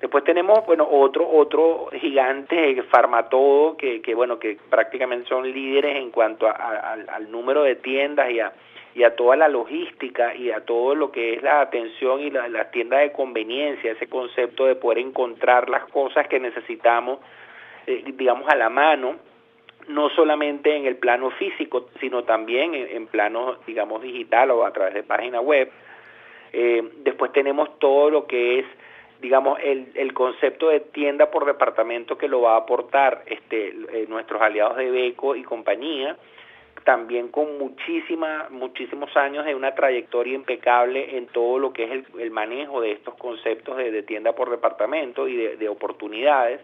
Después 0.00 0.24
tenemos, 0.24 0.64
bueno, 0.66 0.86
otro, 0.90 1.28
otro 1.28 1.88
gigante, 1.92 2.82
Farmatodo, 2.84 3.76
que, 3.76 4.02
que 4.02 4.14
bueno, 4.14 4.38
que 4.38 4.58
prácticamente 4.68 5.28
son 5.28 5.50
líderes 5.50 5.96
en 5.96 6.10
cuanto 6.10 6.46
al 6.48 7.30
número 7.30 7.62
de 7.62 7.76
tiendas 7.76 8.30
y 8.30 8.40
a, 8.40 8.52
y 8.96 9.04
a 9.04 9.14
toda 9.14 9.36
la 9.36 9.48
logística 9.48 10.34
y 10.34 10.50
a 10.50 10.64
todo 10.64 10.94
lo 10.94 11.12
que 11.12 11.34
es 11.34 11.42
la 11.42 11.60
atención 11.60 12.20
y 12.20 12.30
la, 12.30 12.48
la 12.48 12.70
tienda 12.70 12.96
de 12.98 13.12
conveniencia, 13.12 13.92
ese 13.92 14.06
concepto 14.06 14.64
de 14.64 14.74
poder 14.74 14.98
encontrar 14.98 15.68
las 15.68 15.84
cosas 15.86 16.26
que 16.28 16.40
necesitamos, 16.40 17.18
eh, 17.86 18.02
digamos, 18.16 18.48
a 18.48 18.56
la 18.56 18.70
mano, 18.70 19.16
no 19.88 20.08
solamente 20.10 20.74
en 20.74 20.86
el 20.86 20.96
plano 20.96 21.30
físico, 21.32 21.90
sino 22.00 22.24
también 22.24 22.74
en, 22.74 23.06
plano, 23.06 23.56
digamos, 23.66 24.00
digital 24.00 24.50
o 24.50 24.64
a 24.64 24.72
través 24.72 24.94
de 24.94 25.02
página 25.02 25.42
web. 25.42 25.70
Eh, 26.54 26.82
después 27.04 27.32
tenemos 27.32 27.78
todo 27.78 28.08
lo 28.08 28.26
que 28.26 28.60
es 28.60 28.66
digamos, 29.20 29.58
el, 29.62 29.88
el 29.94 30.12
concepto 30.12 30.68
de 30.68 30.80
tienda 30.80 31.30
por 31.30 31.46
departamento 31.46 32.18
que 32.18 32.28
lo 32.28 32.42
va 32.42 32.54
a 32.54 32.58
aportar 32.58 33.22
este, 33.26 33.68
eh, 33.68 34.06
nuestros 34.08 34.40
aliados 34.40 34.76
de 34.76 34.90
Beco 34.90 35.34
y 35.36 35.42
compañía, 35.42 36.16
también 36.84 37.28
con 37.28 37.58
muchísima, 37.58 38.46
muchísimos 38.50 39.14
años 39.16 39.44
de 39.44 39.54
una 39.54 39.74
trayectoria 39.74 40.34
impecable 40.34 41.16
en 41.16 41.26
todo 41.26 41.58
lo 41.58 41.72
que 41.72 41.84
es 41.84 42.04
el, 42.18 42.30
manejo 42.30 42.80
de 42.80 42.92
estos 42.92 43.14
conceptos 43.16 43.76
de, 43.76 44.02
tienda 44.04 44.34
por 44.34 44.50
departamento 44.50 45.26
y 45.26 45.36
de, 45.36 45.68
oportunidades. 45.68 46.60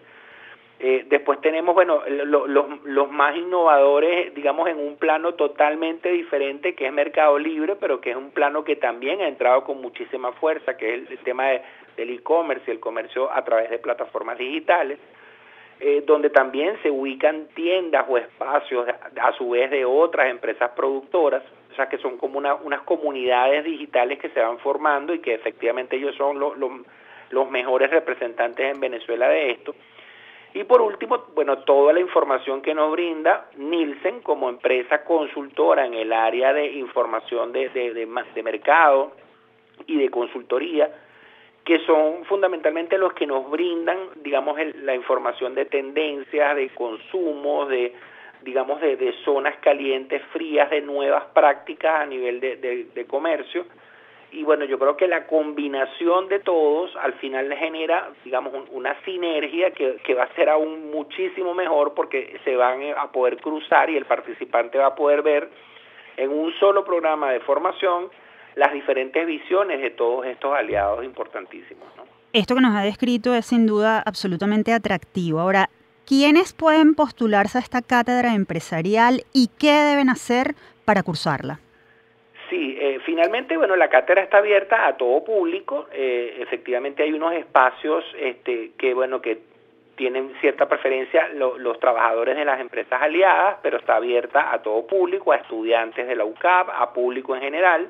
Eh, 0.85 1.07
después 1.09 1.41
tenemos, 1.41 1.76
bueno, 1.76 2.03
los, 2.09 2.49
los 2.85 3.11
más 3.11 3.37
innovadores, 3.37 4.35
digamos, 4.35 4.68
en 4.68 4.78
un 4.78 4.97
plano 4.97 5.35
totalmente 5.35 6.11
diferente, 6.11 6.74
que 6.74 6.87
es 6.87 6.93
Mercado 6.93 7.39
Libre, 7.39 7.76
pero 7.76 8.01
que 8.01 8.11
es 8.11 8.16
un 8.16 8.33
plano 8.33 8.64
que 8.64 8.74
también 8.74 9.20
ha 9.20 9.28
entrado 9.28 9.62
con 9.62 9.80
muchísima 9.80 10.33
fuerza, 10.33 10.76
que 10.76 10.95
es 10.95 11.11
el 11.11 11.18
tema 11.18 11.47
de 11.47 11.62
del 11.97 12.11
e-commerce 12.11 12.64
y 12.66 12.70
el 12.70 12.80
comercio 12.80 13.33
a 13.33 13.45
través 13.45 13.70
de 13.70 13.78
plataformas 13.78 14.39
digitales, 14.39 14.99
eh, 15.80 16.03
donde 16.07 16.30
también 16.30 16.78
se 16.83 16.91
ubican 16.91 17.49
tiendas 17.55 18.07
o 18.09 18.16
espacios 18.16 18.87
a 18.89 19.33
su 19.33 19.51
vez 19.51 19.70
de 19.70 19.85
otras 19.85 20.30
empresas 20.30 20.70
productoras, 20.76 21.43
o 21.70 21.74
sea 21.74 21.89
que 21.89 21.99
son 21.99 22.18
como 22.18 22.39
unas 22.39 22.80
comunidades 22.83 23.64
digitales 23.64 24.18
que 24.18 24.28
se 24.30 24.41
van 24.41 24.59
formando 24.59 25.14
y 25.14 25.20
que 25.20 25.35
efectivamente 25.35 25.97
ellos 25.97 26.14
son 26.16 26.39
los 26.39 27.51
mejores 27.51 27.91
representantes 27.91 28.74
en 28.74 28.80
Venezuela 28.80 29.28
de 29.28 29.51
esto. 29.53 29.74
Y 30.55 30.64
por 30.64 30.82
último, 30.82 31.24
bueno, 31.34 31.59
toda 31.61 31.92
la 31.92 32.00
información 32.00 32.61
que 32.61 32.74
nos 32.74 32.92
brinda 32.92 33.46
Nielsen 33.57 34.20
como 34.20 34.50
empresa 34.50 35.03
consultora 35.05 35.86
en 35.86 35.94
el 35.94 36.12
área 36.12 36.53
de 36.53 36.72
información 36.72 37.53
de, 37.53 37.70
de, 37.70 37.94
de 37.94 38.42
mercado 38.42 39.12
y 39.86 39.96
de 39.98 40.11
consultoría, 40.11 40.90
que 41.64 41.78
son 41.86 42.24
fundamentalmente 42.24 42.98
los 42.98 43.12
que 43.12 43.26
nos 43.26 43.48
brindan, 43.50 43.98
digamos, 44.16 44.59
la 44.82 44.94
información 44.94 45.55
de 45.55 45.66
tendencias, 45.66 46.57
de 46.57 46.68
consumo, 46.70 47.66
de, 47.66 47.94
digamos, 48.42 48.80
de, 48.80 49.14
zonas 49.24 49.57
calientes, 49.61 50.22
frías, 50.32 50.70
de 50.70 50.80
nuevas 50.80 51.24
prácticas 51.32 52.00
a 52.00 52.07
nivel 52.07 52.40
de, 52.40 53.07
comercio. 53.09 53.66
Y 54.33 54.45
bueno, 54.45 54.64
yo 54.64 54.78
creo 54.78 54.97
que 54.97 55.07
la 55.07 55.26
combinación 55.26 56.28
de 56.28 56.41
todos 56.41 56.97
al 56.97 57.12
final 57.14 57.55
genera, 57.55 58.11
digamos, 58.24 58.53
una 58.70 58.99
sinergia 59.05 59.70
que, 59.72 59.97
que 60.05 60.14
va 60.14 60.24
a 60.24 60.35
ser 60.35 60.49
aún 60.49 60.91
muchísimo 60.91 61.53
mejor 61.53 61.93
porque 61.93 62.41
se 62.43 62.57
van 62.57 62.80
a 62.97 63.12
poder 63.12 63.37
cruzar 63.37 63.91
y 63.91 63.97
el 63.97 64.07
participante 64.07 64.78
va 64.78 64.87
a 64.87 64.95
poder 64.95 65.22
ver 65.22 65.51
en 66.16 66.30
un 66.30 66.53
solo 66.59 66.83
programa 66.85 67.30
de 67.30 67.41
formación 67.41 68.09
las 68.55 68.72
diferentes 68.72 69.26
visiones 69.26 69.80
de 69.80 69.91
todos 69.91 70.26
estos 70.26 70.55
aliados 70.55 71.05
importantísimos. 71.05 71.85
Esto 72.33 72.55
que 72.55 72.62
nos 72.62 72.74
ha 72.74 72.83
descrito 72.83 73.35
es 73.35 73.47
sin 73.47 73.66
duda 73.66 74.03
absolutamente 74.05 74.72
atractivo. 74.72 75.41
Ahora, 75.41 75.68
¿quiénes 76.07 76.55
pueden 76.55 76.95
postularse 76.95 77.59
a 77.59 77.61
esta 77.61 77.83
cátedra 77.83 78.35
empresarial 78.35 79.24
y 79.35 79.51
qué 79.59 79.72
deben 79.72 80.09
hacer 80.09 80.55
para 80.87 81.03
cursarla? 81.03 81.61
Eh, 82.85 82.99
finalmente, 83.05 83.57
bueno, 83.57 83.76
la 83.76 83.89
cátedra 83.89 84.22
está 84.22 84.39
abierta 84.39 84.89
a 84.89 84.97
todo 84.97 85.22
público. 85.22 85.87
Eh, 85.93 86.39
efectivamente, 86.41 87.05
hay 87.05 87.12
unos 87.12 87.33
espacios 87.33 88.05
este, 88.18 88.72
que, 88.76 88.93
bueno, 88.93 89.22
que 89.22 89.39
tienen 89.95 90.35
cierta 90.41 90.68
preferencia 90.68 91.28
los 91.28 91.78
trabajadores 91.78 92.37
de 92.37 92.45
las 92.45 92.59
empresas 92.59 93.01
aliadas, 93.01 93.59
pero 93.62 93.76
está 93.76 93.95
abierta 93.95 94.53
a 94.53 94.62
todo 94.62 94.85
público, 94.85 95.30
a 95.30 95.37
estudiantes 95.37 96.09
de 96.09 96.16
la 96.16 96.24
UCAP, 96.24 96.70
a 96.70 96.93
público 96.93 97.37
en 97.37 97.43
general. 97.43 97.89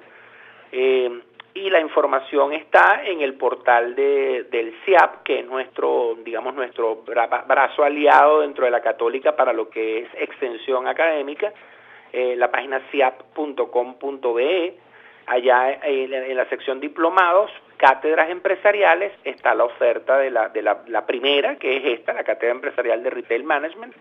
Eh, 0.73 1.23
y 1.55 1.71
la 1.71 1.81
información 1.81 2.53
está 2.53 3.03
en 3.03 3.23
el 3.23 3.33
portal 3.33 3.95
de, 3.95 4.47
del 4.51 4.75
CIAP, 4.85 5.23
que 5.23 5.39
es 5.39 5.47
nuestro, 5.47 6.19
digamos, 6.23 6.55
nuestro 6.55 6.97
brazo 6.97 7.83
aliado 7.83 8.43
dentro 8.43 8.67
de 8.67 8.71
la 8.71 8.83
católica 8.83 9.35
para 9.37 9.55
lo 9.55 9.71
que 9.71 10.01
es 10.01 10.09
extensión 10.19 10.87
académica, 10.87 11.51
eh, 12.13 12.37
la 12.37 12.51
página 12.51 12.81
ciap.com.be, 12.91 14.75
allá 15.27 15.79
en, 15.83 16.37
la 16.37 16.45
sección 16.47 16.79
diplomados, 16.81 17.51
cátedras 17.79 18.29
empresariales, 18.29 19.13
está 19.25 19.55
la 19.55 19.65
oferta 19.65 20.19
de 20.19 20.31
la, 20.31 20.51
de 20.51 20.63
la, 20.63 21.07
primera, 21.07 21.57
que 21.57 21.77
es 21.79 21.99
esta, 21.99 22.13
la 22.13 22.25
cátedra 22.25 22.53
empresarial 22.53 23.03
de 23.03 23.11
Retail 23.11 23.45
Management, 23.45 23.95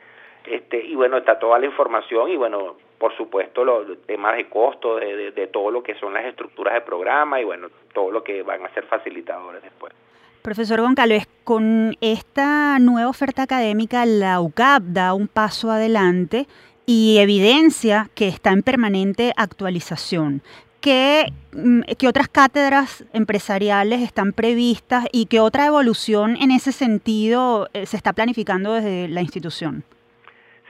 este, 0.45 0.83
y 0.83 0.95
bueno, 0.95 1.17
está 1.17 1.39
toda 1.39 1.57
la 1.59 1.67
información 1.67 2.29
y 2.29 2.35
bueno, 2.35 2.75
por 2.97 3.15
supuesto 3.15 3.63
los 3.63 4.01
temas 4.05 4.35
de 4.35 4.49
costo, 4.49 4.97
de, 4.97 5.31
de, 5.31 5.47
todo 5.47 5.71
lo 5.71 5.81
que 5.81 5.95
son 5.95 6.13
las 6.13 6.25
estructuras 6.25 6.73
de 6.73 6.81
programa 6.81 7.39
y 7.39 7.43
bueno, 7.45 7.69
todo 7.93 8.11
lo 8.11 8.23
que 8.23 8.43
van 8.43 8.65
a 8.65 8.73
ser 8.73 8.83
facilitadores 8.85 9.61
después. 9.61 9.93
Profesor 10.41 10.81
Goncalves, 10.81 11.27
con 11.43 11.95
esta 12.01 12.79
nueva 12.79 13.09
oferta 13.09 13.43
académica, 13.43 14.05
la 14.07 14.41
UCAP 14.41 14.81
da 14.81 15.13
un 15.13 15.27
paso 15.27 15.69
adelante 15.69 16.47
y 16.85 17.19
evidencia 17.19 18.09
que 18.15 18.27
está 18.27 18.51
en 18.51 18.63
permanente 18.63 19.33
actualización. 19.37 20.41
Mm, 20.83 21.81
¿Qué, 21.97 22.07
otras 22.07 22.27
cátedras 22.27 23.05
empresariales 23.13 24.01
están 24.01 24.33
previstas 24.33 25.05
y 25.11 25.27
qué 25.27 25.39
otra 25.39 25.67
evolución 25.67 26.37
en 26.41 26.49
ese 26.49 26.71
sentido 26.71 27.67
eh, 27.73 27.85
se 27.85 27.97
está 27.97 28.13
planificando 28.13 28.73
desde 28.73 29.07
la 29.07 29.21
institución? 29.21 29.83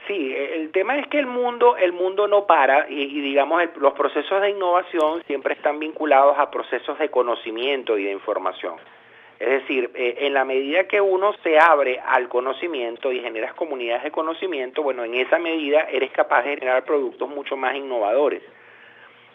Sí, 0.06 0.34
el 0.34 0.70
tema 0.72 0.98
es 0.98 1.06
que 1.06 1.18
el 1.18 1.26
mundo, 1.26 1.76
el 1.76 1.92
mundo 1.92 2.26
no 2.26 2.46
para 2.46 2.90
y, 2.90 3.20
digamos 3.20 3.62
los 3.76 3.92
procesos 3.94 4.42
de 4.42 4.50
innovación 4.50 5.22
siempre 5.26 5.54
están 5.54 5.78
vinculados 5.78 6.36
a 6.38 6.50
procesos 6.50 6.98
de 6.98 7.08
conocimiento 7.08 7.96
y 7.96 8.04
de 8.04 8.12
información. 8.12 8.74
Es 9.42 9.62
decir, 9.62 9.90
eh, 9.96 10.18
en 10.20 10.34
la 10.34 10.44
medida 10.44 10.84
que 10.84 11.00
uno 11.00 11.32
se 11.42 11.58
abre 11.58 11.98
al 11.98 12.28
conocimiento 12.28 13.10
y 13.10 13.18
generas 13.18 13.54
comunidades 13.54 14.04
de 14.04 14.12
conocimiento, 14.12 14.84
bueno, 14.84 15.02
en 15.02 15.16
esa 15.16 15.40
medida 15.40 15.80
eres 15.90 16.12
capaz 16.12 16.44
de 16.44 16.50
generar 16.50 16.84
productos 16.84 17.28
mucho 17.28 17.56
más 17.56 17.74
innovadores. 17.74 18.40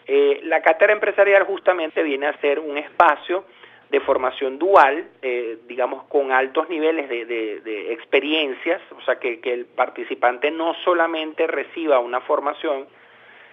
Eh, 0.06 0.40
la 0.44 0.62
cátedra 0.62 0.94
empresarial 0.94 1.44
justamente 1.44 2.02
viene 2.02 2.26
a 2.26 2.40
ser 2.40 2.58
un 2.58 2.78
espacio 2.78 3.44
de 3.90 4.00
formación 4.00 4.58
dual, 4.58 5.10
eh, 5.20 5.58
digamos, 5.66 6.04
con 6.04 6.32
altos 6.32 6.70
niveles 6.70 7.06
de, 7.10 7.92
experiencias, 7.92 8.80
o 8.96 9.02
sea, 9.02 9.18
que, 9.18 9.38
el 9.44 9.66
participante 9.66 10.50
no 10.50 10.72
solamente 10.84 11.46
reciba 11.46 11.98
una 11.98 12.22
formación, 12.22 12.86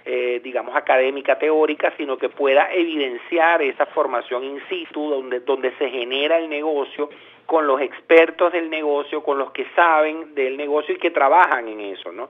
eh, 0.05 0.39
digamos, 0.43 0.75
académica, 0.75 1.37
teórica, 1.39 1.93
sino 1.97 2.17
que 2.17 2.29
pueda 2.29 2.71
evidenciar 2.71 3.61
esa 3.61 3.87
formación 3.87 4.43
in 4.43 4.61
situ, 4.69 5.09
donde, 5.09 5.39
donde 5.39 5.71
se 5.77 5.89
genera 5.89 6.37
el 6.37 6.49
negocio, 6.49 7.09
con 7.45 7.67
los 7.67 7.81
expertos 7.81 8.53
del 8.53 8.69
negocio, 8.69 9.23
con 9.23 9.37
los 9.37 9.51
que 9.51 9.65
saben 9.75 10.33
del 10.35 10.57
negocio 10.57 10.95
y 10.95 10.97
que 10.97 11.11
trabajan 11.11 11.67
en 11.67 11.79
eso, 11.79 12.11
¿no? 12.11 12.29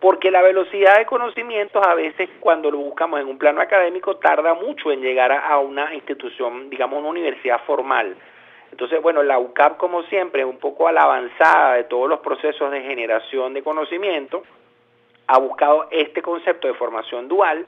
porque 0.00 0.30
la 0.30 0.40
velocidad 0.40 0.98
de 0.98 1.04
conocimientos 1.04 1.86
a 1.86 1.94
veces 1.94 2.28
cuando 2.40 2.70
lo 2.70 2.78
buscamos 2.78 3.20
en 3.20 3.28
un 3.28 3.38
plano 3.38 3.60
académico 3.60 4.16
tarda 4.16 4.54
mucho 4.54 4.90
en 4.90 5.02
llegar 5.02 5.30
a, 5.30 5.58
una 5.58 5.94
institución, 5.94 6.70
digamos 6.70 6.98
una 6.98 7.10
universidad 7.10 7.60
formal. 7.66 8.16
Entonces, 8.72 9.02
bueno, 9.02 9.22
la 9.22 9.38
UCAP 9.38 9.76
como 9.76 10.02
siempre 10.04 10.40
es 10.40 10.46
un 10.46 10.58
poco 10.58 10.88
a 10.88 10.92
la 10.92 11.02
avanzada 11.02 11.74
de 11.74 11.84
todos 11.84 12.08
los 12.08 12.20
procesos 12.20 12.70
de 12.70 12.80
generación 12.80 13.52
de 13.52 13.62
conocimiento, 13.62 14.42
ha 15.30 15.38
buscado 15.38 15.86
este 15.92 16.22
concepto 16.22 16.66
de 16.66 16.74
formación 16.74 17.28
dual, 17.28 17.64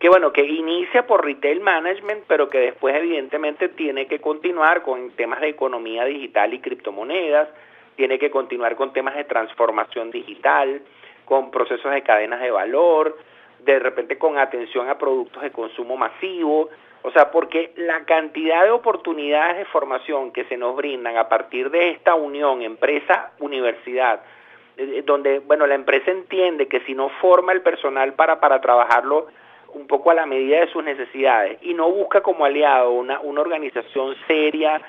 que 0.00 0.08
bueno, 0.08 0.32
que 0.32 0.42
inicia 0.42 1.06
por 1.06 1.24
retail 1.24 1.60
management, 1.60 2.24
pero 2.26 2.50
que 2.50 2.58
después 2.58 2.96
evidentemente 2.96 3.68
tiene 3.68 4.08
que 4.08 4.20
continuar 4.20 4.82
con 4.82 5.12
temas 5.12 5.40
de 5.40 5.50
economía 5.50 6.04
digital 6.04 6.52
y 6.52 6.58
criptomonedas, 6.58 7.48
tiene 7.94 8.18
que 8.18 8.32
continuar 8.32 8.74
con 8.74 8.92
temas 8.92 9.14
de 9.14 9.22
transformación 9.22 10.10
digital, 10.10 10.82
con 11.26 11.52
procesos 11.52 11.92
de 11.92 12.02
cadenas 12.02 12.40
de 12.40 12.50
valor, 12.50 13.16
de 13.60 13.78
repente 13.78 14.18
con 14.18 14.36
atención 14.36 14.88
a 14.88 14.98
productos 14.98 15.44
de 15.44 15.52
consumo 15.52 15.96
masivo, 15.96 16.70
o 17.02 17.10
sea, 17.12 17.30
porque 17.30 17.72
la 17.76 18.04
cantidad 18.04 18.64
de 18.64 18.70
oportunidades 18.72 19.58
de 19.58 19.64
formación 19.66 20.32
que 20.32 20.44
se 20.46 20.56
nos 20.56 20.74
brindan 20.74 21.16
a 21.16 21.28
partir 21.28 21.70
de 21.70 21.90
esta 21.90 22.16
unión 22.16 22.62
empresa-universidad, 22.62 24.22
eh, 24.80 25.02
donde, 25.04 25.40
bueno, 25.40 25.66
la 25.66 25.74
empresa 25.74 26.10
entiende 26.10 26.66
que 26.66 26.80
si 26.80 26.94
no 26.94 27.10
forma 27.20 27.52
el 27.52 27.60
personal 27.60 28.14
para, 28.14 28.40
para 28.40 28.62
trabajarlo 28.62 29.26
un 29.74 29.86
poco 29.86 30.10
a 30.10 30.14
la 30.14 30.24
medida 30.24 30.60
de 30.60 30.68
sus 30.68 30.82
necesidades 30.82 31.58
y 31.60 31.74
no 31.74 31.90
busca 31.90 32.22
como 32.22 32.46
aliado 32.46 32.90
una, 32.92 33.20
una 33.20 33.42
organización 33.42 34.16
seria, 34.26 34.80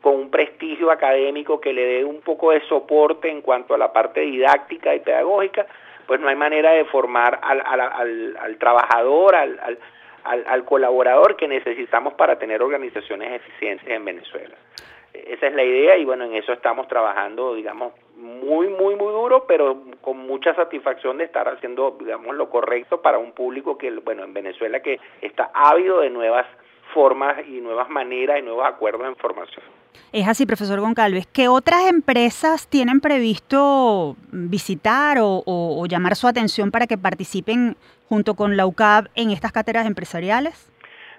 con 0.00 0.16
un 0.16 0.30
prestigio 0.30 0.90
académico 0.90 1.60
que 1.60 1.72
le 1.72 1.84
dé 1.84 2.04
un 2.04 2.20
poco 2.20 2.52
de 2.52 2.60
soporte 2.68 3.30
en 3.30 3.42
cuanto 3.42 3.74
a 3.74 3.78
la 3.78 3.92
parte 3.92 4.20
didáctica 4.20 4.94
y 4.94 5.00
pedagógica, 5.00 5.66
pues 6.06 6.20
no 6.20 6.28
hay 6.28 6.36
manera 6.36 6.72
de 6.72 6.84
formar 6.86 7.40
al, 7.42 7.62
al, 7.64 8.36
al, 8.38 8.56
trabajador, 8.58 9.34
al, 9.34 9.78
al, 10.24 10.64
colaborador 10.64 11.36
que 11.36 11.48
necesitamos 11.48 12.14
para 12.14 12.38
tener 12.38 12.62
organizaciones 12.62 13.32
eficientes 13.32 13.88
en 13.88 14.04
Venezuela. 14.04 14.54
Esa 15.12 15.46
es 15.46 15.54
la 15.54 15.64
idea 15.64 15.96
y 15.96 16.04
bueno, 16.04 16.24
en 16.24 16.34
eso 16.34 16.52
estamos 16.52 16.88
trabajando, 16.88 17.54
digamos, 17.54 17.92
muy, 18.16 18.68
muy, 18.68 18.94
muy 18.96 19.12
duro, 19.12 19.44
pero 19.46 19.82
con 20.00 20.18
mucha 20.18 20.54
satisfacción 20.54 21.18
de 21.18 21.24
estar 21.24 21.48
haciendo, 21.48 21.96
digamos, 21.98 22.34
lo 22.34 22.48
correcto 22.48 23.02
para 23.02 23.18
un 23.18 23.32
público 23.32 23.76
que, 23.76 23.90
bueno, 23.90 24.24
en 24.24 24.32
Venezuela 24.32 24.80
que 24.80 25.00
está 25.20 25.50
ávido 25.52 26.00
de 26.00 26.10
nuevas 26.10 26.46
formas 26.92 27.36
y 27.48 27.60
nuevas 27.60 27.88
maneras 27.90 28.38
y 28.38 28.42
nuevos 28.42 28.64
acuerdos 28.66 29.06
en 29.06 29.16
formación. 29.16 29.64
Es 30.12 30.28
así, 30.28 30.46
profesor 30.46 30.80
Goncalves. 30.80 31.26
¿Qué 31.26 31.48
otras 31.48 31.88
empresas 31.88 32.68
tienen 32.68 33.00
previsto 33.00 34.16
visitar 34.30 35.18
o, 35.20 35.84
llamar 35.88 36.14
su 36.14 36.28
atención 36.28 36.70
para 36.70 36.86
que 36.86 36.96
participen 36.96 37.76
junto 38.08 38.34
con 38.34 38.56
la 38.56 38.66
UCAP 38.66 39.06
en 39.16 39.30
estas 39.30 39.52
cátedras 39.52 39.86
empresariales? 39.86 40.70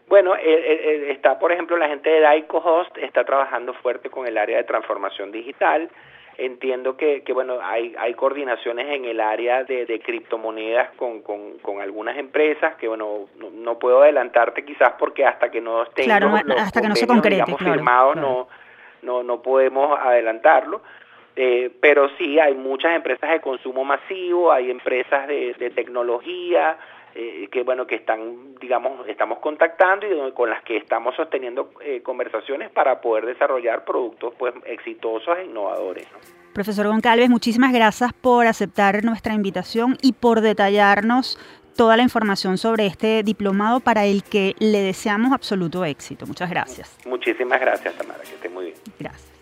Bueno, 0.08 0.36
eh, 0.36 0.42
eh, 0.46 0.82
eh, 0.84 1.12
está, 1.12 1.40
por 1.40 1.52
ejemplo, 1.52 1.78
la 1.78 1.88
gente 1.88 2.10
de 2.10 2.22
Daico 2.22 2.58
Host 2.58 2.98
está 3.00 3.26
trabajando 3.26 3.74
fuerte 3.74 4.10
con 4.10 4.28
el 4.28 4.38
área 4.38 4.58
de 4.58 4.64
transformación 4.64 5.32
digital. 5.32 5.90
Entiendo 6.38 6.98
que, 6.98 7.24
bueno, 7.34 7.60
hay, 7.62 7.96
hay 7.98 8.14
coordinaciones 8.14 8.88
en 8.90 9.06
el 9.06 9.22
área 9.22 9.64
de, 9.64 10.02
criptomonedas 10.06 10.92
con, 10.96 11.22
con, 11.22 11.82
algunas 11.82 12.18
empresas 12.18 12.76
que, 12.76 12.88
bueno, 12.88 13.28
no, 13.54 13.80
puedo 13.80 14.02
adelantarte 14.02 14.66
quizás 14.66 14.94
porque 15.00 15.26
hasta 15.26 15.50
que 15.50 15.62
no 15.62 15.84
estén 15.84 16.12
hasta 16.12 16.82
que 16.82 16.90
no 16.90 16.96
se 16.96 17.08
concrete, 17.08 17.56
firmados, 17.58 18.18
no 18.18 18.48
no, 19.06 19.24
no 19.24 19.42
podemos 19.42 19.98
adelantarlo. 19.98 20.82
Eh, 21.38 21.70
pero 21.82 22.10
sí, 22.18 22.40
hay 22.40 22.54
muchas 22.56 22.96
empresas 22.96 23.30
de 23.30 23.42
consumo 23.42 23.84
masivo, 23.84 24.52
hay 24.52 24.72
empresas 24.72 25.28
de, 25.28 25.72
tecnología, 25.76 26.78
eh, 27.16 27.48
que 27.52 27.64
bueno 27.64 27.88
que 27.88 27.96
están 27.96 28.56
digamos 28.60 29.08
estamos 29.08 29.40
contactando 29.40 30.06
y 30.06 30.32
con 30.34 30.50
las 30.50 30.64
que 30.64 30.78
estamos 30.78 31.16
sosteniendo 31.16 31.70
eh, 31.82 32.02
conversaciones 32.02 32.70
para 32.72 33.02
poder 33.02 33.26
desarrollar 33.26 33.86
productos 33.86 34.34
pues 34.38 34.54
exitosos 34.66 35.38
e 35.38 35.46
innovadores 35.46 36.08
profesor 36.54 36.88
Goncalves 36.88 37.30
muchísimas 37.30 37.74
gracias 37.74 38.14
por 38.14 38.48
aceptar 38.48 39.04
nuestra 39.04 39.34
invitación 39.34 39.98
y 40.02 40.14
por 40.14 40.42
detallarnos 40.42 41.38
toda 41.76 41.98
la 41.98 42.04
información 42.04 42.58
sobre 42.58 42.86
este 42.86 43.24
diplomado 43.24 43.80
para 43.80 44.06
el 44.06 44.24
que 44.24 44.56
le 44.60 44.80
deseamos 44.80 45.34
absoluto 45.34 45.84
éxito. 45.86 46.26
Muchas 46.26 46.50
gracias. 46.50 46.98
Muchísimas 47.06 47.60
gracias, 47.60 47.94
Tamara, 47.96 48.24
que 48.24 48.36
esté 48.36 48.50
muy 48.50 48.66
bien. 48.66 48.78
Gracias. 48.98 49.35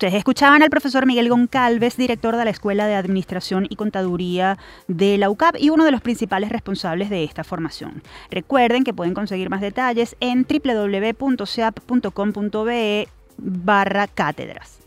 Ustedes 0.00 0.14
escuchaban 0.14 0.62
al 0.62 0.70
profesor 0.70 1.04
Miguel 1.04 1.28
Goncalves, 1.28 1.98
director 1.98 2.34
de 2.34 2.46
la 2.46 2.50
Escuela 2.50 2.86
de 2.86 2.94
Administración 2.94 3.66
y 3.68 3.76
Contaduría 3.76 4.56
de 4.88 5.18
la 5.18 5.28
UCAP 5.28 5.56
y 5.58 5.68
uno 5.68 5.84
de 5.84 5.90
los 5.90 6.00
principales 6.00 6.48
responsables 6.48 7.10
de 7.10 7.22
esta 7.22 7.44
formación. 7.44 8.02
Recuerden 8.30 8.82
que 8.82 8.94
pueden 8.94 9.12
conseguir 9.12 9.50
más 9.50 9.60
detalles 9.60 10.16
en 10.20 10.46
www.seap.com.be 10.48 13.08
barra 13.36 14.06
cátedras. 14.06 14.78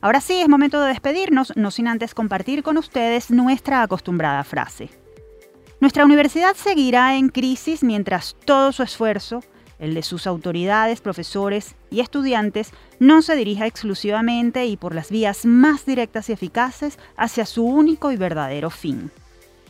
Ahora 0.00 0.20
sí, 0.20 0.40
es 0.40 0.48
momento 0.48 0.80
de 0.80 0.90
despedirnos, 0.90 1.52
no 1.56 1.72
sin 1.72 1.88
antes 1.88 2.14
compartir 2.14 2.62
con 2.62 2.78
ustedes 2.78 3.32
nuestra 3.32 3.82
acostumbrada 3.82 4.44
frase. 4.44 4.90
Nuestra 5.80 6.04
universidad 6.04 6.54
seguirá 6.54 7.16
en 7.16 7.30
crisis 7.30 7.82
mientras 7.82 8.36
todo 8.44 8.70
su 8.70 8.84
esfuerzo, 8.84 9.42
el 9.82 9.94
de 9.94 10.02
sus 10.02 10.28
autoridades, 10.28 11.00
profesores 11.00 11.74
y 11.90 12.00
estudiantes, 12.00 12.70
no 13.00 13.20
se 13.20 13.34
dirija 13.34 13.66
exclusivamente 13.66 14.64
y 14.64 14.76
por 14.76 14.94
las 14.94 15.10
vías 15.10 15.44
más 15.44 15.84
directas 15.84 16.30
y 16.30 16.32
eficaces 16.32 17.00
hacia 17.16 17.44
su 17.46 17.64
único 17.64 18.12
y 18.12 18.16
verdadero 18.16 18.70
fin, 18.70 19.10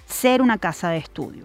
ser 0.07 0.43
una 0.43 0.59
casa 0.59 0.91
de 0.91 0.99
estudio, 0.99 1.45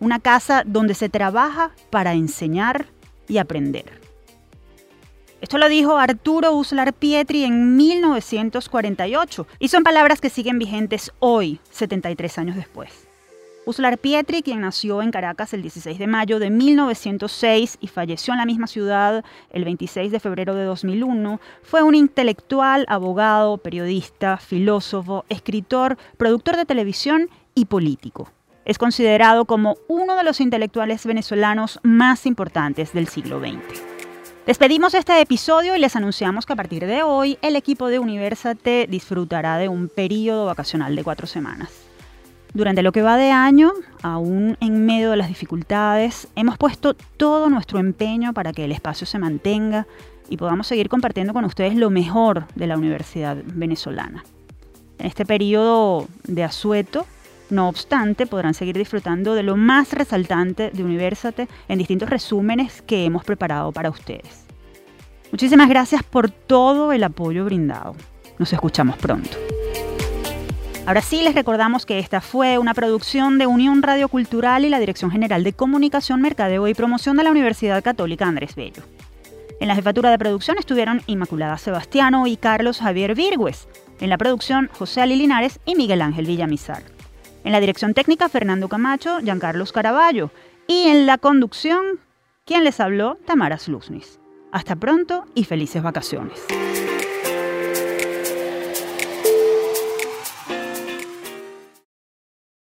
una 0.00 0.18
casa 0.18 0.64
donde 0.66 0.94
se 0.94 1.08
trabaja 1.08 1.70
para 1.90 2.12
enseñar 2.12 2.86
y 3.28 3.38
aprender. 3.38 4.00
Esto 5.40 5.56
lo 5.56 5.68
dijo 5.68 5.96
Arturo 5.96 6.52
Uslar 6.54 6.94
Pietri 6.94 7.44
en 7.44 7.76
1948 7.76 9.46
y 9.60 9.68
son 9.68 9.84
palabras 9.84 10.20
que 10.20 10.28
siguen 10.28 10.58
vigentes 10.58 11.12
hoy, 11.20 11.60
73 11.70 12.38
años 12.38 12.56
después. 12.56 13.07
Uslar 13.68 13.98
Pietri, 13.98 14.42
quien 14.42 14.62
nació 14.62 15.02
en 15.02 15.10
Caracas 15.10 15.52
el 15.52 15.60
16 15.60 15.98
de 15.98 16.06
mayo 16.06 16.38
de 16.38 16.48
1906 16.48 17.76
y 17.82 17.88
falleció 17.88 18.32
en 18.32 18.38
la 18.38 18.46
misma 18.46 18.66
ciudad 18.66 19.22
el 19.50 19.64
26 19.64 20.10
de 20.10 20.20
febrero 20.20 20.54
de 20.54 20.64
2001, 20.64 21.38
fue 21.62 21.82
un 21.82 21.94
intelectual, 21.94 22.86
abogado, 22.88 23.58
periodista, 23.58 24.38
filósofo, 24.38 25.26
escritor, 25.28 25.98
productor 26.16 26.56
de 26.56 26.64
televisión 26.64 27.28
y 27.54 27.66
político. 27.66 28.30
Es 28.64 28.78
considerado 28.78 29.44
como 29.44 29.76
uno 29.86 30.16
de 30.16 30.24
los 30.24 30.40
intelectuales 30.40 31.04
venezolanos 31.04 31.78
más 31.82 32.24
importantes 32.24 32.94
del 32.94 33.06
siglo 33.06 33.38
XX. 33.38 33.82
Despedimos 34.46 34.94
este 34.94 35.20
episodio 35.20 35.76
y 35.76 35.78
les 35.78 35.94
anunciamos 35.94 36.46
que 36.46 36.54
a 36.54 36.56
partir 36.56 36.86
de 36.86 37.02
hoy 37.02 37.36
el 37.42 37.54
equipo 37.54 37.88
de 37.88 37.98
Universate 37.98 38.86
disfrutará 38.88 39.58
de 39.58 39.68
un 39.68 39.90
periodo 39.90 40.46
vacacional 40.46 40.96
de 40.96 41.04
cuatro 41.04 41.26
semanas. 41.26 41.87
Durante 42.54 42.82
lo 42.82 42.92
que 42.92 43.02
va 43.02 43.16
de 43.16 43.30
año, 43.30 43.72
aún 44.02 44.56
en 44.60 44.86
medio 44.86 45.10
de 45.10 45.16
las 45.16 45.28
dificultades, 45.28 46.28
hemos 46.34 46.56
puesto 46.56 46.94
todo 46.94 47.50
nuestro 47.50 47.78
empeño 47.78 48.32
para 48.32 48.52
que 48.52 48.64
el 48.64 48.72
espacio 48.72 49.06
se 49.06 49.18
mantenga 49.18 49.86
y 50.30 50.36
podamos 50.36 50.66
seguir 50.66 50.88
compartiendo 50.88 51.32
con 51.32 51.44
ustedes 51.44 51.76
lo 51.76 51.90
mejor 51.90 52.46
de 52.54 52.66
la 52.66 52.76
Universidad 52.76 53.36
Venezolana. 53.44 54.24
En 54.98 55.06
este 55.06 55.24
periodo 55.24 56.08
de 56.24 56.42
asueto, 56.42 57.06
no 57.50 57.68
obstante, 57.68 58.26
podrán 58.26 58.54
seguir 58.54 58.76
disfrutando 58.76 59.34
de 59.34 59.42
lo 59.42 59.56
más 59.56 59.92
resaltante 59.92 60.70
de 60.70 60.84
Universate 60.84 61.48
en 61.68 61.78
distintos 61.78 62.10
resúmenes 62.10 62.82
que 62.82 63.04
hemos 63.04 63.24
preparado 63.24 63.72
para 63.72 63.90
ustedes. 63.90 64.44
Muchísimas 65.30 65.68
gracias 65.68 66.02
por 66.02 66.30
todo 66.30 66.92
el 66.92 67.04
apoyo 67.04 67.44
brindado. 67.44 67.94
Nos 68.38 68.52
escuchamos 68.52 68.96
pronto. 68.96 69.36
Ahora 70.88 71.02
sí 71.02 71.20
les 71.20 71.34
recordamos 71.34 71.84
que 71.84 71.98
esta 71.98 72.22
fue 72.22 72.56
una 72.56 72.72
producción 72.72 73.36
de 73.36 73.46
Unión 73.46 73.82
Radio 73.82 74.08
Cultural 74.08 74.64
y 74.64 74.70
la 74.70 74.80
Dirección 74.80 75.10
General 75.10 75.44
de 75.44 75.52
Comunicación, 75.52 76.22
Mercadeo 76.22 76.66
y 76.66 76.72
Promoción 76.72 77.18
de 77.18 77.24
la 77.24 77.30
Universidad 77.30 77.84
Católica 77.84 78.26
Andrés 78.26 78.54
Bello. 78.54 78.82
En 79.60 79.68
la 79.68 79.74
jefatura 79.74 80.10
de 80.10 80.18
producción 80.18 80.56
estuvieron 80.56 81.02
Inmaculada 81.06 81.58
Sebastiano 81.58 82.26
y 82.26 82.38
Carlos 82.38 82.78
Javier 82.78 83.14
Virgües. 83.14 83.68
En 84.00 84.08
la 84.08 84.16
producción, 84.16 84.70
José 84.72 85.02
Ali 85.02 85.16
Linares 85.16 85.60
y 85.66 85.74
Miguel 85.74 86.00
Ángel 86.00 86.24
Villamizar. 86.24 86.82
En 87.44 87.52
la 87.52 87.60
dirección 87.60 87.92
técnica, 87.92 88.30
Fernando 88.30 88.70
Camacho, 88.70 89.18
Giancarlos 89.18 89.72
Caraballo. 89.72 90.30
Y 90.66 90.84
en 90.84 91.04
la 91.04 91.18
conducción, 91.18 92.00
quien 92.46 92.64
les 92.64 92.80
habló, 92.80 93.18
Tamara 93.26 93.58
Sluznis. 93.58 94.20
Hasta 94.52 94.74
pronto 94.74 95.26
y 95.34 95.44
felices 95.44 95.82
vacaciones. 95.82 96.46